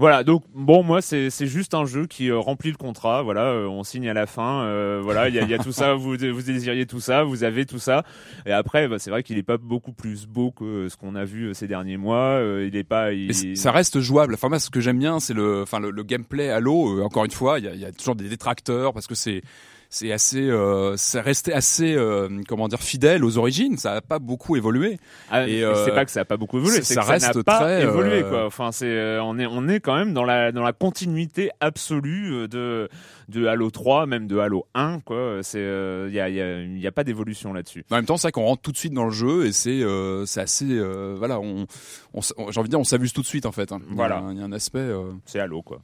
Voilà, 0.00 0.24
donc 0.24 0.44
bon, 0.54 0.82
moi 0.82 1.02
c'est 1.02 1.28
c'est 1.28 1.46
juste 1.46 1.74
un 1.74 1.84
jeu 1.84 2.06
qui 2.06 2.30
euh, 2.30 2.38
remplit 2.38 2.70
le 2.70 2.78
contrat. 2.78 3.22
Voilà, 3.22 3.48
euh, 3.48 3.66
on 3.66 3.84
signe 3.84 4.08
à 4.08 4.14
la 4.14 4.24
fin. 4.24 4.62
euh, 4.62 4.98
voilà, 5.04 5.28
il 5.28 5.34
y 5.34 5.38
a, 5.38 5.44
y 5.44 5.52
a 5.52 5.58
tout 5.58 5.72
ça. 5.72 5.92
Vous 6.00 6.16
vous 6.16 6.42
désiriez 6.42 6.86
tout 6.86 7.00
ça, 7.00 7.22
vous 7.22 7.44
avez 7.44 7.66
tout 7.66 7.78
ça. 7.78 8.02
Et 8.46 8.52
après, 8.52 8.88
bah, 8.88 8.98
c'est 8.98 9.10
vrai 9.10 9.22
qu'il 9.22 9.36
est 9.36 9.42
pas 9.42 9.58
beaucoup 9.58 9.92
plus 9.92 10.26
beau 10.26 10.52
que 10.52 10.88
ce 10.88 10.96
qu'on 10.96 11.14
a 11.16 11.26
vu 11.26 11.48
euh, 11.48 11.52
ces 11.52 11.66
derniers 11.66 11.98
mois. 11.98 12.38
Euh, 12.38 12.66
il 12.66 12.76
est 12.76 12.82
pas. 12.82 13.12
Il... 13.12 13.26
Mais 13.26 13.54
ça 13.56 13.72
reste 13.72 14.00
jouable. 14.00 14.32
Enfin, 14.32 14.48
moi, 14.48 14.58
ce 14.58 14.70
que 14.70 14.80
j'aime 14.80 14.98
bien, 14.98 15.20
c'est 15.20 15.34
le, 15.34 15.60
enfin, 15.60 15.80
le, 15.80 15.90
le 15.90 16.02
gameplay 16.02 16.48
Halo. 16.48 16.98
Euh, 16.98 17.02
encore 17.02 17.26
une 17.26 17.30
fois, 17.30 17.58
il 17.58 17.66
y 17.66 17.68
a, 17.68 17.74
y 17.74 17.84
a 17.84 17.92
toujours 17.92 18.14
des 18.14 18.30
détracteurs 18.30 18.94
parce 18.94 19.06
que 19.06 19.14
c'est, 19.14 19.42
c'est 19.92 20.12
assez, 20.12 20.48
euh, 20.48 20.94
c'est 20.96 21.20
resté 21.20 21.52
assez, 21.52 21.94
euh, 21.96 22.28
comment 22.48 22.68
dire, 22.68 22.78
fidèle 22.80 23.24
aux 23.24 23.38
origines. 23.38 23.76
Ça 23.76 23.92
a 23.94 24.00
pas 24.00 24.20
beaucoup 24.20 24.54
évolué. 24.56 24.98
Ah, 25.30 25.48
et, 25.48 25.64
euh, 25.64 25.84
c'est 25.84 25.90
pas 25.94 26.04
que 26.04 26.12
ça 26.12 26.20
a 26.20 26.24
pas 26.24 26.36
beaucoup 26.36 26.58
évolué, 26.58 26.76
c'est- 26.76 26.94
ça 26.94 27.00
que 27.00 27.06
ça 27.06 27.12
reste 27.12 27.36
n'a 27.36 27.42
pas 27.42 27.58
très, 27.58 27.82
évolué 27.82 28.22
euh, 28.22 28.28
quoi. 28.30 28.46
Enfin, 28.46 28.70
c'est 28.72 29.18
on 29.18 29.36
est 29.38 29.46
on 29.46 29.66
est 29.68 29.80
quand 29.80 29.96
même 29.96 30.14
dans 30.14 30.24
la 30.24 30.52
dans 30.52 30.62
la 30.62 30.72
continuité 30.72 31.50
absolue 31.58 32.46
de 32.48 32.88
de 33.28 33.46
Halo 33.46 33.70
3, 33.70 34.06
même 34.06 34.26
de 34.28 34.38
Halo 34.38 34.66
1 34.74 35.00
quoi. 35.00 35.40
C'est 35.42 35.58
il 35.60 36.14
y 36.14 36.20
a 36.20 36.28
il 36.28 36.36
y 36.36 36.40
a 36.40 36.62
y 36.62 36.86
a 36.86 36.92
pas 36.92 37.02
d'évolution 37.04 37.52
là-dessus. 37.52 37.84
En 37.90 37.96
même 37.96 38.06
temps, 38.06 38.16
c'est 38.16 38.28
vrai 38.28 38.32
qu'on 38.32 38.44
rentre 38.44 38.62
tout 38.62 38.72
de 38.72 38.76
suite 38.76 38.94
dans 38.94 39.04
le 39.06 39.10
jeu 39.10 39.46
et 39.46 39.52
c'est, 39.52 39.82
c'est 40.24 40.40
assez, 40.40 40.80
voilà, 41.16 41.40
on, 41.40 41.66
j'ai 42.22 42.32
envie 42.60 42.68
de 42.68 42.70
dire, 42.70 42.80
on 42.80 42.84
s'amuse 42.84 43.12
tout 43.12 43.22
de 43.22 43.26
suite 43.26 43.44
en 43.46 43.52
fait. 43.52 43.72
hein. 43.72 43.80
Il 43.86 43.88
y 43.88 43.92
a 43.92 43.96
Voilà. 43.96 44.18
un- 44.18 44.32
Il 44.32 44.38
y 44.38 44.40
a 44.40 44.44
un 44.44 44.52
aspect. 44.52 44.88
C'est 45.26 45.40
Halo 45.40 45.62
quoi. 45.62 45.80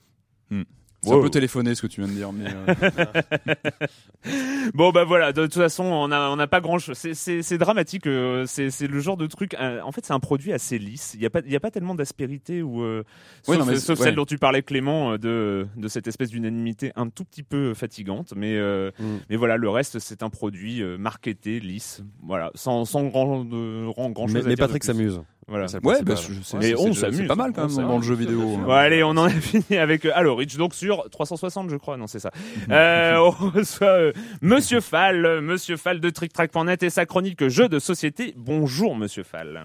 C'est 1.03 1.11
un 1.11 1.15
Wow. 1.17 1.23
peu 1.23 1.31
téléphoné 1.31 1.75
ce 1.75 1.83
que 1.83 1.87
tu 1.87 2.01
viens 2.01 2.09
de 2.11 2.15
dire, 2.15 2.33
mais. 2.33 2.45
euh, 2.47 3.55
Bon 4.75 4.91
bah 4.91 5.05
voilà, 5.05 5.33
de 5.33 5.43
toute 5.45 5.55
façon, 5.55 5.85
on 5.85 6.11
a 6.11 6.31
on 6.31 6.37
n'a 6.37 6.49
pas 6.49 6.61
grand 6.61 6.79
chose. 6.79 6.97
C'est 7.13 7.59
dramatique. 7.59 8.07
euh, 8.07 8.45
c'est 8.47 8.89
le 8.89 8.99
genre 9.01 9.17
de 9.17 9.27
truc. 9.27 9.55
euh, 9.55 9.81
en 9.83 9.93
fait, 9.93 10.05
c'est 10.05 10.13
un 10.13 10.19
produit 10.21 10.53
assez 10.53 10.79
lisse. 10.79 11.13
Il 11.15 11.23
y 11.23 11.27
a 11.27 11.31
pas 11.31 11.41
il 11.45 11.53
y 11.53 11.57
a 11.57 11.61
pas 11.61 11.71
tellement 11.71 11.95
d'aspérité 11.95 12.63
ou 12.63 12.83
euh, 12.83 13.05
Ouais, 13.47 13.55
sauf, 13.55 13.59
non, 13.59 13.65
mais 13.67 13.77
sauf 13.77 13.97
c'est- 13.99 14.05
celle 14.05 14.13
ouais. 14.13 14.17
dont 14.17 14.25
tu 14.25 14.39
parlais 14.39 14.63
Clément 14.63 15.13
euh, 15.13 15.19
de 15.19 15.67
de 15.77 15.89
cette 15.89 16.09
espèce 16.09 16.31
d'unanimité 16.31 16.93
un 16.97 17.09
tout 17.09 17.25
petit 17.25 17.45
peu 17.45 17.75
fatigante. 17.75 18.33
Mais 18.35 18.57
euh, 18.57 18.91
Mm. 18.99 19.05
mais 19.31 19.37
voilà, 19.37 19.57
le 19.57 19.69
reste 19.71 19.99
c'est 20.01 20.23
un 20.25 20.31
produit 20.31 20.83
euh, 20.83 20.97
marketé, 20.99 21.61
lisse. 21.61 22.03
Voilà, 22.23 22.51
sans 22.55 22.85
sans 22.85 23.05
grand 23.07 23.45
de 23.45 23.87
grand, 23.87 24.11
grand 24.11 24.27
chose. 24.27 24.35
Mais, 24.35 24.41
à 24.41 24.43
mais 24.45 24.55
dire 24.57 24.57
de 24.57 24.61
Patrick 24.69 24.83
s'amuse. 24.85 25.21
Voilà. 25.49 25.67
Ouais, 25.85 26.03
bah, 26.03 26.15
c'est, 26.17 26.57
Mais 26.57 26.63
c'est- 26.71 26.75
on 26.77 26.93
c'est- 26.93 27.01
s'amuse, 27.01 27.17
c'est 27.19 27.27
pas 27.27 27.37
mal 27.37 27.53
quand 27.53 27.69
même 27.69 27.87
dans 27.87 27.97
le 27.99 28.03
jeu 28.03 28.15
vidéo. 28.15 28.57
Bon, 28.57 28.69
allez, 28.73 29.05
on 29.05 29.11
en 29.11 29.25
a 29.27 29.31
fini 29.31 29.79
avec 29.79 30.05
euh, 30.05 30.11
Halo 30.15 30.35
Reach, 30.35 30.57
donc 30.57 30.75
sur 30.75 31.09
360, 31.11 31.71
je 31.71 31.77
crois. 31.77 31.97
Non, 31.97 32.09
c'est 32.09 32.19
ça. 32.19 32.31
Euh, 32.69 33.17
on 33.19 33.31
reçoit 33.51 33.87
euh, 33.87 34.13
Monsieur 34.43 34.81
Fall, 34.81 35.25
euh, 35.25 35.41
Monsieur 35.41 35.77
Fall 35.77 36.01
de 36.01 36.11
TrickTrack.net 36.11 36.83
et 36.83 36.91
sa 36.91 37.07
chronique 37.07 37.47
jeux 37.49 37.69
de 37.69 37.79
société. 37.79 38.35
Bonjour, 38.37 38.97
Monsieur 38.97 39.23
Fall. 39.23 39.63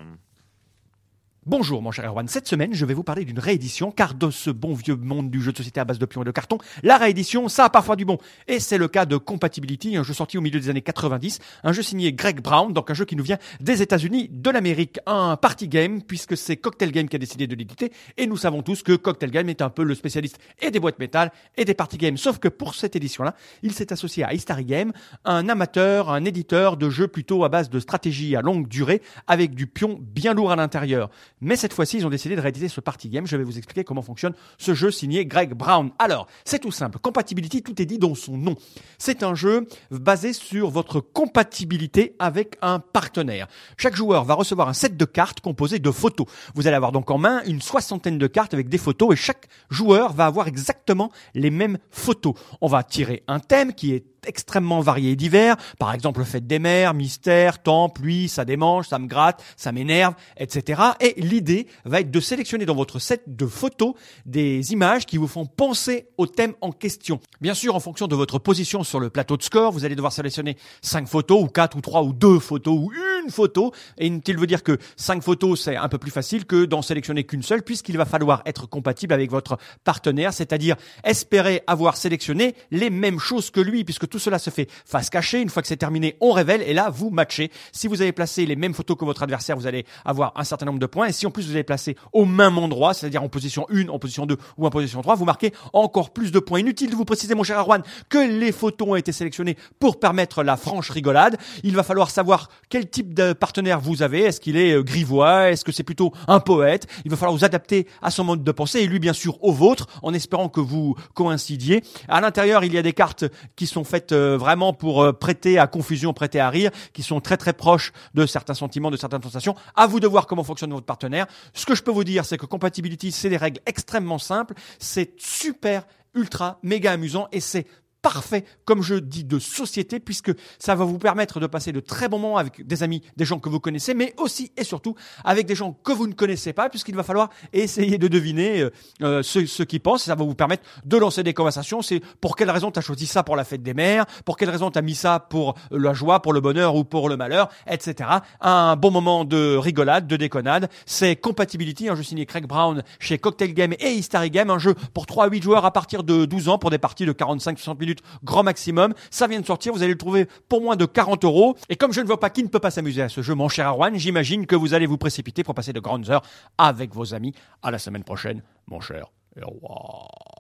Bonjour 1.48 1.82
mon 1.82 1.90
cher 1.90 2.06
Erwan, 2.06 2.28
cette 2.28 2.48
semaine 2.48 2.76
je 2.76 2.86
vais 2.86 2.94
vous 2.94 3.02
parler 3.02 3.26
d'une 3.26 3.40
réédition 3.40 3.90
car 3.90 4.14
de 4.14 4.30
ce 4.30 4.52
bon 4.52 4.76
vieux 4.76 4.96
monde 4.96 5.32
du 5.32 5.42
jeu 5.42 5.52
de 5.52 5.58
société 5.58 5.80
à 5.80 5.86
base 5.86 5.98
de 5.98 6.06
pions 6.06 6.22
et 6.22 6.26
de 6.26 6.30
carton, 6.30 6.60
la 6.84 6.98
réédition 6.98 7.50
ça 7.50 7.66
a 7.66 7.70
parfois 7.72 7.96
du 7.96 8.06
bon. 8.06 8.20
Et 8.48 8.60
c'est 8.60 8.78
le 8.78 8.88
cas 8.88 9.08
de 9.08 9.18
Compatibility, 9.18 9.98
un 9.98 10.04
jeu 10.04 10.14
sorti 10.14 10.38
au 10.38 10.42
milieu 10.42 10.60
des 10.60 10.70
années 10.70 10.84
90, 10.84 11.40
un 11.64 11.72
jeu 11.72 11.82
signé 11.82 12.14
Greg 12.14 12.42
Brown, 12.42 12.72
donc 12.72 12.92
un 12.92 12.94
jeu 12.94 13.06
qui 13.06 13.16
nous 13.16 13.24
vient 13.24 13.40
des 13.60 13.82
États-Unis, 13.82 14.30
de 14.32 14.52
l'Amérique, 14.52 15.00
un 15.08 15.36
party 15.36 15.68
game 15.68 16.04
puisque 16.04 16.38
c'est 16.38 16.58
Cocktail 16.58 16.92
Game 16.92 17.10
qui 17.10 17.16
a 17.16 17.20
décidé 17.20 17.48
de 17.48 17.56
l'éditer 17.56 17.92
et 18.18 18.28
nous 18.28 18.38
savons 18.38 18.62
tous 18.62 18.84
que 18.84 18.94
Cocktail 18.94 19.32
Game 19.32 19.50
est 19.50 19.64
un 19.64 19.72
peu 19.72 19.82
le 19.82 19.96
spécialiste 19.96 20.38
et 20.62 20.70
des 20.70 20.80
boîtes 20.80 21.00
métal 21.00 21.32
et 21.58 21.66
des 21.66 21.74
party 21.74 21.98
games. 21.98 22.18
Sauf 22.18 22.38
que 22.38 22.50
pour 22.50 22.76
cette 22.76 22.96
édition-là, 22.96 23.34
il 23.64 23.74
s'est 23.74 23.92
associé 23.92 24.24
à 24.24 24.32
Istari 24.36 24.66
Game, 24.66 24.94
un 25.26 25.50
amateur, 25.50 26.12
un 26.12 26.24
éditeur 26.24 26.78
de 26.78 26.92
jeux 26.92 27.08
plutôt 27.08 27.44
à 27.44 27.50
base 27.50 27.72
de 27.72 27.80
stratégie 27.80 28.36
à 28.36 28.42
longue 28.42 28.68
durée 28.68 29.02
avec 29.26 29.56
du 29.56 29.66
pion 29.66 29.98
bien 30.00 30.36
lourd 30.36 30.52
à 30.52 30.56
l'intérieur. 30.56 31.10
Mais 31.42 31.56
cette 31.56 31.74
fois-ci, 31.74 31.98
ils 31.98 32.06
ont 32.06 32.10
décidé 32.10 32.36
de 32.36 32.42
rééditer 32.42 32.68
ce 32.68 32.80
party 32.80 33.10
game. 33.10 33.26
Je 33.26 33.36
vais 33.36 33.44
vous 33.44 33.58
expliquer 33.58 33.84
comment 33.84 34.04
fonctionne 34.04 34.34
ce 34.58 34.74
jeu 34.74 34.92
signé 34.92 35.26
Greg 35.26 35.54
Brown. 35.54 35.92
Alors, 36.00 36.28
c'est 36.46 36.60
tout 36.60 36.72
simple. 36.72 37.00
Compatibility, 37.00 37.64
tout 37.64 37.82
est 37.82 37.86
dit 37.86 37.98
dans 37.98 38.16
son 38.16 38.38
nom. 38.38 38.56
C'est 38.98 39.24
un 39.24 39.34
jeu 39.34 39.68
basé 39.90 40.34
sur 40.34 40.70
votre 40.70 41.00
compatibilité 41.00 42.16
avec 42.20 42.58
un 42.62 42.80
partenaire. 42.80 43.48
Chaque 43.78 43.96
joueur 43.96 44.24
va 44.24 44.36
recevoir 44.36 44.70
un 44.70 44.74
set 44.74 44.96
de 44.96 45.06
cartes 45.06 45.40
composé 45.40 45.80
de 45.80 45.92
photos. 45.92 46.28
Vous 46.54 46.68
allez 46.68 46.76
avoir 46.76 46.92
donc 46.92 47.10
en 47.10 47.18
main 47.18 47.42
une 47.46 47.62
soixantaine 47.62 48.18
de 48.18 48.28
cartes 48.28 48.54
avec 48.54 48.70
des 48.70 48.78
photos 48.78 49.14
et 49.14 49.16
chaque 49.16 49.48
joueur 49.70 50.14
va 50.14 50.28
avoir 50.28 50.48
exactement 50.48 51.12
les 51.34 51.50
mêmes 51.50 51.80
photos. 51.90 52.36
On 52.62 52.68
va 52.68 52.84
tirer 52.84 53.24
un 53.28 53.40
thème 53.40 53.74
qui 53.74 53.94
est 53.94 54.06
extrêmement 54.28 54.82
varié 54.82 55.12
et 55.12 55.16
divers. 55.16 55.56
Par 55.80 55.94
exemple, 55.94 56.24
fête 56.24 56.48
des 56.48 56.60
mers, 56.60 56.94
mystère, 56.94 57.62
temps, 57.62 57.90
pluie, 57.90 58.30
ça 58.30 58.46
démange, 58.46 58.88
ça 58.88 59.00
me 59.00 59.08
gratte, 59.08 59.44
ça 59.58 59.72
m'énerve, 59.72 60.14
etc. 60.38 60.82
Et 61.00 61.14
l'idée 61.18 61.68
va 61.86 62.02
être 62.02 62.12
de 62.12 62.20
sélectionner 62.20 62.66
dans 62.66 62.76
votre 62.76 63.00
set 63.00 63.24
de 63.28 63.46
photos 63.46 63.94
des 64.26 64.72
images 64.74 65.06
qui 65.06 65.18
vous 65.18 65.28
font 65.28 65.46
penser 65.46 66.10
au 66.18 66.28
thème 66.28 66.54
en 66.62 66.72
question. 66.72 67.20
Bien 67.40 67.54
sûr, 67.54 67.76
en 67.76 67.80
fonction 67.80 68.08
de 68.08 68.16
votre 68.16 68.40
position 68.40 68.84
sur 68.84 69.00
le 69.00 69.10
plateau 69.10 69.38
de 69.38 69.44
score, 69.44 69.72
vous 69.72 69.86
allez 69.86 69.96
devoir 69.96 70.14
sélectionner 70.14 70.58
5 70.82 71.08
photos 71.08 71.44
ou 71.44 71.48
4 71.48 71.78
ou 71.78 71.82
3 71.82 72.04
ou 72.04 72.14
2 72.14 72.40
photos 72.40 72.78
ou 72.78 72.92
une 73.24 73.32
photo. 73.32 73.72
Et 73.98 74.08
inutile 74.08 74.38
veut 74.38 74.48
dire 74.48 74.64
que 74.64 74.78
5 74.98 75.24
photos, 75.24 75.62
c'est 75.62 75.76
un 75.76 75.90
peu 75.90 75.98
plus 75.98 76.12
facile 76.12 76.46
que 76.46 76.66
d'en 76.66 76.82
sélectionner 76.82 77.24
qu'une 77.24 77.44
seule 77.44 77.64
puisqu'il 77.64 77.98
va 77.98 78.06
falloir 78.06 78.42
être 78.46 78.68
compatible 78.68 79.14
avec 79.14 79.32
votre 79.32 79.58
partenaire, 79.84 80.34
c'est-à-dire 80.34 80.76
espérer 81.04 81.64
avoir 81.68 81.98
sélectionné 81.98 82.56
les 82.72 82.90
mêmes 82.90 83.20
choses 83.20 83.52
que 83.52 83.60
lui 83.60 83.84
puisque 83.84 84.08
tout 84.12 84.20
cela 84.20 84.38
se 84.38 84.52
fait 84.52 84.70
face 84.86 85.10
cachée. 85.10 85.42
Une 85.42 85.50
fois 85.50 85.64
que 85.64 85.68
c'est 85.68 85.78
terminé, 85.78 86.18
on 86.22 86.32
révèle 86.32 86.62
et 86.62 86.74
là, 86.74 86.92
vous 86.92 87.10
matchez. 87.10 87.50
Si 87.72 87.88
vous 87.88 88.02
avez 88.02 88.12
placé 88.12 88.46
les 88.46 88.56
mêmes 88.56 88.74
photos 88.74 88.98
que 88.98 89.06
votre 89.06 89.24
adversaire, 89.24 89.58
vous 89.58 89.66
allez 89.66 89.86
avoir 90.06 90.34
un 90.36 90.44
certain 90.44 90.68
nombre 90.68 90.80
de 90.80 90.86
points. 90.86 91.08
Et 91.08 91.12
si 91.12 91.26
en 91.26 91.32
plus 91.32 91.48
vous 91.48 91.54
avez 91.54 91.64
placé 91.64 91.96
au 92.14 92.26
même 92.26 92.58
endroit, 92.58 92.94
c'est-à-dire 92.94 93.24
en 93.24 93.30
position 93.30 93.66
1, 93.72 93.88
en 93.88 93.98
position 93.98 94.26
2 94.26 94.38
ou 94.58 94.68
en 94.68 94.70
position 94.70 95.02
3, 95.02 95.16
vous 95.16 95.26
marquez 95.26 95.54
encore 95.74 96.12
plus 96.12 96.32
de 96.32 96.40
points. 96.40 96.60
Inutile 96.60 96.92
de 96.92 96.96
vous 96.96 97.06
préciser, 97.06 97.34
mon 97.34 97.44
cher 97.44 97.58
Arwan, 97.58 97.82
que 98.10 98.18
les 98.18 98.52
photos 98.52 98.90
ont 98.90 98.96
été 98.96 99.12
sélectionnées 99.12 99.58
pour 99.80 100.00
permettre 100.00 100.44
la 100.44 100.58
franche 100.58 100.90
rigolade. 100.90 101.38
Il 101.64 101.76
va 101.76 101.84
falloir 101.84 102.10
savoir 102.10 102.50
quel 102.70 102.90
type 102.90 103.14
de 103.14 103.34
partenaire 103.34 103.80
vous 103.80 104.04
avez. 104.04 104.22
Est-ce 104.22 104.42
qu'il 104.42 104.58
est 104.58 104.74
euh, 104.74 104.84
grivois? 104.84 105.50
Est-ce 105.50 105.64
que 105.64 105.72
c'est 105.72 105.84
plutôt 105.84 106.14
un 106.28 106.40
poète? 106.40 106.88
Il 107.06 107.12
va 107.12 107.18
falloir 107.18 107.36
vous 107.36 107.46
adapter 107.46 107.88
à 108.02 108.12
son 108.12 108.26
mode 108.26 108.44
de 108.44 108.52
pensée 108.52 108.80
et 108.80 108.88
lui, 108.88 109.00
bien 109.00 109.14
sûr, 109.14 109.42
au 109.44 109.54
vôtre, 109.54 109.88
en 110.02 110.14
espérant 110.14 110.50
que 110.50 110.60
vous 110.60 110.96
coïncidiez. 111.14 111.84
À 112.08 112.22
l'intérieur, 112.22 112.64
il 112.64 112.74
y 112.74 112.78
a 112.78 112.82
des 112.82 112.94
cartes 112.94 113.26
qui 113.56 113.68
sont 113.68 113.84
faites 113.84 114.01
euh, 114.12 114.38
vraiment 114.38 114.74
pour 114.74 115.04
euh, 115.04 115.14
prêter 115.14 115.60
à 115.60 115.68
confusion, 115.68 116.14
prêter 116.14 116.40
à 116.40 116.50
rire, 116.50 116.72
qui 116.94 117.04
sont 117.04 117.22
très 117.22 117.38
très 117.38 117.54
proches 117.54 117.92
de 118.14 118.26
certains 118.26 118.54
sentiments, 118.54 118.92
de 118.92 118.98
certaines 118.98 119.22
sensations. 119.22 119.56
À 119.76 119.88
vous 119.88 120.00
de 120.00 120.08
voir 120.08 120.28
comment 120.28 120.44
fonctionne 120.44 120.72
votre 120.72 120.86
partenaire. 120.86 121.28
Ce 121.54 121.66
que 121.66 121.76
je 121.76 121.84
peux 121.84 121.92
vous 121.92 122.04
dire, 122.04 122.26
c'est 122.26 122.38
que 122.38 122.46
Compatibility, 122.46 123.12
c'est 123.12 123.30
des 123.30 123.38
règles 123.38 123.60
extrêmement 123.66 124.18
simples. 124.18 124.56
C'est 124.80 125.14
super, 125.18 125.84
ultra, 126.14 126.60
méga 126.64 126.92
amusant 126.92 127.28
et 127.32 127.40
c'est 127.40 127.66
parfait 128.02 128.46
comme 128.66 128.82
jeu 128.82 129.02
dit 129.02 129.24
de 129.24 129.40
société 129.40 130.00
puisque 130.00 130.32
ça 130.60 130.76
va 130.76 130.86
vous 130.86 130.98
permettre 130.98 131.40
de 131.40 131.48
passer 131.48 131.72
de 131.72 131.80
très 131.80 132.10
bons 132.10 132.20
moments 132.20 132.38
avec 132.38 132.66
des 132.66 132.84
amis, 132.84 133.02
des 133.18 133.26
gens 133.26 133.40
que 133.40 133.50
vous 133.50 133.60
connaissez, 133.60 133.94
mais 133.94 134.14
aussi 134.18 134.52
et 134.58 134.64
surtout 134.64 134.96
avec 135.24 135.46
des 135.46 135.56
gens 135.56 135.74
que 135.84 135.92
vous 135.92 136.08
ne 136.08 136.14
connaissez 136.14 136.54
pas 136.54 136.70
puisqu'il 136.70 136.96
va 136.96 137.04
falloir 137.04 137.30
essayer 137.54 137.98
de 137.98 138.08
deviner 138.08 138.62
euh, 138.62 138.70
euh, 139.02 139.24
ce, 139.24 139.46
ce 139.46 139.64
qu'ils 139.64 139.82
pensent. 139.82 140.04
Ça 140.04 140.16
va 140.16 140.24
vous 140.24 140.36
permettre 140.36 140.64
de 140.86 140.98
lancer 140.98 141.24
des 141.24 141.34
conversations. 141.34 141.82
C'est 141.82 142.02
pour 142.20 142.36
quelle 142.36 142.52
raison 142.52 142.72
tu 142.72 142.80
as 142.80 142.82
choisi 142.82 143.06
ça 143.06 143.24
pour 143.24 143.36
la 143.36 143.44
fête 143.44 143.64
des 143.64 143.74
mères, 143.74 144.06
pour 144.26 144.38
quelle 144.38 144.50
raison 144.50 144.72
tu 144.72 144.80
as 144.80 144.82
mis 144.82 144.96
ça 144.96 145.20
pour 145.20 145.56
la 145.72 145.94
joie, 145.94 146.22
pour 146.22 146.34
le 146.34 146.42
bonheur 146.42 146.76
ou 146.76 146.84
pour 146.84 147.10
le 147.10 147.18
malheur, 147.18 147.50
etc. 147.68 148.10
Un 148.42 148.76
bon 148.76 148.92
moment 148.92 149.26
de 149.26 149.56
rigolade, 149.56 150.08
de 150.08 150.16
déconnade. 150.16 150.70
C'est 150.86 151.16
Compatibility, 151.16 151.90
un 151.90 151.96
jeu 151.96 152.04
signé 152.04 152.26
Craig 152.26 152.46
Brown 152.46 152.84
chez 153.00 153.18
Cocktail 153.18 153.54
Game 153.54 153.74
et 153.80 153.92
Histary 153.92 154.30
Game, 154.30 154.50
un 154.50 154.60
jeu 154.60 154.76
pour 154.94 155.06
3 155.06 155.26
à 155.26 155.28
8 155.30 155.42
joueurs 155.44 155.66
à 155.66 155.72
partir 155.72 156.04
de 156.04 156.26
12 156.26 156.50
ans 156.50 156.58
pour 156.58 156.70
des 156.70 156.78
parties 156.78 157.06
de 157.06 157.14
45-60 157.14 157.80
minutes 157.80 157.91
grand 158.24 158.44
maximum. 158.44 158.94
Ça 159.10 159.28
vient 159.28 159.42
de 159.42 159.46
sortir, 159.46 159.74
vous 159.74 159.84
allez 159.84 159.94
le 159.94 159.98
trouver 159.98 160.28
pour 160.50 160.62
moins 160.62 160.76
de 160.76 160.86
40 160.86 161.24
euros. 161.26 161.56
Et 161.70 161.76
comme 161.76 161.94
je 161.94 162.02
ne 162.02 162.08
vois 162.08 162.20
pas 162.20 162.30
qui 162.30 162.44
ne 162.44 162.48
peut 162.48 162.60
pas 162.60 162.72
s'amuser 162.72 163.02
à 163.02 163.10
ce 163.10 163.22
jeu, 163.22 163.36
mon 163.36 163.50
cher 163.50 163.68
Arwan, 163.68 163.96
j'imagine 163.96 164.46
que 164.46 164.56
vous 164.56 164.74
allez 164.74 164.86
vous 164.86 164.98
précipiter 164.98 165.44
pour 165.44 165.56
passer 165.56 165.74
de 165.74 165.80
grandes 165.80 166.10
heures 166.10 166.24
avec 166.58 166.94
vos 166.94 167.14
amis. 167.14 167.34
À 167.62 167.72
la 167.72 167.80
semaine 167.80 168.04
prochaine, 168.04 168.42
mon 168.68 168.80
cher 168.80 169.08
Erwan 169.38 170.31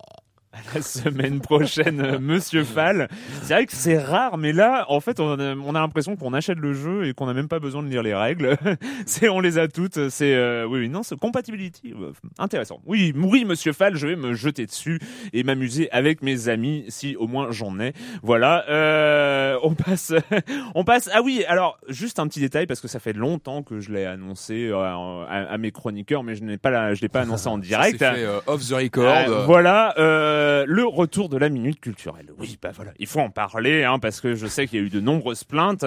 la 0.76 0.82
semaine 0.82 1.40
prochaine, 1.40 2.02
euh, 2.02 2.20
Monsieur 2.20 2.64
Fall. 2.64 3.08
C'est 3.44 3.54
vrai 3.54 3.66
que 3.66 3.74
c'est 3.74 3.98
rare, 3.98 4.38
mais 4.38 4.52
là, 4.52 4.86
en 4.90 5.00
fait, 5.00 5.20
on 5.20 5.40
a, 5.40 5.56
on 5.56 5.76
a 5.76 5.80
l'impression 5.80 6.16
qu'on 6.16 6.34
achète 6.34 6.58
le 6.58 6.74
jeu 6.74 7.08
et 7.08 7.14
qu'on 7.14 7.26
n'a 7.26 7.34
même 7.34 7.48
pas 7.48 7.60
besoin 7.60 7.84
de 7.84 7.88
lire 7.88 8.04
les 8.04 8.14
règles. 8.14 8.58
c'est, 9.06 9.30
on 9.30 9.40
les 9.40 9.58
a 9.58 9.68
toutes. 9.68 10.10
C'est, 10.10 10.34
euh, 10.36 10.66
oui, 10.68 10.82
oui, 10.82 10.90
non, 10.90 11.04
c'est 11.04 11.18
compatibility, 11.18 11.94
euh, 11.94 12.12
intéressant. 12.38 12.82
Oui, 12.86 13.14
oui, 13.16 13.46
Monsieur 13.46 13.72
Fall, 13.72 13.96
je 13.96 14.08
vais 14.08 14.16
me 14.16 14.34
jeter 14.34 14.66
dessus 14.66 15.00
et 15.32 15.44
m'amuser 15.44 15.90
avec 15.92 16.22
mes 16.22 16.50
amis, 16.50 16.86
si 16.90 17.16
au 17.16 17.28
moins 17.28 17.52
j'en 17.52 17.80
ai. 17.80 17.94
Voilà. 18.22 18.66
Euh, 18.70 19.58
on 19.64 19.74
passe, 19.74 20.14
on 20.76 20.84
passe. 20.84 21.10
Ah 21.14 21.22
oui, 21.24 21.46
alors 21.48 21.78
juste 21.88 22.20
un 22.20 22.28
petit 22.28 22.42
détail 22.42 22.68
parce 22.68 22.82
que 22.82 22.88
ça 22.90 23.00
fait 23.00 23.14
longtemps 23.14 23.64
que 23.64 23.80
je 23.80 23.92
l'ai 23.92 24.06
annoncé 24.06 24.72
à, 24.72 24.98
à, 25.30 25.58
mes 25.58 25.72
chroniqueurs, 25.72 26.24
mais 26.24 26.36
je 26.36 26.44
n'ai 26.44 26.58
pas, 26.58 26.72
la, 26.72 26.94
je 26.94 27.02
l'ai 27.02 27.10
pas 27.10 27.22
annoncé 27.22 27.48
en 27.48 27.58
direct. 27.58 28.00
Ça 28.00 28.14
fait, 28.14 28.28
off 28.48 28.68
the 28.68 28.74
record. 28.74 29.46
voilà. 29.46 29.94
Euh, 29.98 30.42
euh, 30.52 30.66
le 30.68 30.86
retour 30.86 31.30
de 31.30 31.38
la 31.38 31.50
minute 31.50 31.80
culturelle. 31.80 32.28
Oui, 32.38 32.58
bah 32.62 32.72
voilà, 32.76 32.92
il 33.00 33.08
faut 33.08 33.20
en 33.20 33.30
parler, 33.30 33.84
hein, 33.84 34.00
parce 34.00 34.20
que 34.20 34.36
je 34.36 34.48
sais 34.48 34.68
qu'il 34.68 34.80
y 34.80 34.84
a 34.84 34.86
eu 34.86 34.90
de 34.90 35.00
nombreuses 35.00 35.44
plaintes. 35.44 35.86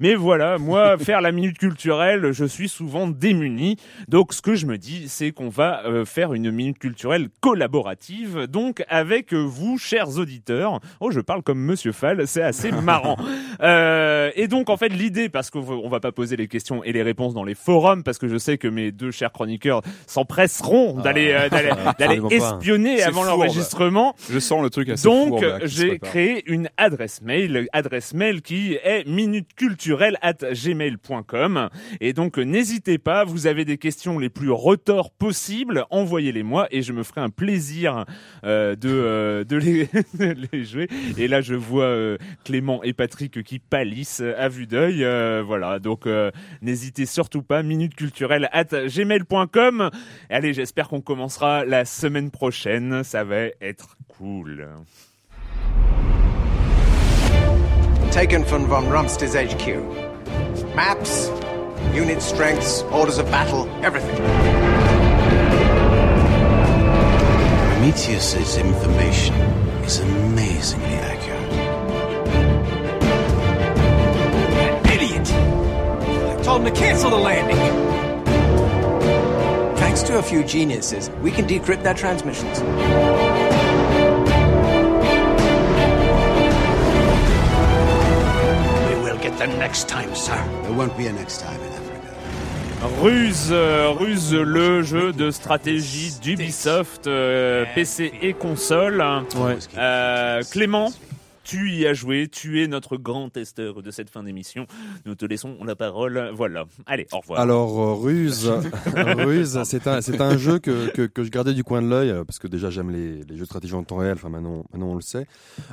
Mais 0.00 0.14
voilà, 0.14 0.58
moi, 0.58 0.96
faire 0.98 1.20
la 1.20 1.32
minute 1.32 1.58
culturelle, 1.58 2.32
je 2.32 2.44
suis 2.44 2.68
souvent 2.68 3.06
démuni. 3.06 3.76
Donc, 4.08 4.32
ce 4.32 4.42
que 4.42 4.54
je 4.54 4.66
me 4.66 4.78
dis, 4.78 5.08
c'est 5.08 5.32
qu'on 5.32 5.48
va 5.48 5.84
euh, 5.84 6.04
faire 6.04 6.32
une 6.34 6.50
minute 6.50 6.78
culturelle 6.78 7.28
collaborative, 7.40 8.46
donc 8.46 8.84
avec 8.88 9.32
vous, 9.32 9.78
chers 9.78 10.18
auditeurs. 10.18 10.80
Oh, 11.00 11.10
je 11.10 11.20
parle 11.20 11.42
comme 11.42 11.60
Monsieur 11.60 11.92
Fall, 11.92 12.26
c'est 12.26 12.42
assez 12.42 12.72
marrant. 12.82 13.16
Euh, 13.60 14.30
et 14.34 14.48
donc, 14.48 14.70
en 14.70 14.76
fait, 14.76 14.88
l'idée, 14.88 15.28
parce 15.28 15.50
qu'on 15.50 15.88
va 15.88 16.00
pas 16.00 16.12
poser 16.12 16.36
les 16.36 16.48
questions 16.48 16.82
et 16.84 16.92
les 16.92 17.02
réponses 17.02 17.34
dans 17.34 17.44
les 17.44 17.54
forums, 17.54 18.02
parce 18.02 18.18
que 18.18 18.28
je 18.28 18.38
sais 18.38 18.56
que 18.58 18.68
mes 18.68 18.92
deux 18.92 19.10
chers 19.10 19.32
chroniqueurs 19.32 19.82
s'empresseront 20.06 21.00
d'aller 21.00 21.32
ah. 21.32 21.94
d'aller 21.98 22.20
espionner 22.30 23.02
avant 23.02 23.24
l'enregistrement 23.24 23.95
je 24.30 24.38
sens 24.38 24.62
le 24.62 24.70
truc 24.70 24.88
assez 24.88 25.02
Donc, 25.04 25.44
j'ai 25.64 25.98
créé 25.98 26.42
une 26.50 26.70
adresse 26.76 27.20
mail, 27.22 27.68
adresse 27.72 28.14
mail 28.14 28.42
qui 28.42 28.78
est 28.82 29.06
minuteculturelle@gmail.com 29.06 31.68
et 32.00 32.12
donc 32.12 32.38
n'hésitez 32.38 32.98
pas, 32.98 33.22
vous 33.24 33.46
avez 33.46 33.64
des 33.64 33.78
questions 33.78 34.18
les 34.18 34.28
plus 34.28 34.50
retors 34.50 35.10
possibles, 35.10 35.84
envoyez-les 35.90 36.42
moi 36.42 36.66
et 36.70 36.82
je 36.82 36.92
me 36.92 37.02
ferai 37.02 37.20
un 37.20 37.30
plaisir 37.30 38.04
euh, 38.44 38.76
de 38.76 38.88
euh, 38.88 39.44
de, 39.44 39.56
les, 39.56 39.88
les, 40.52 40.64
jouer. 40.64 40.88
Et 41.16 41.28
là, 41.28 41.40
je 41.40 41.54
vois 41.54 41.84
euh, 41.84 42.18
Clément 42.44 42.82
et 42.82 42.92
Patrick 42.92 43.42
qui 43.42 43.58
pâlissent 43.58 44.20
à 44.20 44.48
vue 44.48 44.66
d'œil. 44.66 45.06
voilà, 45.42 45.78
donc 45.78 46.06
n'hésitez 46.62 47.06
surtout 47.06 47.42
pas 47.42 47.62
minuteculturelle@gmail.com. 47.62 49.90
Allez, 50.30 50.54
j'espère 50.54 50.88
qu'on 50.88 51.00
commencera 51.00 51.64
la 51.64 51.84
semaine 51.84 52.30
prochaine. 52.30 53.04
Ça 53.04 53.22
va 53.24 53.46
être 53.60 53.85
cool. 54.16 54.44
Taken 58.10 58.44
from 58.44 58.66
von 58.66 58.88
Rumster's 58.88 59.34
HQ. 59.34 59.66
Maps, 60.74 61.28
unit 61.94 62.22
strengths, 62.22 62.82
orders 62.84 63.18
of 63.18 63.26
battle, 63.30 63.68
everything. 63.84 64.16
Prometheus's 67.72 68.56
information 68.56 69.34
is 69.84 70.00
amazingly 70.00 70.86
accurate. 70.86 71.52
An 74.66 74.86
idiot! 74.92 75.30
I 76.38 76.42
told 76.42 76.62
him 76.62 76.72
to 76.72 76.80
cancel 76.80 77.10
the 77.10 77.16
landing. 77.16 77.56
Thanks 79.76 80.02
to 80.04 80.18
a 80.18 80.22
few 80.22 80.42
geniuses, 80.42 81.10
we 81.22 81.30
can 81.30 81.46
decrypt 81.46 81.82
their 81.82 81.94
transmissions. 81.94 82.60
The 89.38 89.46
next 89.46 89.88
time, 89.88 90.14
sir. 90.14 90.36
There 90.62 90.72
won't 90.72 90.96
be 90.96 91.06
a 91.06 91.12
next 91.12 91.40
time 91.40 91.60
in 91.60 91.72
Africa. 91.72 93.02
Ruse, 93.02 93.48
euh, 93.50 93.90
Ruse, 93.90 94.34
le 94.34 94.82
jeu 94.82 95.12
de 95.12 95.30
stratégie 95.30 96.14
d'Ubisoft, 96.22 97.06
euh, 97.06 97.64
PC 97.74 98.12
et 98.22 98.32
console. 98.32 99.02
Ouais. 99.36 99.58
Euh, 99.76 100.42
Clément, 100.50 100.92
tu 101.46 101.70
y 101.70 101.86
as 101.86 101.94
joué, 101.94 102.26
tu 102.28 102.62
es 102.62 102.66
notre 102.66 102.96
grand 102.96 103.30
testeur 103.30 103.80
de 103.80 103.90
cette 103.92 104.10
fin 104.10 104.24
d'émission. 104.24 104.66
Nous 105.04 105.14
te 105.14 105.24
laissons 105.24 105.56
la 105.64 105.76
parole. 105.76 106.30
Voilà. 106.34 106.64
Allez, 106.86 107.06
au 107.12 107.20
revoir. 107.20 107.38
Alors, 107.38 107.80
euh, 107.80 107.94
Ruse, 107.94 108.48
Ruse, 108.96 109.60
c'est 109.64 109.86
un, 109.86 110.00
un 110.20 110.36
jeu 110.36 110.58
que, 110.58 111.06
que, 111.06 111.22
je 111.22 111.30
gardais 111.30 111.54
du 111.54 111.62
coin 111.62 111.82
de 111.82 111.88
l'œil 111.88 112.12
parce 112.26 112.40
que 112.40 112.48
déjà 112.48 112.70
j'aime 112.70 112.90
les, 112.90 113.22
les 113.22 113.36
jeux 113.36 113.42
de 113.42 113.44
stratégie 113.44 113.74
en 113.74 113.84
temps 113.84 113.98
réel. 113.98 114.14
Enfin, 114.14 114.28
maintenant, 114.28 114.64
maintenant 114.72 114.88
on 114.88 114.94
le 114.96 115.00
sait. 115.00 115.26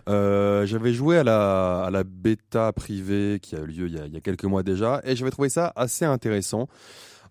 Euh, 0.08 0.68
j'avais 0.68 0.94
joué 0.94 1.18
à 1.18 1.24
la, 1.24 1.86
à 1.86 1.90
la 1.90 2.04
bêta 2.04 2.72
privée 2.72 3.40
qui 3.42 3.56
a 3.56 3.60
eu 3.60 3.66
lieu 3.66 3.88
il 3.88 4.14
y 4.14 4.18
a 4.18 4.22
quelques 4.22 4.46
mois 4.46 4.62
déjà 4.62 5.02
et 5.04 5.16
j'avais 5.16 5.32
trouvé 5.32 5.50
ça 5.50 5.74
assez 5.76 6.06
intéressant. 6.06 6.68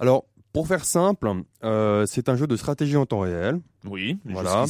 Alors, 0.01 0.25
pour 0.53 0.67
faire 0.67 0.85
simple, 0.85 1.31
euh, 1.65 2.07
c'est 2.07 2.29
un 2.29 2.37
jeu 2.37 2.47
de 2.47 2.57
stratégie 2.57 2.97
en 2.97 3.07
temps 3.07 3.21
réel. 3.21 3.61
Oui, 3.85 4.19
voilà. 4.25 4.65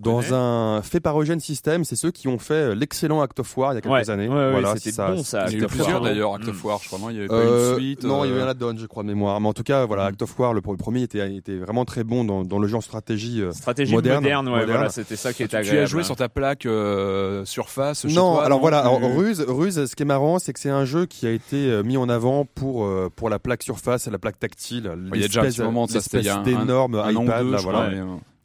Dans 0.00 0.34
un 0.34 0.82
fait 0.82 1.00
par 1.00 1.20
Eugène 1.20 1.40
System, 1.40 1.84
c'est 1.84 1.96
ceux 1.96 2.10
qui 2.10 2.28
ont 2.28 2.38
fait 2.38 2.54
euh, 2.54 2.74
l'excellent 2.74 3.22
Act 3.22 3.40
of 3.40 3.56
War 3.56 3.72
il 3.72 3.76
y 3.76 3.78
a 3.78 3.80
quelques 3.80 4.10
années. 4.10 4.28
voilà, 4.28 4.76
c'était 4.76 5.02
bon 5.02 5.22
ça. 5.22 5.46
Il 5.48 5.58
y 5.58 5.60
a 5.60 5.64
eu 5.64 5.66
plusieurs 5.66 6.00
d'ailleurs 6.00 6.34
Act 6.34 6.48
of 6.48 6.64
War, 6.64 6.78
je 6.82 6.88
crois. 6.88 6.98
Non, 6.98 7.10
il 7.10 7.16
y 7.16 7.18
avait 7.18 7.28
pas 7.28 7.34
euh, 7.34 7.72
une 7.74 7.80
suite. 7.80 8.04
Non, 8.04 8.24
il 8.24 8.30
y 8.30 8.32
avait 8.32 8.42
un 8.42 8.48
add-on, 8.48 8.76
je 8.76 8.86
crois 8.86 9.02
de 9.02 9.08
mémoire. 9.08 9.40
Mais 9.40 9.48
en 9.48 9.52
tout 9.52 9.62
cas, 9.62 9.86
voilà. 9.86 10.04
Act 10.06 10.22
of 10.22 10.38
War, 10.38 10.52
le, 10.54 10.60
premier 10.60 11.02
était, 11.02 11.34
était 11.34 11.56
vraiment 11.56 11.84
très 11.84 12.04
bon 12.04 12.24
dans, 12.24 12.44
dans 12.44 12.58
le 12.58 12.68
genre 12.68 12.82
stratégie, 12.82 13.42
stratégie 13.52 13.92
moderne. 13.92 14.22
moderne, 14.22 14.48
ouais, 14.48 14.66
voilà, 14.66 14.88
c'était 14.90 15.16
ça 15.16 15.32
qui 15.32 15.42
était 15.42 15.56
agréable. 15.56 15.78
Tu 15.78 15.82
as 15.82 15.86
joué 15.86 16.02
sur 16.02 16.16
ta 16.16 16.28
plaque 16.28 16.66
Surface 17.44 18.02
chez 18.02 18.14
Non, 18.14 18.34
toi, 18.34 18.44
alors 18.44 18.60
voilà, 18.60 18.80
alors, 18.80 19.00
Ruse, 19.00 19.44
Ruse, 19.46 19.86
ce 19.86 19.96
qui 19.96 20.02
est 20.02 20.06
marrant, 20.06 20.38
c'est 20.38 20.52
que 20.52 20.60
c'est 20.60 20.70
un 20.70 20.84
jeu 20.84 21.06
qui 21.06 21.26
a 21.26 21.30
été 21.30 21.82
mis 21.82 21.96
en 21.96 22.08
avant 22.08 22.44
pour 22.44 22.88
pour 23.16 23.30
la 23.30 23.38
plaque 23.38 23.62
Surface 23.62 24.06
et 24.06 24.10
la 24.10 24.18
plaque 24.18 24.38
tactile. 24.38 24.92
Il 25.14 25.20
y 25.20 25.24
a 25.24 25.28
déjà 25.28 25.40
un 25.40 25.44
petit 25.44 25.62
moment, 25.62 25.86
ça 25.86 26.00
c'était 26.00 26.28
d'énormes 26.42 27.02
iPad, 27.06 27.46
là, 27.46 27.58
voilà. 27.58 27.90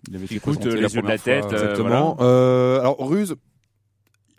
Il 0.09 0.15
avait 0.15 0.25
Écoute, 0.25 0.65
les 0.65 0.93
yeux 0.93 1.01
de 1.01 1.07
la 1.07 1.17
tête. 1.17 1.45
Euh, 1.45 1.51
Exactement. 1.51 2.17
Euh, 2.19 2.79
alors, 2.81 2.97
Ruse, 3.07 3.35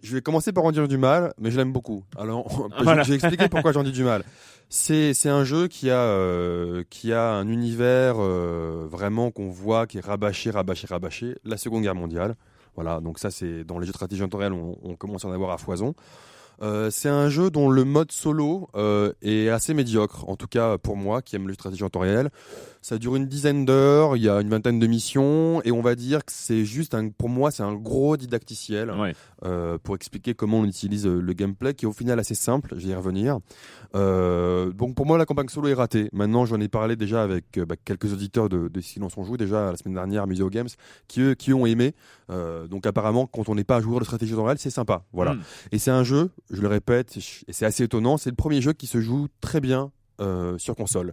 je 0.03 0.15
vais 0.15 0.21
commencer 0.21 0.53
par 0.53 0.65
en 0.65 0.73
dire 0.73 0.87
du 0.89 0.99
mal, 0.99 1.33
mais 1.39 1.51
je 1.51 1.57
l'aime 1.57 1.73
beaucoup. 1.73 2.05
Alors, 2.19 2.69
voilà. 2.83 3.03
je 3.03 3.11
vais 3.11 3.15
expliquer 3.15 3.49
pourquoi 3.49 3.73
j'en 3.73 3.83
dis 3.83 3.93
du 3.93 4.05
mal. 4.05 4.25
C'est 4.69 5.15
c'est 5.15 5.29
un 5.29 5.45
jeu 5.45 5.69
qui 5.69 5.91
a 5.91 6.01
euh, 6.01 6.85
qui 6.91 7.13
a 7.13 7.33
un 7.33 7.49
univers 7.49 8.17
euh, 8.19 8.87
vraiment 8.91 9.31
qu'on 9.31 9.49
voit 9.49 9.87
qui 9.87 9.99
est 9.99 10.05
rabâché, 10.05 10.51
rabâché, 10.51 10.87
rabâché. 10.87 11.37
La 11.45 11.57
Seconde 11.57 11.83
Guerre 11.83 11.95
mondiale. 11.95 12.35
Voilà, 12.75 13.01
donc 13.01 13.19
ça 13.19 13.31
c'est 13.31 13.63
dans 13.65 13.79
les 13.79 13.87
jeux 13.87 13.93
de 13.93 13.97
stratégie 13.97 14.23
en 14.23 14.29
temps 14.29 14.39
réel, 14.39 14.53
on, 14.53 14.77
on 14.83 14.97
commence 14.97 15.25
à 15.25 15.29
en 15.29 15.33
avoir 15.33 15.53
à 15.53 15.59
foison. 15.59 15.95
Euh, 16.63 16.91
c'est 16.91 17.09
un 17.09 17.29
jeu 17.29 17.51
dont 17.51 17.69
le 17.69 17.85
mode 17.85 18.13
solo 18.13 18.69
euh, 18.77 19.13
est 19.23 19.49
assez 19.49 19.75
médiocre, 19.75 20.29
en 20.29 20.37
tout 20.37 20.47
cas 20.47 20.79
pour 20.79 20.97
moi 20.97 21.23
qui 21.23 21.37
aime 21.37 21.49
les 21.49 21.55
stratégies 21.55 21.85
en 21.85 21.91
temps 21.91 22.01
réel. 22.01 22.31
Ça 22.85 22.99
dure 22.99 23.17
une 23.17 23.25
dizaine 23.25 23.65
d'heures, 23.65 24.15
il 24.15 24.25
y 24.25 24.29
a 24.29 24.43
une 24.43 24.51
vingtaine 24.51 24.79
de 24.79 24.87
missions, 24.87 25.63
et 25.63 25.73
on 25.73 25.81
va 25.81 25.95
dire 25.95 26.23
que 26.23 26.31
c'est 26.31 26.67
juste, 26.67 26.95
un, 26.95 27.09
pour 27.09 27.31
moi, 27.31 27.51
c'est 27.51 27.63
un 27.63 27.73
gros 27.73 28.19
didacticiel 28.19 28.93
euh, 29.43 29.79
pour 29.83 29.95
expliquer 29.95 30.35
comment 30.35 30.59
on 30.59 30.67
utilise 30.67 31.07
le 31.07 31.33
gameplay, 31.33 31.73
qui 31.73 31.87
est 31.87 31.89
au 31.89 31.95
final 31.95 32.19
assez 32.19 32.35
simple, 32.35 32.75
je 32.77 32.87
vais 32.87 32.93
y 32.93 32.95
revenir. 32.95 33.39
Euh, 33.95 34.71
donc 34.71 34.97
pour 34.97 35.07
moi, 35.07 35.17
la 35.17 35.25
campagne 35.25 35.49
solo 35.49 35.69
est 35.69 35.75
ratée. 35.75 36.11
Maintenant, 36.13 36.45
j'en 36.45 36.61
ai 36.61 36.69
parlé 36.69 36.95
déjà 36.95 37.23
avec 37.23 37.59
bah, 37.59 37.77
quelques 37.83 38.13
auditeurs 38.13 38.51
de, 38.51 38.69
de 38.69 38.81
Silence 38.83 39.15
on 39.17 39.25
joue, 39.25 39.39
déjà 39.39 39.71
la 39.71 39.79
semaine 39.79 39.95
dernière, 39.95 40.27
Museo 40.27 40.51
Games, 40.51 40.69
qui, 41.09 41.23
eux, 41.23 41.35
qui 41.35 41.55
ont 41.55 41.65
aimé. 41.65 41.95
donc 42.29 42.87
apparemment, 42.87 43.27
quand 43.27 43.49
on 43.49 43.55
n'est 43.55 43.65
pas 43.65 43.79
un 43.79 43.81
joueur 43.81 44.01
de 44.01 44.05
stratégie 44.05 44.35
en 44.35 44.45
réel, 44.45 44.59
c'est 44.59 44.69
sympa. 44.69 45.07
Voilà. 45.15 45.33
Hmm. 45.33 45.43
Et 45.73 45.79
c'est 45.79 45.91
un 45.91 46.05
jeu, 46.05 46.33
je 46.51 46.61
le 46.61 46.69
répète, 46.69 47.17
et 47.17 47.23
c'est 47.51 47.65
assez 47.65 47.85
étonnant, 47.85 48.19
c'est 48.19 48.29
le 48.29 48.37
premier 48.37 48.61
jeu 48.61 48.75
qui 48.75 48.87
se 48.87 49.01
joue 49.01 49.29
très 49.41 49.63
bien 49.63 49.91
sur 50.59 50.77
console 50.77 51.13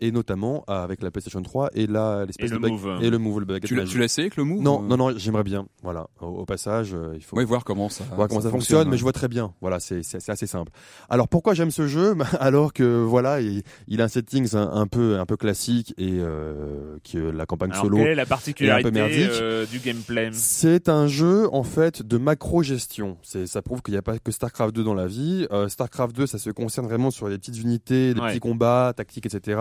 et 0.00 0.10
notamment 0.12 0.64
avec 0.66 1.02
la 1.02 1.10
PlayStation 1.10 1.42
3 1.42 1.70
et 1.74 1.86
la 1.86 2.24
l'espèce 2.26 2.50
Et 2.50 2.54
de 2.54 2.58
le 2.58 2.68
Move. 2.68 2.98
et 3.02 3.10
le 3.10 3.18
Move, 3.18 3.40
le 3.40 3.44
baguette 3.46 3.64
Tu 3.68 3.74
l'as 3.74 3.84
tu 3.84 3.98
l'as 3.98 4.04
essayé 4.06 4.24
avec 4.26 4.36
le 4.36 4.44
move 4.44 4.62
Non, 4.62 4.82
euh 4.82 4.86
non, 4.86 4.96
non, 4.96 5.12
j'aimerais 5.16 5.42
bien. 5.44 5.66
Voilà, 5.82 6.08
au, 6.20 6.26
au 6.26 6.44
passage, 6.44 6.94
euh, 6.94 7.12
il 7.14 7.22
faut 7.22 7.36
Ouais, 7.36 7.44
voir 7.44 7.64
comment 7.64 7.88
ça, 7.88 8.04
voir 8.16 8.28
comment 8.28 8.40
ça, 8.40 8.50
fonctionne, 8.50 8.88
mais 8.88 8.96
je 8.96 9.02
vois 9.02 9.12
très 9.12 9.28
bien. 9.28 9.52
Voilà, 9.60 9.80
c'est 9.80 10.02
c'est 10.02 10.20
c'est 10.20 10.32
assez 10.32 10.46
simple. 10.46 10.72
Alors 11.08 11.28
pourquoi 11.28 11.54
j'aime 11.54 11.70
ce 11.70 11.86
jeu? 11.86 12.16
Alors 12.40 12.72
que 12.72 13.02
voilà, 13.02 13.40
il, 13.40 13.62
il 13.88 14.00
a 14.00 14.04
un 14.04 14.08
settings 14.08 14.54
un, 14.56 14.70
un 14.72 14.86
peu 14.86 15.18
un 15.18 15.26
peu 15.26 15.36
classique 15.36 15.94
et 15.98 16.18
euh, 16.20 16.96
que 17.10 17.18
la 17.18 17.46
campagne 17.46 17.70
Alors, 17.72 17.84
solo. 17.84 17.96
quelle 17.98 18.08
est 18.08 18.14
la 18.14 18.26
particularité 18.26 18.90
merdique. 18.90 19.28
euh, 19.30 19.66
du 19.66 19.78
gameplay? 19.78 20.30
C'est 20.32 20.88
un 20.88 21.06
jeu 21.06 21.48
en 21.52 21.62
fait 21.62 22.02
de 22.02 22.18
macro 22.18 22.62
gestion. 22.62 23.16
C'est 23.22 23.46
ça 23.46 23.62
prouve 23.62 23.82
qu'il 23.82 23.92
n'y 23.92 23.98
a 23.98 24.02
pas 24.02 24.18
que 24.18 24.32
Starcraft 24.32 24.74
2 24.74 24.84
dans 24.84 24.94
la 24.94 25.06
vie. 25.06 25.46
Euh, 25.52 25.68
Starcraft 25.68 26.14
2, 26.16 26.26
ça 26.26 26.38
se 26.38 26.50
concerne 26.50 26.86
vraiment 26.86 27.10
sur 27.10 27.28
les 27.28 27.38
petites 27.38 27.58
unités, 27.58 28.14
les 28.14 28.20
Ouais. 28.20 28.28
petits 28.30 28.40
combats, 28.40 28.92
tactiques, 28.96 29.26
etc. 29.26 29.58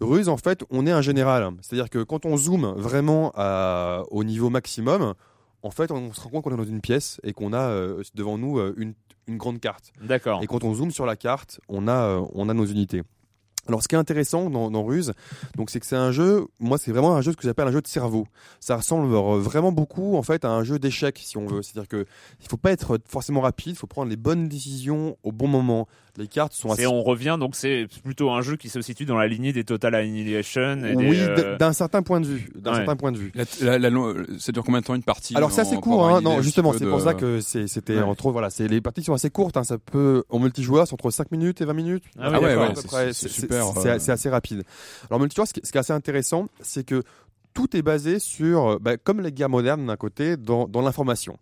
Ruse, 0.00 0.28
en 0.28 0.36
fait, 0.36 0.64
on 0.70 0.86
est 0.86 0.90
un 0.90 1.02
général. 1.02 1.50
C'est-à-dire 1.62 1.90
que 1.90 2.02
quand 2.02 2.26
on 2.26 2.36
zoome 2.36 2.74
vraiment 2.76 3.32
à, 3.34 4.02
au 4.10 4.24
niveau 4.24 4.50
maximum, 4.50 5.14
en 5.62 5.70
fait, 5.70 5.90
on 5.90 6.12
se 6.12 6.20
rend 6.20 6.30
compte 6.30 6.44
qu'on 6.44 6.54
est 6.54 6.56
dans 6.56 6.64
une 6.64 6.80
pièce 6.80 7.20
et 7.22 7.32
qu'on 7.32 7.52
a 7.52 7.68
euh, 7.70 8.02
devant 8.14 8.38
nous 8.38 8.58
euh, 8.58 8.74
une, 8.76 8.94
une 9.26 9.36
grande 9.36 9.60
carte. 9.60 9.92
D'accord. 10.00 10.42
Et 10.42 10.46
quand 10.46 10.64
on 10.64 10.74
zoome 10.74 10.90
sur 10.90 11.06
la 11.06 11.16
carte, 11.16 11.60
on 11.68 11.88
a, 11.88 11.92
euh, 11.92 12.24
on 12.34 12.48
a 12.48 12.54
nos 12.54 12.66
unités. 12.66 13.02
Alors, 13.68 13.82
ce 13.82 13.88
qui 13.88 13.96
est 13.96 13.98
intéressant 13.98 14.48
dans, 14.48 14.70
dans 14.70 14.84
Ruse, 14.84 15.12
donc 15.56 15.70
c'est 15.70 15.80
que 15.80 15.86
c'est 15.86 15.96
un 15.96 16.12
jeu. 16.12 16.46
Moi, 16.60 16.78
c'est 16.78 16.92
vraiment 16.92 17.16
un 17.16 17.20
jeu 17.20 17.32
ce 17.32 17.36
que 17.36 17.42
j'appelle 17.42 17.66
un 17.66 17.72
jeu 17.72 17.82
de 17.82 17.88
cerveau. 17.88 18.26
Ça 18.60 18.76
ressemble 18.76 19.12
euh, 19.12 19.40
vraiment 19.40 19.72
beaucoup, 19.72 20.16
en 20.16 20.22
fait, 20.22 20.44
à 20.44 20.50
un 20.50 20.62
jeu 20.62 20.78
d'échecs, 20.78 21.18
si 21.18 21.36
on 21.36 21.46
veut. 21.46 21.62
C'est-à-dire 21.62 21.88
que 21.88 22.06
il 22.40 22.48
faut 22.48 22.56
pas 22.56 22.70
être 22.70 23.00
forcément 23.08 23.40
rapide. 23.40 23.72
Il 23.72 23.76
faut 23.76 23.88
prendre 23.88 24.08
les 24.08 24.16
bonnes 24.16 24.48
décisions 24.48 25.16
au 25.24 25.32
bon 25.32 25.48
moment. 25.48 25.88
Les 26.18 26.26
cartes 26.28 26.52
sont 26.54 26.70
assez. 26.70 26.82
Et 26.82 26.86
on 26.86 27.02
revient 27.02 27.36
donc 27.38 27.54
c'est 27.56 27.86
plutôt 28.02 28.30
un 28.30 28.40
jeu 28.40 28.56
qui 28.56 28.68
se 28.68 28.80
situe 28.80 29.04
dans 29.04 29.16
la 29.18 29.26
lignée 29.26 29.52
des 29.52 29.64
Total 29.64 29.94
Annihilation 29.94 30.82
et 30.84 30.94
Oui, 30.94 31.18
euh, 31.20 31.56
d'un 31.58 31.72
certain 31.72 32.02
point 32.02 32.20
de 32.20 32.26
vue. 32.26 32.50
D'un 32.54 32.70
Ouais. 32.70 32.76
certain 32.78 32.96
point 32.96 33.12
de 33.12 33.18
vue. 33.18 33.32
La, 33.60 33.78
la, 33.78 33.90
ça 34.38 34.52
dure 34.52 34.64
combien 34.64 34.80
de 34.80 34.86
temps 34.86 34.94
une 34.94 35.02
partie 35.02 35.36
Alors 35.36 35.50
c'est 35.52 35.60
assez 35.60 35.76
court, 35.76 36.08
hein. 36.08 36.20
non 36.20 36.40
justement, 36.40 36.72
c'est 36.72 36.86
pour 36.86 37.00
ça 37.00 37.14
que 37.14 37.40
c'était 37.40 37.96
Ouais. 37.96 38.02
entre 38.02 38.30
voilà, 38.30 38.50
c'est 38.50 38.68
les 38.68 38.80
parties 38.80 39.02
sont 39.02 39.12
assez 39.14 39.30
courtes, 39.30 39.56
hein. 39.56 39.64
ça 39.64 39.78
peut 39.78 40.24
en 40.30 40.38
multijoueur 40.38 40.86
c'est 40.86 40.94
entre 40.94 41.10
5 41.10 41.30
minutes 41.32 41.60
et 41.60 41.64
20 41.64 41.72
minutes. 41.74 42.04
Ah 42.18 42.30
oui, 42.30 42.36
Ah 42.36 42.40
ouais, 42.40 42.56
ouais, 42.56 43.12
c'est- 43.12 43.28
super, 43.28 43.66
c'est 43.80 43.88
euh. 43.90 43.98
c'est 43.98 44.12
assez 44.12 44.28
rapide. 44.30 44.62
Alors 45.10 45.20
multijoueur, 45.20 45.46
ce 45.46 45.52
qui, 45.52 45.60
ce 45.64 45.70
qui 45.70 45.76
est 45.76 45.80
assez 45.80 45.92
intéressant, 45.92 46.48
c'est 46.60 46.84
que 46.84 47.02
tout 47.54 47.74
est 47.76 47.82
basé 47.82 48.18
sur, 48.18 48.66
euh, 48.72 48.78
bah, 48.80 48.96
comme 48.96 49.20
les 49.20 49.32
guerres 49.32 49.48
modernes 49.48 49.86
d'un 49.86 49.96
côté, 49.96 50.36
dans, 50.36 50.66
dans 50.68 50.82
l'information. 50.82 51.38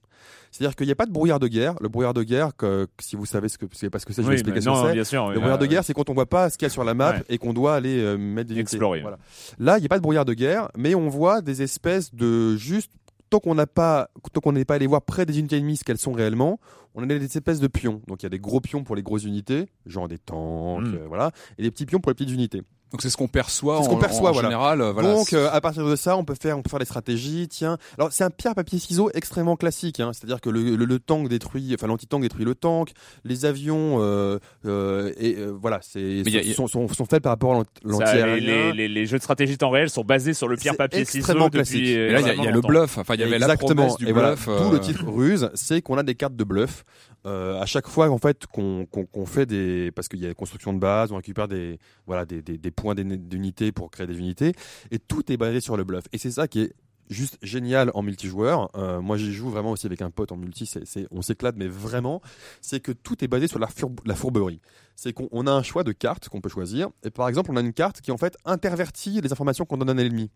C'est-à-dire 0.51 0.77
qu'il 0.77 0.87
n'y 0.87 0.93
a 0.93 0.97
pas 0.97 1.07
de 1.07 1.13
brouillard 1.13 1.41
de 1.41 1.49
guerre. 1.49 1.75
Le 1.81 1.89
brouillard 1.89 2.15
de 2.15 2.23
guerre, 2.23 2.57
que, 2.57 2.85
que 2.97 3.05
si 3.05 3.17
vous 3.17 3.27
savez 3.27 3.49
ce 3.49 3.59
que 3.59 3.67
c'est 3.73 3.91
parce 3.91 4.05
que 4.05 4.13
c'est, 4.13 4.23
je 4.23 4.29
vais 4.29 4.37
Oui, 4.37 4.43
que 4.43 4.65
non, 4.65 4.87
c'est. 4.87 4.93
bien 4.93 5.05
sûr. 5.05 5.31
Le 5.31 5.39
brouillard 5.41 5.59
de 5.59 5.67
guerre, 5.67 5.85
c'est 5.85 5.95
quand 5.95 6.11
on 6.11 6.15
voit 6.15 6.27
pas 6.27 6.51
ce 6.51 6.57
qu'il 6.59 6.67
y 6.67 6.71
a 6.71 6.71
sur 6.71 6.85
la 6.85 6.95
map 6.95 7.13
Ouais. 7.13 7.23
et 7.29 7.39
qu'on 7.39 7.53
doit 7.53 7.75
aller 7.75 7.99
euh, 8.01 8.17
mettre 8.17 8.49
des 8.49 8.55
unités. 8.55 8.75
Explorer. 8.77 9.01
Voilà. 9.01 9.19
Là, 9.59 9.79
il 9.79 9.81
n'y 9.81 9.87
a 9.87 9.89
pas 9.89 9.97
de 9.99 10.03
brouillard 10.03 10.25
de 10.25 10.35
guerre, 10.35 10.69
mais 10.77 10.95
on 10.95 11.09
voit 11.09 11.41
des 11.43 11.63
espèces 11.63 12.15
de 12.15 12.57
juste 12.57 12.93
tant 13.31 13.41
qu'on 13.41 13.55
n'a 13.57 13.67
pas, 13.67 14.11
tant 14.33 14.41
qu'on 14.41 14.53
n'est 14.53 14.65
pas 14.65 14.75
allé 14.75 14.87
voir 14.87 15.03
près 15.03 15.27
des 15.27 15.39
unités 15.39 15.57
ennemies 15.57 15.77
ce 15.77 15.83
qu'elles 15.85 15.99
sont 15.99 16.13
réellement, 16.13 16.61
on 16.95 17.03
a 17.03 17.07
des 17.07 17.25
espèces 17.25 17.59
de 17.59 17.67
pions. 17.67 18.01
Donc 18.07 18.23
il 18.23 18.25
y 18.25 18.27
a 18.27 18.31
des 18.31 18.39
gros 18.39 18.61
pions 18.61 18.85
pour 18.85 18.95
les 18.95 19.03
grosses 19.03 19.25
unités, 19.25 19.67
genre 19.87 20.07
des 20.07 20.19
tanks, 20.19 20.83
Mm. 20.87 20.95
euh, 20.95 21.05
voilà, 21.09 21.33
et 21.59 21.63
des 21.65 21.71
petits 21.73 21.87
pions 21.87 21.99
pour 21.99 22.11
les 22.11 22.15
petites 22.15 22.31
unités. 22.31 22.63
Donc 22.95 23.03
c'est 23.03 23.11
ce 23.11 23.17
qu'on 23.17 23.27
perçoit, 23.27 23.79
C'est 23.79 23.85
ce 23.85 23.89
qu'on 23.89 23.97
en- 23.97 23.99
perçoit, 23.99 24.31
en, 24.31 24.33
voilà. 24.35 24.49
général. 24.51 24.81
euh, 24.81 24.93
Voilà, 24.93 25.15
Donc 25.15 25.33
euh, 25.33 25.51
à 25.53 25.61
partir 25.61 25.85
de 25.85 25.97
ça, 25.97 26.17
on 26.17 26.25
peut 26.25 26.37
faire, 26.41 26.57
on 26.57 26.63
peut 26.63 26.71
faire 26.71 26.79
des 26.79 26.85
stratégies. 26.85 27.49
Tiens, 27.49 27.77
alors 27.99 28.13
c'est 28.13 28.23
un 28.23 28.31
pierre 28.31 28.55
papier 28.55 28.79
ciseaux 28.79 29.11
extrêmement 29.15 29.57
classique. 29.57 29.99
Hein. 29.99 30.13
C'est-à-dire 30.13 30.41
que 30.41 30.49
le, 30.49 30.77
le, 30.77 30.85
le 30.85 30.99
tank 31.01 31.29
détruit, 31.29 31.73
enfin 31.75 31.89
l'anti-tank 31.89 32.23
détruit 32.23 32.45
le 32.45 32.55
tank. 32.55 32.93
Les 33.25 33.47
avions, 33.47 33.97
euh, 34.01 34.39
euh, 34.65 35.13
et 35.19 35.35
euh, 35.39 35.53
voilà, 35.61 35.81
c'est 35.83 36.23
a- 36.25 36.55
sont, 36.55 36.69
sont, 36.69 36.87
sont 36.87 37.05
faits 37.05 37.21
par 37.21 37.33
rapport 37.33 37.57
à 37.57 37.63
l'anti-aérien. 37.83 38.37
les, 38.37 38.73
les, 38.73 38.87
les 38.89 39.07
jeux 39.07 39.19
de 39.19 39.23
stratégie 39.25 39.59
temps 39.59 39.71
réel 39.71 39.91
sont 39.91 40.05
basés 40.05 40.33
sur 40.33 40.47
le 40.47 40.57
pierre 40.57 40.77
papier 40.77 41.05
ciseaux 41.05 41.19
extrêmement 41.19 41.47
depuis 41.47 41.59
classique. 41.59 41.97
euh, 41.97 42.07
Mais 42.07 42.13
là, 42.13 42.21
il 42.21 42.27
y 42.29 42.47
a, 42.47 42.51
y 42.51 42.53
le 42.53 42.61
bluff. 42.61 42.97
Enfin, 42.99 43.15
il 43.15 43.21
y 43.21 43.25
avait 43.25 43.41
la 43.41 43.57
promesse 43.57 43.97
du 43.97 44.07
et 44.07 44.13
voilà, 44.13 44.37
bluff. 44.37 44.47
D'où 44.47 44.71
le 44.71 44.77
euh, 44.77 44.79
titre 44.79 45.05
ruse, 45.09 45.51
c'est 45.55 45.83
qu'on 45.83 45.99
a 45.99 46.05
des 46.05 46.15
cartes 46.15 46.37
de 46.37 46.45
bluff. 46.45 46.85
Euh, 47.27 47.59
à 47.61 47.67
chaque 47.67 47.89
fois 47.89 48.11
en 48.11 48.19
fait 48.19 48.47
qu'on 48.47 48.87
fait 49.27 49.47
des 49.47 49.91
parce 49.93 50.09
qu'il 50.09 50.21
y 50.21 50.27
a 50.27 50.29
des 50.29 50.35
constructions 50.35 50.73
de 50.75 50.79
base, 50.79 51.11
on 51.13 51.17
récupère 51.17 51.49
des 51.49 51.79
voilà 52.07 52.27
des, 52.27 52.43
des, 52.43 52.71
points 52.71 52.95
d'uni- 52.95 53.19
d'unité 53.19 53.73
pour 53.73 53.91
créer 53.91 54.07
des 54.07 54.19
unités 54.19 54.53
et 54.91 54.99
tout 54.99 55.33
est 55.33 55.37
basé 55.39 55.61
sur 55.61 55.77
le 55.77 55.85
bluff. 55.85 56.05
Et 56.13 56.19
c'est 56.19 56.31
ça 56.31 56.49
qui 56.49 56.61
est 56.61 56.73
juste 57.11 57.37
génial 57.43 57.91
en 57.95 58.03
multijoueur. 58.03 58.71
Euh, 58.77 59.01
moi, 59.03 59.19
j'y 59.19 59.31
joue 59.33 59.51
vraiment 59.51 59.73
aussi 59.73 59.87
avec 59.87 60.01
un 60.01 60.11
pote 60.11 60.33
en 60.33 60.37
multi. 60.39 60.71
On 61.11 61.21
s'éclate, 61.21 61.55
mais 61.57 61.69
vraiment, 61.69 62.23
c'est 62.63 62.81
que 62.81 62.93
tout 62.93 63.23
est 63.23 63.29
basé 63.29 63.47
sur 63.47 63.59
la, 63.59 63.67
fourbe- 63.67 64.01
la 64.07 64.15
fourberie. 64.15 64.61
C'est 64.97 65.13
qu'on 65.13 65.29
on 65.31 65.47
a 65.47 65.51
un 65.53 65.63
choix 65.63 65.85
de 65.85 65.93
cartes 65.93 66.31
qu'on 66.31 66.41
peut 66.41 66.49
choisir. 66.49 66.89
Et 67.03 67.11
par 67.11 67.29
exemple, 67.29 67.51
on 67.53 67.57
a 67.57 67.61
une 67.61 67.75
carte 67.75 68.01
qui 68.01 68.11
en 68.11 68.17
fait 68.17 68.39
intervertit 68.47 69.21
les 69.21 69.33
informations 69.33 69.67
qu'on 69.67 69.77
donne 69.77 69.91
à 69.91 69.93
un 69.93 69.99
ennemi. 69.99 70.31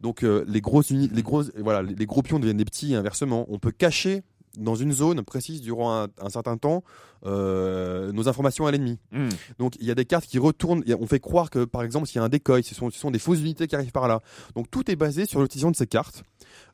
Donc 0.00 0.22
euh, 0.22 0.44
les 0.46 0.60
grosses 0.60 0.90
les 0.90 1.22
grosses, 1.22 1.50
voilà, 1.58 1.82
les, 1.82 1.94
les 1.94 2.06
gros 2.06 2.22
pions 2.22 2.38
deviennent 2.38 2.56
des 2.56 2.64
petits 2.64 2.92
et 2.92 2.96
inversement. 2.96 3.46
On 3.48 3.58
peut 3.58 3.72
cacher 3.72 4.22
dans 4.58 4.74
une 4.74 4.92
zone 4.92 5.22
précise 5.22 5.60
durant 5.60 5.92
un, 5.94 6.08
un 6.20 6.28
certain 6.28 6.56
temps 6.56 6.82
euh, 7.24 8.12
nos 8.12 8.28
informations 8.28 8.66
à 8.66 8.70
l'ennemi. 8.70 8.98
Hmm. 9.12 9.28
Donc 9.58 9.76
il 9.80 9.86
y 9.86 9.90
a 9.90 9.94
des 9.94 10.04
cartes 10.04 10.26
qui 10.26 10.38
retournent. 10.38 10.82
a- 10.90 10.96
On 11.00 11.06
fait 11.06 11.20
croire 11.20 11.50
que 11.50 11.64
par 11.64 11.82
exemple 11.82 12.06
s'il 12.06 12.16
y 12.16 12.18
a 12.18 12.24
un 12.24 12.28
décoil, 12.28 12.62
ce 12.64 12.74
sont, 12.74 12.90
ce 12.90 12.98
sont 12.98 13.10
des 13.10 13.18
fausses 13.18 13.40
unités 13.40 13.66
qui 13.66 13.76
arrivent 13.76 13.92
par 13.92 14.08
là. 14.08 14.20
Donc 14.54 14.70
tout 14.70 14.90
est 14.90 14.96
basé 14.96 15.24
sur 15.26 15.40
l'utilisation 15.40 15.70
de 15.70 15.76
ces 15.76 15.86
cartes 15.86 16.24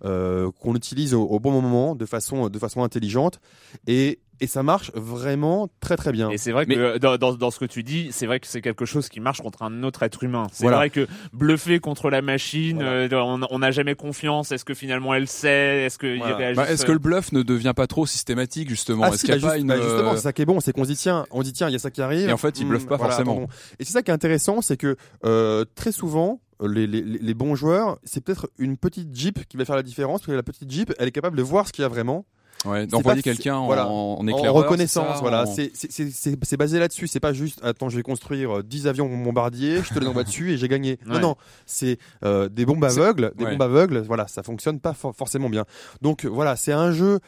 euh, 0.04 0.50
qu'on 0.60 0.74
utilise 0.74 1.14
au, 1.14 1.22
au 1.22 1.38
bon 1.38 1.52
moment, 1.60 1.94
de 1.94 2.06
façon 2.06 2.48
de 2.48 2.58
façon 2.58 2.82
intelligente, 2.82 3.40
et 3.86 4.20
et 4.40 4.46
ça 4.46 4.62
marche 4.62 4.90
vraiment 4.94 5.68
très 5.80 5.96
très 5.96 6.12
bien. 6.12 6.30
Et 6.30 6.38
c'est 6.38 6.52
vrai 6.52 6.64
que 6.64 6.70
Mais- 6.70 6.76
euh, 6.78 6.98
dans, 6.98 7.16
dans, 7.16 7.34
dans 7.34 7.50
ce 7.50 7.58
que 7.58 7.64
tu 7.64 7.82
dis, 7.82 8.08
c'est 8.12 8.26
vrai 8.26 8.40
que 8.40 8.46
c'est 8.46 8.60
quelque 8.60 8.84
chose 8.84 9.08
qui 9.08 9.20
marche 9.20 9.40
contre 9.40 9.62
un 9.62 9.82
autre 9.82 10.02
être 10.02 10.22
humain. 10.22 10.46
C'est 10.52 10.64
Voilà. 10.64 10.76
vrai 10.78 10.90
que 10.90 11.06
bluffer 11.32 11.80
contre 11.80 12.10
la 12.10 12.22
machine, 12.22 12.76
Voilà. 12.76 12.90
euh, 12.90 13.08
on 13.12 13.40
on 13.50 13.58
n'a 13.60 13.70
jamais 13.70 13.94
confiance. 13.94 14.52
Est-ce 14.52 14.64
que 14.64 14.74
finalement 14.74 15.14
elle 15.14 15.28
sait? 15.28 15.84
Est-ce 15.84 15.98
qu'il 15.98 16.18
Voilà. 16.18 16.36
réagit 16.36 16.56
bah, 16.56 16.70
Est-ce 16.70 16.84
que 16.86 16.92
le 16.92 16.98
bluff 16.98 17.32
ne 17.32 17.42
devient 17.42 17.72
pas 17.74 17.86
trop 17.86 18.06
systématique 18.06 18.68
justement? 18.68 19.04
Ah 19.04 19.08
Est-ce 19.08 19.18
si, 19.18 19.26
qu'il 19.26 19.34
n'y 19.34 19.40
bah, 19.40 19.46
a 19.48 19.50
pas 19.50 19.56
juste- 19.56 19.62
une 19.62 19.68
bah, 19.68 19.76
justement, 19.82 20.10
euh, 20.12 20.16
c'est 20.16 20.22
ça 20.22 20.32
qui 20.32 20.42
est 20.42 20.46
bon, 20.46 20.60
c'est 20.60 20.72
qu'on 20.72 20.84
dit 20.84 20.96
tiens, 20.96 21.26
on 21.30 21.42
dit 21.42 21.52
tiens, 21.52 21.68
il 21.68 21.72
y 21.72 21.76
a 21.76 21.78
ça 21.78 21.90
qui 21.90 22.02
arrive. 22.02 22.28
Et 22.28 22.32
en 22.32 22.36
fait, 22.36 22.58
ils 22.60 22.64
Hmm, 22.66 22.68
bluffent 22.70 22.86
pas 22.86 22.96
voilà, 22.96 23.14
forcément. 23.14 23.48
Et 23.78 23.84
c'est 23.84 23.92
ça 23.92 24.02
qui 24.02 24.10
est 24.10 24.14
intéressant, 24.14 24.60
c'est 24.60 24.76
que 24.76 24.96
euh, 25.24 25.64
très 25.74 25.92
souvent. 25.92 26.40
Les, 26.60 26.88
les, 26.88 27.02
les 27.02 27.18
les 27.20 27.34
bons 27.34 27.54
joueurs, 27.54 27.98
c'est 28.02 28.20
peut-être 28.20 28.50
une 28.58 28.76
petite 28.76 29.14
Jeep 29.14 29.46
qui 29.46 29.56
va 29.56 29.64
faire 29.64 29.76
la 29.76 29.84
différence, 29.84 30.22
parce 30.22 30.26
que 30.26 30.32
la 30.32 30.42
petite 30.42 30.68
Jeep, 30.68 30.92
elle 30.98 31.06
est 31.06 31.12
capable 31.12 31.36
de 31.36 31.42
voir 31.44 31.68
ce 31.68 31.72
qu'il 31.72 31.82
y 31.82 31.84
a 31.84 31.88
vraiment, 31.88 32.26
ouais, 32.64 32.86
d'envoyer 32.86 33.22
quelqu'un 33.22 33.56
en, 33.56 33.66
voilà, 33.66 33.88
en 33.88 34.18
en 34.20 34.26
éclaireur 34.26 34.54
reconnaissance. 34.54 35.16
ça, 35.16 35.20
voilà, 35.20 35.42
en- 35.42 35.46
c'est 35.46 35.70
c'est- 35.74 35.90
c'est- 35.90 36.10
c'est- 36.10 36.38
c'est 36.42 36.56
basé 36.56 36.78
là-dessus. 36.78 37.06
C'est 37.06 37.20
pas 37.20 37.32
juste, 37.32 37.60
attends, 37.64 37.88
je 37.88 37.96
vais 37.96 38.02
construire 38.02 38.58
euh, 38.58 38.62
10 38.62 38.86
avions 38.86 39.08
bombardiers, 39.08 39.82
je 39.82 39.92
te 39.94 39.98
les 39.98 40.06
envoie 40.06 40.24
dessus 40.24 40.52
et 40.52 40.56
j'ai 40.58 40.68
gagné. 40.68 40.98
Ouais. 41.06 41.14
Non, 41.14 41.20
non, 41.20 41.36
c'est 41.66 41.98
euh, 42.24 42.48
des 42.48 42.66
bombes 42.66 42.84
aveugles, 42.84 43.32
des 43.36 43.44
ouais. 43.44 43.50
bombes 43.52 43.62
aveugles. 43.62 43.98
Voilà, 44.06 44.26
ça 44.28 44.42
fonctionne 44.42 44.80
pas 44.80 44.92
for- 44.94 45.14
forcément 45.16 45.48
bien. 45.48 45.64
Donc 46.02 46.24
euh, 46.24 46.28
voilà, 46.28 46.56
c'est 46.56 46.72
un 46.72 46.92
jeu. 46.92 47.20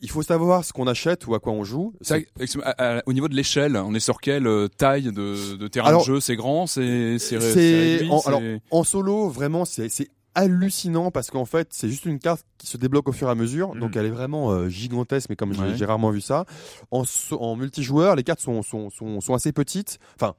Il 0.00 0.08
faut 0.10 0.22
savoir 0.22 0.64
ce 0.64 0.72
qu'on 0.72 0.86
achète 0.86 1.26
ou 1.26 1.34
à 1.34 1.40
quoi 1.40 1.52
on 1.52 1.64
joue. 1.64 1.92
Ça, 2.02 2.18
au 3.06 3.12
niveau 3.12 3.26
de 3.26 3.34
l'échelle, 3.34 3.76
on 3.76 3.94
est 3.96 4.00
sur 4.00 4.20
quelle 4.20 4.46
euh, 4.46 4.68
taille 4.68 5.10
de, 5.12 5.56
de 5.56 5.66
terrain 5.66 5.88
Alors, 5.88 6.02
de 6.02 6.06
jeu? 6.06 6.20
C'est 6.20 6.36
grand? 6.36 6.68
C'est 6.68 7.18
c'est 7.18 8.06
en- 8.08 8.22
En 8.70 8.84
solo, 8.84 9.28
vraiment, 9.28 9.64
c'est 9.64 9.88
hallucinant 10.38 11.10
parce 11.10 11.30
qu'en 11.30 11.44
fait, 11.44 11.68
c'est 11.70 11.88
juste 11.88 12.04
une 12.06 12.18
carte 12.18 12.44
qui 12.58 12.66
se 12.66 12.76
débloque 12.76 13.08
au 13.08 13.12
fur 13.12 13.28
et 13.28 13.30
à 13.30 13.34
mesure. 13.34 13.74
Donc, 13.74 13.96
elle 13.96 14.06
est 14.06 14.10
vraiment 14.10 14.50
euh, 14.50 14.68
gigantesque, 14.68 15.28
mais 15.30 15.36
comme 15.36 15.52
j'ai 15.52 15.60
Ouais. 15.62 15.74
j'ai 15.76 15.84
rarement 15.84 16.10
vu 16.10 16.20
ça. 16.20 16.44
En, 16.90 17.02
en 17.32 17.56
multijoueur, 17.56 18.16
les 18.16 18.22
cartes 18.24 18.40
sont, 18.40 18.62
sont, 18.62 18.90
sont, 18.90 19.20
sont 19.20 19.34
assez 19.34 19.52
petites. 19.52 19.98
Enfin, 20.16 20.34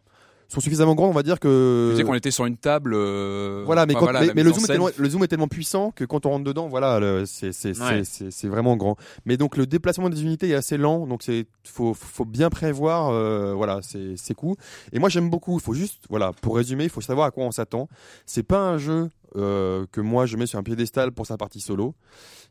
sont 0.52 0.62
suffisamment 0.62 0.96
grandes, 0.96 1.12
on 1.12 1.14
va 1.14 1.22
dire 1.22 1.40
que. 1.40 1.90
Tu 1.90 1.94
disais 1.98 2.04
qu'on 2.04 2.16
était 2.16 2.32
sur 2.32 2.48
une 2.48 2.58
table. 2.58 2.94
euh, 2.96 3.62
Voilà, 3.68 3.86
mais, 3.86 3.94
enfin, 3.96 4.08
quand- 4.08 4.12
voilà, 4.12 4.34
mais, 4.34 4.42
le, 4.42 4.52
zoom 4.52 4.64
est 4.64 4.68
tellement, 4.68 4.90
le 4.98 5.10
zoom 5.10 5.24
est 5.24 5.28
tellement 5.28 5.48
puissant 5.48 5.92
que 5.92 6.06
quand 6.06 6.26
on 6.26 6.32
rentre 6.32 6.44
dedans, 6.46 6.68
voilà, 6.68 7.00
c'est 7.28 7.52
Ouais. 7.80 8.02
vraiment 8.50 8.76
grand. 8.76 8.96
Mais 9.26 9.38
donc 9.38 9.58
le 9.58 9.68
déplacement 9.68 10.10
des 10.10 10.24
unités 10.24 10.50
est 10.50 10.56
assez 10.56 10.78
lent, 10.78 11.06
donc 11.06 11.22
c'est 11.22 11.46
faut 11.64 11.94
faut 11.94 12.26
bien 12.26 12.50
prévoir, 12.50 13.10
euh, 13.12 13.54
voilà, 13.54 13.82
c'est 13.84 14.16
c'est 14.18 14.34
cool. 14.34 14.56
Et 14.92 14.98
moi 14.98 15.10
j'aime 15.10 15.30
beaucoup. 15.30 15.60
Il 15.60 15.62
faut 15.62 15.76
juste, 15.76 16.06
voilà, 16.10 16.32
pour 16.42 16.56
résumer, 16.56 16.86
il 16.86 16.90
faut 16.90 17.02
savoir 17.02 17.28
à 17.28 17.32
quoi 17.32 17.44
on 17.44 17.52
s'attend. 17.52 17.88
C'est 18.26 18.42
pas 18.42 18.60
un 18.60 18.80
jeu 18.80 19.10
euh, 19.36 19.86
que 19.92 20.02
moi 20.02 20.26
je 20.26 20.38
mets 20.38 20.46
sur 20.48 20.60
un 20.60 20.64
piédestal 20.64 21.12
pour 21.12 21.26
sa 21.26 21.38
partie 21.38 21.62
solo. 21.62 21.96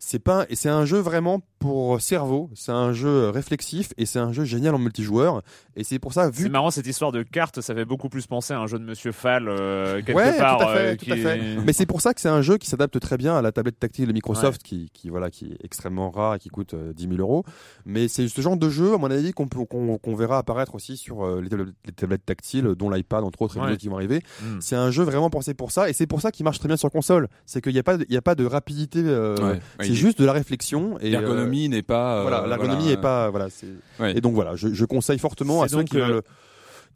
C'est 0.01 0.21
pas 0.21 0.47
et 0.49 0.55
c'est 0.55 0.69
un 0.69 0.85
jeu 0.85 0.99
vraiment 0.99 1.41
pour 1.59 2.01
cerveau. 2.01 2.51
C'est 2.55 2.71
un 2.71 2.93
jeu 2.93 3.31
réflexif 3.31 3.93
et 3.99 4.07
c'est 4.07 4.21
un 4.21 4.33
jeu 4.33 4.45
génial 4.45 4.75
en 4.75 4.79
multijoueur. 4.79 5.43
Et 5.75 5.83
c'est 5.83 5.99
pour 5.99 6.13
ça 6.13 6.27
C'est 6.33 6.43
vu 6.45 6.49
marrant 6.51 6.71
cette 6.71 6.87
histoire 6.87 7.11
de 7.11 7.23
cartes, 7.25 7.61
ça 7.61 7.75
fait 7.75 7.85
beaucoup 7.85 8.09
plus 8.09 8.27
penser 8.29 8.55
à 8.55 8.61
un 8.61 8.67
jeu 8.69 8.79
de 8.79 8.85
Monsieur 8.85 9.11
Fall 9.11 9.49
euh, 9.49 9.97
quelque 10.03 10.17
Ouais, 10.17 10.37
part. 10.39 10.59
tout 10.59 10.65
à 10.65 10.75
fait, 10.75 10.93
euh, 10.93 10.97
tout 10.97 11.13
à 11.13 11.17
fait. 11.17 11.57
Mais 11.65 11.73
c'est 11.73 11.87
pour 11.87 12.01
ça 12.01 12.15
que 12.15 12.21
c'est 12.21 12.29
un 12.29 12.43
jeu 12.43 12.59
qui 12.59 12.69
s'adapte 12.69 13.01
très 13.01 13.17
bien 13.17 13.37
à 13.37 13.43
la 13.43 13.51
tablette 13.51 13.81
tactile 13.81 14.07
de 14.07 14.13
Microsoft, 14.13 14.63
qui, 14.63 14.89
qui 14.93 15.09
voilà, 15.09 15.31
qui 15.31 15.47
est 15.47 15.65
extrêmement 15.65 16.11
rare 16.11 16.37
et 16.37 16.39
qui 16.39 16.49
coûte 16.49 16.75
euh, 16.75 16.93
10 16.93 17.09
000 17.09 17.15
euros. 17.19 17.45
Mais 17.85 18.07
c'est 18.07 18.29
ce 18.29 18.41
genre 18.41 18.57
de 18.57 18.69
jeu, 18.71 18.95
à 18.95 18.99
mon 18.99 19.11
avis, 19.11 19.33
qu'on 19.33 19.49
peut- 19.49 19.65
qu'on 19.65 19.99
qu'on 19.99 20.15
verra 20.15 20.39
apparaître 20.39 20.77
aussi 20.77 20.97
sur 20.97 21.25
euh, 21.27 21.41
les, 21.41 21.49
tablettes, 21.49 21.75
les 21.87 21.93
tablettes 21.93 22.25
tactiles, 22.27 22.75
dont 22.77 22.89
l'iPad 22.89 23.25
entre 23.25 23.43
autres, 23.43 23.57
et 23.57 23.61
les 23.61 23.67
Ouais. 23.73 23.77
qui 23.77 23.89
vont 23.89 23.97
arriver. 23.97 24.23
Hmm. 24.43 24.59
C'est 24.61 24.77
un 24.77 24.91
jeu 24.93 25.03
vraiment 25.03 25.29
pensé 25.31 25.55
pour 25.55 25.73
ça, 25.73 25.91
et 25.91 25.93
c'est 25.93 26.07
pour 26.07 26.21
ça 26.21 26.31
qu'il 26.31 26.45
marche 26.45 26.61
très 26.61 26.68
bien 26.69 26.77
sur 26.77 26.91
console. 26.91 27.27
C'est 27.47 27.61
qu'il 27.61 27.73
n'y 27.73 27.79
a 27.81 27.83
pas, 27.83 27.97
de- 27.97 28.07
il 28.09 28.15
y 28.15 28.17
a 28.17 28.23
pas 28.23 28.35
de 28.37 28.45
rapidité. 28.45 29.01
euh, 29.05 29.35
Ouais, 29.37 29.43
ouais, 29.43 29.61
c'est 29.81 29.89
il- 29.89 29.95
juste 29.97 30.21
de 30.21 30.25
la 30.25 30.33
réflexion. 30.33 30.99
Et 31.01 31.09
euh, 31.09 31.21
L'ergonomie 31.21 31.69
n'est 31.69 31.83
pas. 31.83 32.19
euh, 32.19 32.23
voilà, 32.23 32.47
l'ergonomie 32.47 32.83
voilà, 32.85 32.93
est 32.99 33.01
pas, 33.03 33.31
voilà. 33.31 33.49
c'est- 33.51 33.67
Ouais. 33.99 34.17
Et 34.17 34.21
donc 34.21 34.35
voilà, 34.35 34.55
je, 34.55 34.69
je 34.73 34.85
conseille 34.85 35.19
fortement 35.19 35.63
à 35.63 35.69
ceux 35.69 35.83
qui 35.83 35.97
veulent 35.97 36.11
euh, 36.13 36.21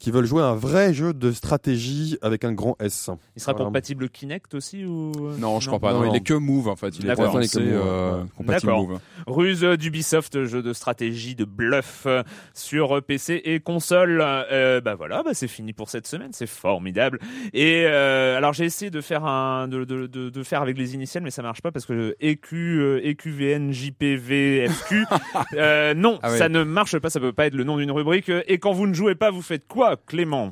qui 0.03 0.11
veulent 0.11 0.25
jouer 0.25 0.43
un 0.43 0.53
vrai 0.53 0.93
jeu 0.93 1.13
de 1.13 1.31
stratégie 1.31 2.17
avec 2.21 2.43
un 2.43 2.51
grand 2.51 2.75
S. 2.81 3.09
Il 3.37 3.41
sera 3.41 3.53
Voilà. 3.53 3.67
compatible 3.67 4.09
Kinect 4.09 4.53
aussi 4.53 4.83
ou 4.83 5.13
Non, 5.39 5.61
je 5.61 5.67
crois 5.67 5.79
pas. 5.79 5.93
Non, 5.93 5.99
Non, 6.01 6.05
non. 6.07 6.13
il 6.13 6.17
est 6.17 6.21
que 6.21 6.33
Move 6.33 6.67
en 6.67 6.75
fait. 6.75 6.89
Il 6.99 7.05
est 7.09 7.15
Move, 7.17 7.41
euh, 7.55 8.23
compatible. 8.35 8.73
Move. 8.73 8.99
Ruse 9.27 9.61
d'Ubisoft, 9.61 10.43
jeu 10.43 10.61
de 10.61 10.73
stratégie, 10.73 11.35
de 11.35 11.45
bluff 11.45 12.05
sur 12.53 13.01
PC 13.01 13.41
et 13.45 13.61
console. 13.61 14.19
Euh, 14.21 14.81
bah 14.81 14.95
voilà, 14.95 15.23
bah 15.23 15.33
c'est 15.33 15.47
fini 15.47 15.71
pour 15.71 15.89
cette 15.89 16.05
semaine, 16.05 16.31
c'est 16.33 16.47
formidable. 16.47 17.19
Et 17.53 17.83
euh, 17.85 18.35
alors 18.37 18.51
j'ai 18.51 18.65
essayé 18.65 18.91
de 18.91 18.99
faire 18.99 19.23
un, 19.23 19.69
de, 19.69 19.85
de, 19.85 20.07
de, 20.07 20.29
de 20.29 20.43
faire 20.43 20.61
avec 20.61 20.77
les 20.77 20.95
initiales, 20.95 21.23
mais 21.23 21.31
ça 21.31 21.41
marche 21.43 21.61
pas 21.61 21.71
parce 21.71 21.85
que 21.85 22.17
EQ, 22.19 22.55
euh, 22.81 23.07
EQVN, 23.07 23.71
JPV, 23.71 24.67
FQ, 24.67 25.05
euh, 25.53 25.93
non, 25.93 26.19
Ah 26.21 26.31
ouais. 26.31 26.37
ça 26.37 26.49
ne 26.49 26.63
marche 26.63 26.99
pas, 26.99 27.09
ça 27.09 27.21
peut 27.21 27.31
pas 27.31 27.45
être 27.45 27.55
le 27.55 27.63
nom 27.63 27.77
d'une 27.77 27.91
rubrique. 27.91 28.29
Et 28.47 28.57
quand 28.57 28.73
vous 28.73 28.85
ne 28.87 28.93
jouez 28.93 29.15
pas, 29.15 29.31
vous 29.31 29.41
faites 29.41 29.65
quoi, 29.65 29.92
Clément 29.95 30.51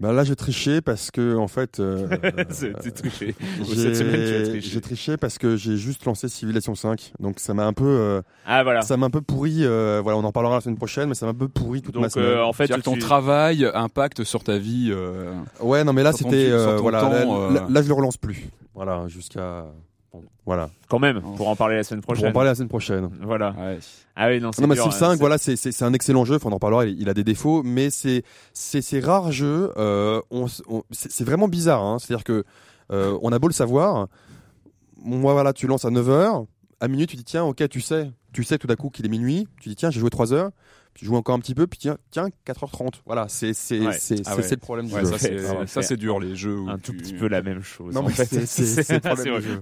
Bah 0.00 0.12
là, 0.12 0.22
j'ai 0.22 0.36
triché 0.36 0.80
parce 0.80 1.10
que 1.10 1.36
en 1.36 1.48
fait, 1.48 1.80
euh, 1.80 2.06
C'est 2.50 2.72
c'est 2.80 2.92
triché. 2.92 3.34
j'ai- 3.66 3.74
Cette 3.74 3.96
semaine, 3.96 4.24
tu 4.24 4.34
as 4.36 4.42
triché. 4.48 4.68
j'ai 4.70 4.80
triché 4.80 5.16
parce 5.16 5.38
que 5.38 5.56
j'ai 5.56 5.76
juste 5.76 6.04
lancé 6.04 6.28
Civilization 6.28 6.76
5, 6.76 7.12
donc 7.18 7.40
ça 7.40 7.52
m'a 7.52 7.66
un 7.66 7.72
peu, 7.72 7.84
euh, 7.84 8.22
Ah 8.46 8.62
voilà. 8.62 8.82
ça 8.82 8.96
m'a 8.96 9.06
un 9.06 9.10
peu 9.10 9.20
pourri. 9.22 9.64
euh, 9.64 10.00
voilà, 10.02 10.16
on 10.18 10.22
en 10.24 10.30
parlera 10.30 10.54
la 10.54 10.60
semaine 10.60 10.76
prochaine, 10.76 11.08
mais 11.08 11.14
ça 11.16 11.26
m'a 11.26 11.30
un 11.32 11.34
peu 11.34 11.48
pourri 11.48 11.82
toute 11.82 11.96
ma 11.96 12.02
Donc 12.02 12.10
semaine. 12.12 12.28
euh, 12.28 12.44
en 12.44 12.52
fait, 12.52 12.68
que 12.68 12.80
ton 12.80 12.92
tu- 12.94 13.00
travail 13.00 13.68
impacte 13.74 14.22
sur 14.22 14.44
ta 14.44 14.56
vie. 14.58 14.90
euh, 14.92 15.32
Ouais, 15.60 15.82
non, 15.82 15.92
mais 15.92 16.04
là, 16.04 16.12
c'était, 16.12 16.48
euh, 16.48 16.76
voilà, 16.76 17.00
temps, 17.00 17.10
là, 17.10 17.26
euh. 17.26 17.52
là, 17.54 17.66
là, 17.68 17.82
je 17.82 17.88
le 17.88 17.94
relance 17.94 18.16
plus. 18.18 18.48
Voilà, 18.76 19.08
jusqu'à, 19.08 19.66
voilà, 20.46 20.70
quand 20.88 20.98
même, 20.98 21.20
pour 21.36 21.48
en 21.48 21.56
parler 21.56 21.76
la 21.76 21.84
semaine 21.84 22.00
pour 22.00 22.14
prochaine. 22.14 22.30
en 22.30 22.32
parler 22.32 22.48
la 22.50 22.54
semaine 22.54 22.68
prochaine. 22.68 23.10
Voilà. 23.22 23.50
ouais. 23.58 23.78
Ah 24.16 24.28
oui, 24.28 24.40
non, 24.40 24.50
c'est 24.52 24.62
Non, 24.62 24.68
mais 24.68 24.74
dur, 24.74 24.84
Civ 24.84 24.92
hein, 24.94 24.98
5, 24.98 25.12
c'est- 25.12 25.18
voilà, 25.20 25.38
c'est 25.38 25.56
c'est 25.56 25.72
c'est 25.72 25.84
un 25.84 25.92
excellent 25.92 26.24
jeu. 26.24 26.36
Enfin, 26.36 26.48
on 26.50 26.54
en 26.54 26.58
parlera. 26.58 26.86
Il, 26.86 27.00
il 27.00 27.08
a 27.08 27.14
des 27.14 27.24
défauts, 27.24 27.62
mais 27.62 27.90
c'est 27.90 28.22
c'est 28.52 28.82
ces 28.82 29.00
rares 29.00 29.30
jeux. 29.32 29.72
Euh, 29.76 30.20
on, 30.30 30.46
s- 30.46 30.62
on- 30.68 30.82
c'est 30.90 31.10
c'est 31.12 31.24
vraiment 31.24 31.48
bizarre. 31.48 31.82
Hein, 31.82 31.98
C'est-à-dire 31.98 32.24
que 32.24 32.44
euh, 32.92 33.18
on 33.22 33.30
a 33.32 33.38
beau 33.38 33.48
le 33.48 33.52
savoir. 33.54 34.08
Moi, 35.04 35.32
voilà, 35.32 35.52
tu 35.52 35.66
lances 35.66 35.84
à 35.84 35.90
9 35.90 36.06
h 36.08 36.46
À 36.80 36.88
minuit, 36.88 37.06
tu 37.06 37.16
dis 37.16 37.24
tiens, 37.24 37.44
ok, 37.44 37.68
tu 37.68 37.80
sais, 37.80 38.10
tu 38.32 38.42
sais 38.44 38.58
tout 38.58 38.66
d'un 38.66 38.76
coup 38.76 38.88
qu'il 38.90 39.04
est 39.06 39.08
minuit. 39.10 39.46
Tu 39.60 39.68
dis 39.68 39.76
tiens, 39.76 39.90
j'ai 39.90 40.00
joué 40.00 40.10
3 40.10 40.32
heures. 40.32 40.50
Tu 40.98 41.04
joues 41.04 41.14
encore 41.14 41.36
un 41.36 41.38
petit 41.38 41.54
peu, 41.54 41.68
puis 41.68 41.78
tiens, 41.78 41.96
tiens 42.10 42.26
4h30. 42.44 42.88
Voilà, 43.06 43.26
c'est 43.28 43.52
c'est 43.54 43.78
Ouais. 43.78 43.92
c'est 44.00 44.16
Ah 44.26 44.30
c'est- 44.32 44.36
ouais. 44.36 44.42
c'est 44.42 44.54
le 44.56 44.60
problème 44.60 44.86
du 44.88 44.94
Ouais, 44.94 45.02
jeu. 45.04 45.66
ça 45.68 45.80
c'est 45.82 45.96
dur 45.96 46.18
les 46.18 46.34
jeux. 46.34 46.58
où 46.58 46.68
un 46.68 46.74
tu- 46.76 46.90
tout 46.90 46.92
petit 46.94 47.14
peu 47.14 47.28
la 47.28 47.40
même 47.40 47.62
chose. 47.62 47.94
Non, 47.94 48.00
en 48.00 48.08
mais 48.08 48.12
fait. 48.12 48.24
c'est-. 48.46 49.00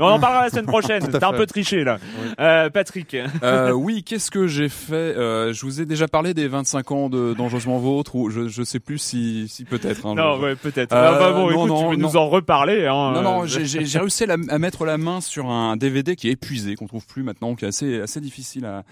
On 0.01 0.05
en 0.07 0.19
parlera 0.19 0.45
la 0.45 0.49
semaine 0.51 0.65
prochaine. 0.65 1.03
T'as 1.13 1.29
un 1.29 1.35
peu 1.35 1.45
triché 1.45 1.85
là. 1.85 1.99
Oui. 2.03 2.31
Euh, 2.41 2.71
Patrick. 2.71 3.15
Euh, 3.43 3.71
oui, 3.73 4.03
qu'est-ce 4.03 4.31
que 4.31 4.47
j'ai 4.47 4.71
fait 4.71 4.95
Euh, 4.95 5.53
Je 5.53 5.61
vous 5.67 5.83
ai 5.83 5.85
déjà 5.85 6.09
parlé 6.09 6.33
des 6.33 6.49
25 6.49 6.91
ans 6.93 7.09
de 7.11 7.35
Dangereusement 7.35 7.79
Vôtre 7.79 8.15
ou 8.17 8.31
je 8.31 8.49
je 8.49 8.63
sais 8.63 8.81
plus 8.81 8.97
si 8.97 9.47
si 9.49 9.65
peut-être. 9.65 10.07
hein, 10.07 10.15
Non, 10.15 10.37
je- 10.39 10.43
ouais, 10.43 10.57
peut-être. 10.57 10.95
Euh, 10.95 11.15
Enfin 11.17 11.33
bon, 11.33 11.51
écoute, 11.51 11.69
non, 11.69 11.83
tu 11.83 11.91
veux 11.97 12.01
non. 12.01 12.09
nous 12.09 12.17
en 12.17 12.29
reparler. 12.31 12.87
Hein, 12.87 13.13
Non, 13.15 13.21
non, 13.23 13.43
euh, 13.43 13.47
j'ai- 13.47 13.99
réussi 13.99 14.25
à 14.25 14.59
mettre 14.59 14.87
la 14.87 14.97
main 14.97 15.21
sur 15.21 15.51
un 15.51 15.77
DVD 15.77 16.17
qui 16.17 16.29
est 16.29 16.33
épuisé, 16.33 16.77
qu'on 16.77 16.87
trouve 16.87 17.07
plus 17.07 17.23
maintenant, 17.23 17.55
qui 17.57 17.67
est 17.67 17.69
assez, 17.69 18.01
assez 18.01 18.21
difficile 18.21 18.65
à, 18.65 18.85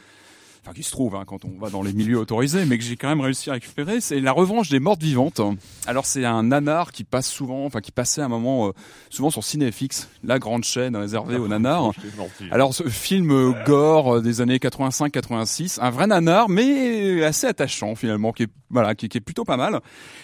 enfin, 0.64 0.72
qui 0.74 0.82
se 0.82 0.90
trouve 0.90 1.14
hein, 1.14 1.24
quand 1.26 1.44
on 1.44 1.58
va 1.58 1.68
dans 1.68 1.82
les 1.82 1.92
milieux 1.92 2.18
autorisés, 2.18 2.64
mais 2.64 2.78
que 2.78 2.84
j'ai 2.84 2.96
quand 2.96 3.08
même 3.08 3.20
réussi 3.20 3.50
à 3.50 3.54
récupérer. 3.54 4.00
C'est 4.00 4.20
La 4.20 4.32
Revanche 4.32 4.70
des 4.70 4.80
Mortes 4.80 5.02
Vivantes. 5.02 5.40
Alors 5.86 6.06
c'est 6.06 6.24
un 6.24 6.44
nanar 6.44 6.90
qui 6.92 7.04
passe 7.04 7.28
souvent, 7.28 7.66
enfin 7.66 7.80
qui 7.80 7.92
passait 7.92 8.22
à 8.22 8.24
un 8.24 8.28
moment, 8.28 8.68
euh, 8.68 8.72
souvent 9.10 9.30
sur 9.30 9.44
Cinéfix, 9.44 10.08
la 10.22 10.38
grande 10.38 10.64
chaîne 10.64 10.96
réservée 10.96 11.36
aux 11.36 11.48
nanars. 11.48 11.92
Alors 12.50 12.74
ce 12.74 12.88
film 12.88 13.30
euh, 13.30 13.52
gore 13.66 14.16
euh, 14.16 14.20
des 14.22 14.40
années 14.40 14.56
85-86, 14.56 15.80
un 15.80 15.90
vrai 15.90 16.06
nanar, 16.06 16.48
mais 16.48 17.22
assez 17.22 17.46
attachant 17.46 17.94
finalement, 17.94 18.32
qui 18.32 18.44
est 18.44 18.50
voilà, 18.74 18.94
qui, 18.94 19.08
qui 19.08 19.18
est 19.18 19.20
plutôt 19.20 19.44
pas 19.44 19.56
mal, 19.56 19.80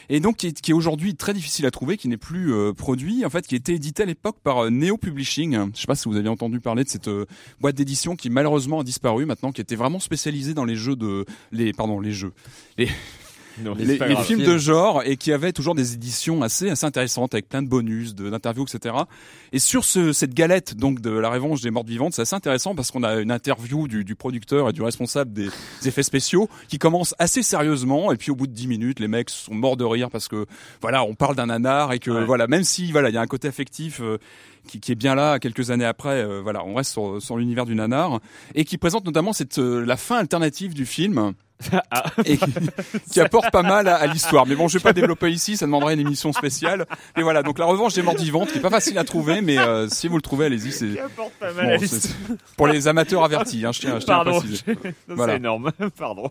et 0.09 0.20
donc 0.20 0.36
qui 0.38 0.49
est, 0.49 0.61
qui 0.61 0.72
est 0.72 0.74
aujourd'hui 0.74 1.14
très 1.14 1.32
difficile 1.32 1.66
à 1.66 1.70
trouver, 1.70 1.97
qui 1.97 2.09
n'est 2.09 2.16
plus 2.16 2.53
euh, 2.53 2.72
produit, 2.72 3.24
en 3.24 3.30
fait, 3.30 3.47
qui 3.47 3.55
était 3.55 3.74
édité 3.74 4.03
à 4.03 4.07
l'époque 4.07 4.36
par 4.43 4.70
Neo 4.70 4.97
Publishing. 4.97 5.70
Je 5.74 5.80
sais 5.80 5.86
pas 5.86 5.95
si 5.95 6.09
vous 6.09 6.16
aviez 6.16 6.28
entendu 6.28 6.61
parler 6.61 6.82
de 6.82 6.88
cette 6.88 7.09
euh, 7.09 7.26
boîte 7.61 7.76
d'édition 7.76 8.16
qui 8.16 8.28
malheureusement 8.28 8.80
a 8.80 8.84
disparu 8.84 9.24
maintenant, 9.24 9.53
qui 9.53 9.61
était 9.61 9.76
vraiment 9.76 10.01
spécialisée 10.01 10.30
dans 10.55 10.64
les 10.64 10.76
jeux 10.76 10.97
de 10.97 11.24
les 11.53 11.72
pardon 11.72 12.01
les 12.01 12.12
jeux 12.12 12.33
Non, 13.65 13.75
les, 13.75 13.99
films 14.25 14.43
de 14.45 14.59
genre 14.59 15.03
et 15.05 15.17
qui 15.17 15.33
avait 15.33 15.53
toujours 15.53 15.75
des 15.75 15.95
éditions 15.95 16.43
assez 16.43 16.71
assez 16.71 16.87
intéressantes 16.87 17.35
avec 17.35 17.49
plein 17.49 17.63
de 17.63 17.69
bonus, 17.69 18.15
de- 18.15 18.31
d'interviews, 18.31 18.65
etc. 18.65 18.95
Et 19.53 19.59
sur 19.59 19.85
ce, 19.85 20.13
cette 20.13 20.35
galette 20.35 20.77
donc 20.77 21.01
de 21.01 21.11
la 21.11 21.29
revanche 21.31 21.61
des 21.61 21.71
mortes 21.71 21.89
vivantes, 21.89 22.15
c'est 22.15 22.23
assez 22.23 22.37
intéressant 22.37 22.75
parce 22.75 22.91
qu'on 22.91 23.03
a 23.03 23.17
une 23.21 23.31
interview 23.31 23.89
du, 23.89 24.05
du 24.05 24.15
producteur 24.15 24.69
et 24.69 24.73
du 24.73 24.83
responsable 24.83 25.33
des, 25.33 25.49
des 25.83 25.89
effets 25.89 26.03
spéciaux 26.03 26.49
qui 26.69 26.79
commence 26.79 27.15
assez 27.19 27.43
sérieusement 27.43 28.13
et 28.13 28.17
puis 28.17 28.31
au 28.31 28.37
bout 28.37 28.47
de 28.47 28.53
10 28.53 28.67
minutes, 28.69 29.01
les 29.01 29.09
mecs 29.09 29.31
sont 29.31 29.55
morts 29.55 29.77
de 29.77 29.85
rire 29.85 30.11
parce 30.11 30.29
que 30.29 30.47
voilà, 30.81 31.05
on 31.05 31.15
parle 31.15 31.37
d'un 31.37 31.47
nanar 31.47 31.93
et 31.93 31.99
que 31.99 32.11
Ouais. 32.11 32.25
voilà, 32.25 32.47
même 32.47 32.65
si 32.65 32.91
voilà, 32.93 33.09
il 33.09 33.15
y 33.15 33.19
a 33.19 33.21
un 33.21 33.27
côté 33.27 33.49
affectif. 33.49 34.01
euh, 34.01 34.19
qui, 34.69 34.79
qui 34.79 34.93
est 34.93 34.97
bien 34.97 35.15
là 35.15 35.39
quelques 35.39 35.71
années 35.71 35.87
après, 35.87 36.23
euh, 36.23 36.41
voilà, 36.43 36.63
on 36.67 36.75
reste 36.75 36.93
sur, 36.93 37.21
sur 37.23 37.39
l'univers 37.39 37.65
du 37.65 37.75
nanar 37.75 38.21
et 38.55 38.65
qui 38.67 38.77
présente 38.77 39.07
notamment 39.07 39.33
cette 39.33 39.59
euh, 39.59 39.85
la 39.87 39.97
fin 39.97 40.17
alternative 40.19 40.75
du 40.75 40.85
film 40.85 41.33
Ah. 41.91 42.05
et 42.25 42.37
qui, 42.37 42.53
qui 43.13 43.21
apporte 43.21 43.51
pas 43.51 43.63
mal 43.63 43.89
à, 43.89 43.97
à 43.97 44.07
l'histoire. 44.07 44.47
Mais 44.47 44.55
bon, 44.55 44.69
je 44.69 44.79
vais 44.79 44.83
pas 44.83 44.93
développer 44.93 45.31
ici, 45.31 45.57
ça 45.57 45.67
demanderait 45.67 45.95
une 45.95 46.01
émission 46.01 46.33
spéciale. 46.33 46.87
Mais 47.17 47.23
voilà, 47.23 47.43
donc 47.43 47.59
la 47.59 47.65
revanche 47.65 47.95
des 47.95 48.03
morts 48.03 48.17
vivantes, 48.17 48.51
qui 48.53 48.59
est 48.59 48.63
pas 48.63 48.71
facile 48.71 48.97
à 48.99 49.05
trouver, 49.05 49.41
mais 49.41 49.59
euh, 49.59 49.89
si 49.89 50.09
vous 50.09 50.17
le 50.17 50.23
trouvez, 50.23 50.47
allez-y. 50.47 50.73
C'est 50.73 50.89
Qui 50.89 50.99
apporte 50.99 51.33
pas 51.35 51.53
mal 51.53 51.79
bon, 51.79 51.85
à 51.85 51.89
pour 52.57 52.67
les 52.69 52.89
amateurs 52.89 53.25
avertis. 53.25 53.65
Hein, 53.67 53.73
je 53.73 53.81
tiens, 53.81 53.99
je 54.01 54.05
tiens 54.05 54.15
à 54.21 54.25
Pardon, 54.25 54.39
préciser. 54.41 54.63
c'est 55.17 55.37
énorme. 55.37 55.73
Pardon, 55.99 56.31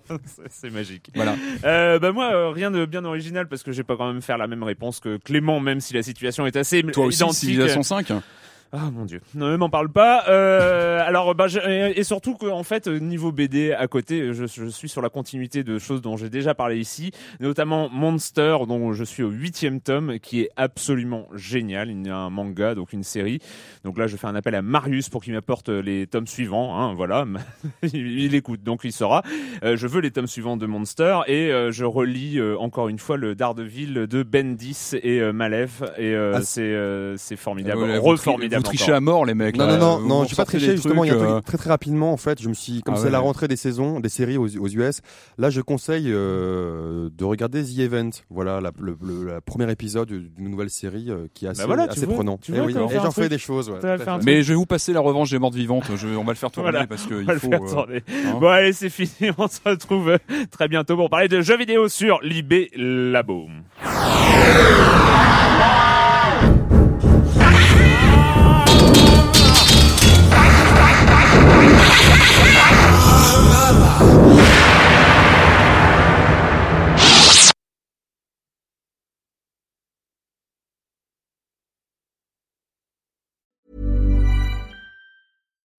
C'est- 0.50 0.70
magique. 0.70 1.10
Voilà. 1.16 1.36
Euh, 1.64 2.00
bah 2.00 2.12
moi, 2.12 2.32
euh, 2.34 2.50
rien 2.50 2.72
de 2.72 2.86
bien 2.86 3.04
original 3.06 3.48
parce 3.48 3.64
que 3.64 3.72
j'ai 3.72 3.84
pas 3.84 3.98
quand 3.98 4.08
même 4.12 4.22
faire 4.22 4.38
la 4.38 4.48
même 4.48 4.64
réponse 4.64 5.00
que 5.00 5.18
Clément, 5.18 5.60
même 5.60 5.80
si 5.80 5.94
la 5.94 6.04
situation 6.04 6.46
est 6.46 6.56
assez 6.56 6.84
Toi 6.84 7.06
aussi, 7.06 7.18
identique. 7.20 7.40
Civilization 7.40 7.84
5 7.84 8.12
Ah 8.72 8.92
mon 8.92 9.06
dieu, 9.06 9.20
ne 9.34 9.56
m'en 9.56 9.70
parle 9.72 9.90
pas. 9.90 10.26
Euh, 10.30 11.02
alors, 11.04 11.34
bah, 11.34 11.48
je- 11.48 11.60
et 11.98 12.04
surtout 12.04 12.36
qu'en 12.36 12.62
fait, 12.62 12.88
niveau 12.88 13.32
BD 13.32 13.72
à 13.74 13.88
côté, 13.88 14.32
je, 14.32 14.46
je 14.46 14.66
suis 14.68 14.88
sur 14.88 15.02
la 15.02 15.10
continuité 15.10 15.64
de 15.64 15.80
choses 15.80 16.02
dont 16.04 16.18
j'ai 16.18 16.30
déjà 16.30 16.54
parlé 16.54 16.78
ici, 16.78 17.10
notamment 17.40 17.90
Monster, 17.90 18.58
dont 18.68 18.94
je 18.94 19.04
suis 19.04 19.24
au 19.24 19.30
huitième 19.30 19.82
tome, 19.82 20.20
qui 20.20 20.42
est 20.42 20.50
absolument 20.56 21.28
génial. 21.34 21.90
Il 21.90 22.06
y 22.06 22.10
a 22.12 22.16
un 22.16 22.30
manga, 22.30 22.76
donc 22.76 22.94
une 22.94 23.04
série. 23.04 23.40
Donc 23.84 23.98
là, 23.98 24.06
je 24.06 24.16
fais 24.18 24.28
un 24.28 24.36
appel 24.36 24.54
à 24.54 24.62
Marius 24.62 25.10
pour 25.10 25.24
qu'il 25.24 25.34
m'apporte 25.34 25.70
les 25.70 26.06
tomes 26.06 26.28
suivants. 26.28 26.78
Hein, 26.80 26.94
voilà, 26.94 27.26
il, 27.82 28.20
il 28.20 28.36
écoute, 28.36 28.62
donc 28.62 28.82
il 28.84 28.92
saura. 28.92 29.24
Euh, 29.64 29.76
je 29.78 29.88
veux 29.88 30.02
les 30.02 30.12
tomes 30.12 30.28
suivants 30.28 30.58
de 30.58 30.66
Monster 30.66 31.20
et 31.28 31.52
euh, 31.52 31.72
je 31.72 31.86
relis 31.86 32.40
euh, 32.40 32.58
encore 32.60 32.88
une 32.88 33.00
fois 33.00 33.18
le 33.18 33.36
Daredevil 33.36 33.94
de 34.08 34.24
Bendis 34.24 34.92
et 35.04 35.20
euh, 35.22 35.32
Malev 35.34 35.84
et 35.98 36.14
euh, 36.14 36.34
Ah, 36.36 36.42
c'est 36.42 36.62
euh, 36.62 37.16
c'est 37.18 37.36
formidable, 37.36 37.82
Ouais, 37.82 37.98
re 37.98 38.02
vous, 38.02 38.16
tri- 38.16 38.24
formidable 38.24 38.62
vous 38.64 38.68
trichez 38.70 38.84
encore. 38.86 38.96
à 38.96 39.02
mort, 39.02 39.26
les 39.26 39.34
mecs. 39.34 39.58
Non, 39.58 39.68
là. 39.68 39.78
non, 39.78 40.00
non, 40.00 40.08
non, 40.08 40.24
j'ai 40.26 40.36
pas 40.36 40.46
triché, 40.46 40.72
justement, 40.76 41.04
il 41.04 41.08
y 41.08 41.12
a 41.12 41.16
un 41.22 41.32
truc 41.34 41.46
très 41.46 41.58
très 41.58 41.70
rapidement, 41.70 42.12
en 42.14 42.18
fait, 42.18 42.42
je 42.42 42.48
me 42.50 42.54
suis, 42.54 42.82
comme 42.82 42.96
Ah 42.96 42.98
c'est 42.98 43.06
ouais. 43.06 43.12
la 43.12 43.20
rentrée 43.20 43.48
des 43.48 43.56
saisons, 43.56 44.00
des 44.00 44.10
séries 44.10 44.38
aux, 44.38 44.48
aux 44.58 44.68
US, 44.68 45.02
là, 45.38 45.50
je 45.50 45.62
conseille 45.62 46.12
euh, 46.12 47.10
de 47.16 47.24
regarder 47.26 47.64
The 47.64 47.80
Event, 47.80 48.10
voilà, 48.30 48.62
la, 48.62 48.72
le, 48.80 48.98
le- 49.02 49.26
la 49.28 49.42
premier 49.42 49.70
épisode 49.72 50.08
d'une 50.10 50.50
nouvelle 50.50 50.70
série 50.70 51.08
euh, 51.10 51.28
qui 51.34 51.46
est 51.46 51.50
assez, 51.50 51.62
Bah 51.62 51.68
voilà, 51.68 51.84
assez 51.84 52.06
vois, 52.06 52.16
prenant. 52.16 52.40
Eh 52.54 52.60
oui, 52.62 52.72
et 52.74 52.96
j'en 52.96 53.12
fais 53.12 53.30
des 53.30 53.38
choses, 53.38 53.70
ouais. 53.70 53.80
Mais 54.26 54.44
je 54.44 54.50
vais 54.50 54.56
vous 54.56 54.66
passer 54.66 54.94
la 54.94 55.00
revanche 55.02 55.32
des 55.32 55.40
mortes 55.40 55.56
vivantes. 55.56 55.86
Je, 55.96 56.08
on 56.08 56.24
va 56.24 56.32
le 56.34 56.38
faire 56.38 56.52
tourner 56.52 56.72
Voilà. 56.72 56.88
parce 56.88 57.06
qu'il 57.06 57.26
faut. 57.40 57.54
euh, 57.54 58.00
hein. 58.00 58.38
Bon 58.40 58.48
allez, 58.48 58.74
c'est 58.74 58.90
fini. 58.90 59.32
On 59.38 59.48
se 59.64 59.70
retrouve 59.70 60.18
très 60.52 60.68
bientôt 60.68 60.96
pour 60.96 61.10
parler 61.10 61.28
de 61.28 61.42
jeux 61.42 61.58
vidéo 61.58 61.88
sur 61.90 62.20
Libé 62.22 62.70
Labo. 62.76 63.48